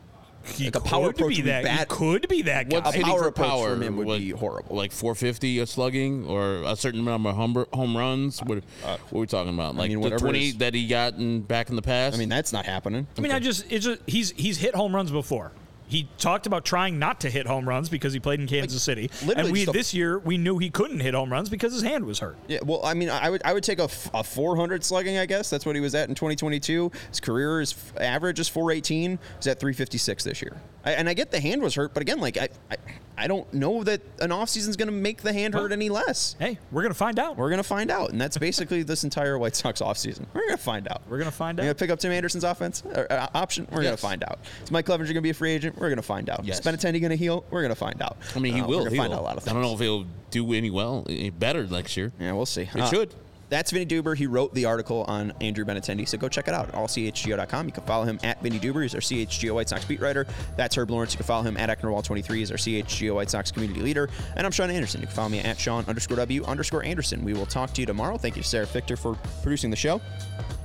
he 0.45 0.65
Like 0.65 0.75
a 0.75 0.79
could 0.79 0.87
approach 0.87 1.17
be 1.17 1.23
would 1.23 1.35
be 1.35 1.41
that. 1.41 1.79
He 1.79 1.85
could 1.85 2.27
be 2.27 2.41
that 2.43 2.69
guy. 2.69 2.79
What's 2.79 2.95
A 2.95 3.01
power 3.01 3.19
for 3.19 3.27
approach 3.27 3.47
power 3.49 3.69
from 3.71 3.81
him 3.81 3.97
would 3.97 4.07
like, 4.07 4.19
be 4.19 4.31
horrible. 4.31 4.75
Like 4.75 4.91
450 4.91 5.59
a 5.59 5.67
slugging 5.67 6.25
or 6.25 6.63
a 6.63 6.75
certain 6.75 7.03
number 7.03 7.29
of 7.29 7.35
home, 7.35 7.65
home 7.73 7.97
runs. 7.97 8.39
What, 8.43 8.59
uh, 8.59 8.87
uh, 8.87 8.97
what 9.09 9.19
are 9.19 9.21
we 9.21 9.27
talking 9.27 9.53
about? 9.53 9.75
Like 9.75 9.91
mean, 9.91 10.01
the 10.01 10.17
20 10.17 10.51
that 10.53 10.73
he 10.73 10.87
got 10.87 11.15
in, 11.15 11.41
back 11.41 11.69
in 11.69 11.75
the 11.75 11.81
past. 11.81 12.15
I 12.15 12.19
mean, 12.19 12.29
that's 12.29 12.53
not 12.53 12.65
happening. 12.65 13.07
I 13.17 13.21
mean, 13.21 13.31
I 13.31 13.39
just 13.39 13.71
it's 13.71 13.85
just 13.85 14.01
he's 14.07 14.31
he's 14.31 14.57
hit 14.57 14.75
home 14.75 14.95
runs 14.95 15.11
before. 15.11 15.51
He 15.91 16.07
talked 16.17 16.47
about 16.47 16.63
trying 16.63 16.99
not 16.99 17.19
to 17.19 17.29
hit 17.29 17.45
home 17.45 17.67
runs 17.67 17.89
because 17.89 18.13
he 18.13 18.19
played 18.21 18.39
in 18.39 18.47
Kansas 18.47 18.81
City, 18.81 19.11
literally 19.25 19.49
and 19.49 19.51
we 19.51 19.65
this 19.65 19.93
year 19.93 20.19
we 20.19 20.37
knew 20.37 20.57
he 20.57 20.69
couldn't 20.69 21.01
hit 21.01 21.13
home 21.13 21.29
runs 21.29 21.49
because 21.49 21.73
his 21.73 21.81
hand 21.81 22.05
was 22.05 22.19
hurt. 22.19 22.37
Yeah, 22.47 22.59
well, 22.63 22.79
I 22.85 22.93
mean, 22.93 23.09
I 23.09 23.29
would 23.29 23.41
I 23.43 23.51
would 23.51 23.63
take 23.65 23.79
a, 23.79 23.89
a 24.13 24.23
400 24.23 24.85
slugging. 24.85 25.17
I 25.17 25.25
guess 25.25 25.49
that's 25.49 25.65
what 25.65 25.75
he 25.75 25.81
was 25.81 25.93
at 25.93 26.07
in 26.07 26.15
2022. 26.15 26.93
His 27.09 27.19
career 27.19 27.59
is 27.59 27.75
average 27.99 28.39
is 28.39 28.47
418. 28.47 29.19
He's 29.37 29.47
at 29.47 29.59
356 29.59 30.23
this 30.23 30.41
year. 30.41 30.61
I, 30.83 30.91
and 30.93 31.07
I 31.09 31.13
get 31.13 31.31
the 31.31 31.39
hand 31.39 31.61
was 31.61 31.75
hurt, 31.75 31.93
but 31.93 32.01
again, 32.01 32.19
like 32.19 32.37
I 32.37 32.49
I, 32.69 32.75
I 33.17 33.27
don't 33.27 33.53
know 33.53 33.83
that 33.83 34.01
an 34.19 34.31
offseason 34.31 34.69
is 34.69 34.77
going 34.77 34.87
to 34.87 34.93
make 34.93 35.21
the 35.21 35.31
hand 35.31 35.53
hurt 35.53 35.71
any 35.71 35.89
less. 35.89 36.35
Hey, 36.39 36.57
we're 36.71 36.81
gonna 36.81 36.93
find 36.95 37.19
out. 37.19 37.37
We're 37.37 37.49
going 37.49 37.59
to 37.59 37.63
find 37.63 37.91
out, 37.91 38.09
and 38.09 38.19
that's 38.19 38.37
basically 38.37 38.81
this 38.91 39.03
entire 39.03 39.37
White 39.37 39.55
Sox 39.55 39.79
offseason. 39.81 40.25
We're 40.33 40.41
going 40.41 40.57
to 40.57 40.63
find 40.63 40.87
out. 40.87 41.03
We're 41.07 41.19
gonna 41.19 41.29
find 41.29 41.57
We're 41.59 41.65
going 41.65 41.75
to 41.75 41.79
pick 41.79 41.91
up 41.91 41.99
Tim 41.99 42.11
Anderson's 42.11 42.43
offense 42.43 42.81
or, 42.83 43.11
uh, 43.11 43.27
option. 43.35 43.67
We're 43.69 43.83
going 43.83 43.95
to 43.95 44.01
find 44.01 44.23
out. 44.23 44.39
Is 44.63 44.71
Mike 44.71 44.85
Clevinger 44.87 44.99
going 45.05 45.15
to 45.15 45.21
be 45.21 45.29
a 45.29 45.33
free 45.35 45.51
agent? 45.51 45.75
We're 45.77 45.89
going 45.89 45.97
to 45.97 46.01
find 46.01 46.29
out. 46.31 46.45
Yes. 46.45 46.59
Is 46.59 46.65
Benintendi 46.65 46.99
going 46.99 47.11
to 47.11 47.15
heal? 47.17 47.45
We're 47.51 47.61
going 47.61 47.69
to 47.73 47.75
find 47.75 48.01
out. 48.01 48.17
I 48.35 48.39
mean, 48.39 48.53
he 48.55 48.61
Uh, 48.61 48.67
will. 48.67 48.77
We're 48.79 48.83
going 48.85 48.91
he 48.93 48.97
find 48.97 49.09
will. 49.11 49.17
out 49.19 49.21
a 49.21 49.25
lot 49.25 49.37
of 49.37 49.43
things. 49.43 49.51
I 49.51 49.53
don't 49.53 49.61
know 49.61 49.73
if 49.75 49.79
he'll 49.79 50.05
do 50.31 50.51
any 50.53 50.71
well, 50.71 51.05
eh, 51.09 51.29
better 51.29 51.67
next 51.67 51.95
year. 51.97 52.11
Yeah, 52.19 52.31
we'll 52.33 52.45
see. 52.47 52.67
It 52.73 52.87
should. 52.87 53.13
That's 53.51 53.69
Vinnie 53.69 53.85
Duber. 53.85 54.15
He 54.15 54.27
wrote 54.27 54.53
the 54.53 54.63
article 54.63 55.03
on 55.09 55.33
Andrew 55.41 55.65
Benintendi, 55.65 56.07
so 56.07 56.17
go 56.17 56.29
check 56.29 56.47
it 56.47 56.53
out 56.53 56.69
at 56.69 56.73
allchgo.com. 56.73 57.65
You 57.65 57.73
can 57.73 57.83
follow 57.83 58.05
him 58.05 58.17
at 58.23 58.41
Vinnie 58.41 58.59
Duber. 58.59 58.81
He's 58.81 58.95
our 58.95 59.01
CHGO 59.01 59.53
White 59.53 59.67
Sox 59.67 59.83
beat 59.83 59.99
writer. 59.99 60.25
That's 60.55 60.73
Herb 60.77 60.89
Lawrence. 60.89 61.11
You 61.13 61.17
can 61.17 61.25
follow 61.25 61.43
him 61.43 61.57
at 61.57 61.67
Ecknerwall23. 61.67 62.35
He's 62.37 62.49
our 62.49 62.55
CHGO 62.55 63.13
White 63.13 63.29
Sox 63.29 63.51
community 63.51 63.81
leader. 63.81 64.09
And 64.37 64.47
I'm 64.47 64.53
Sean 64.53 64.71
Anderson. 64.71 65.01
You 65.01 65.07
can 65.07 65.15
follow 65.17 65.29
me 65.29 65.39
at 65.39 65.59
Sean 65.59 65.83
underscore 65.89 66.15
W 66.15 66.45
underscore 66.45 66.85
Anderson. 66.85 67.25
We 67.25 67.33
will 67.33 67.45
talk 67.45 67.73
to 67.73 67.81
you 67.81 67.85
tomorrow. 67.85 68.17
Thank 68.17 68.37
you 68.37 68.41
to 68.41 68.47
Sarah 68.47 68.65
Fichter 68.65 68.97
for 68.97 69.15
producing 69.43 69.69
the 69.69 69.75
show. 69.75 69.99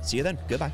See 0.01 0.15
you 0.15 0.23
then. 0.23 0.37
Goodbye. 0.47 0.71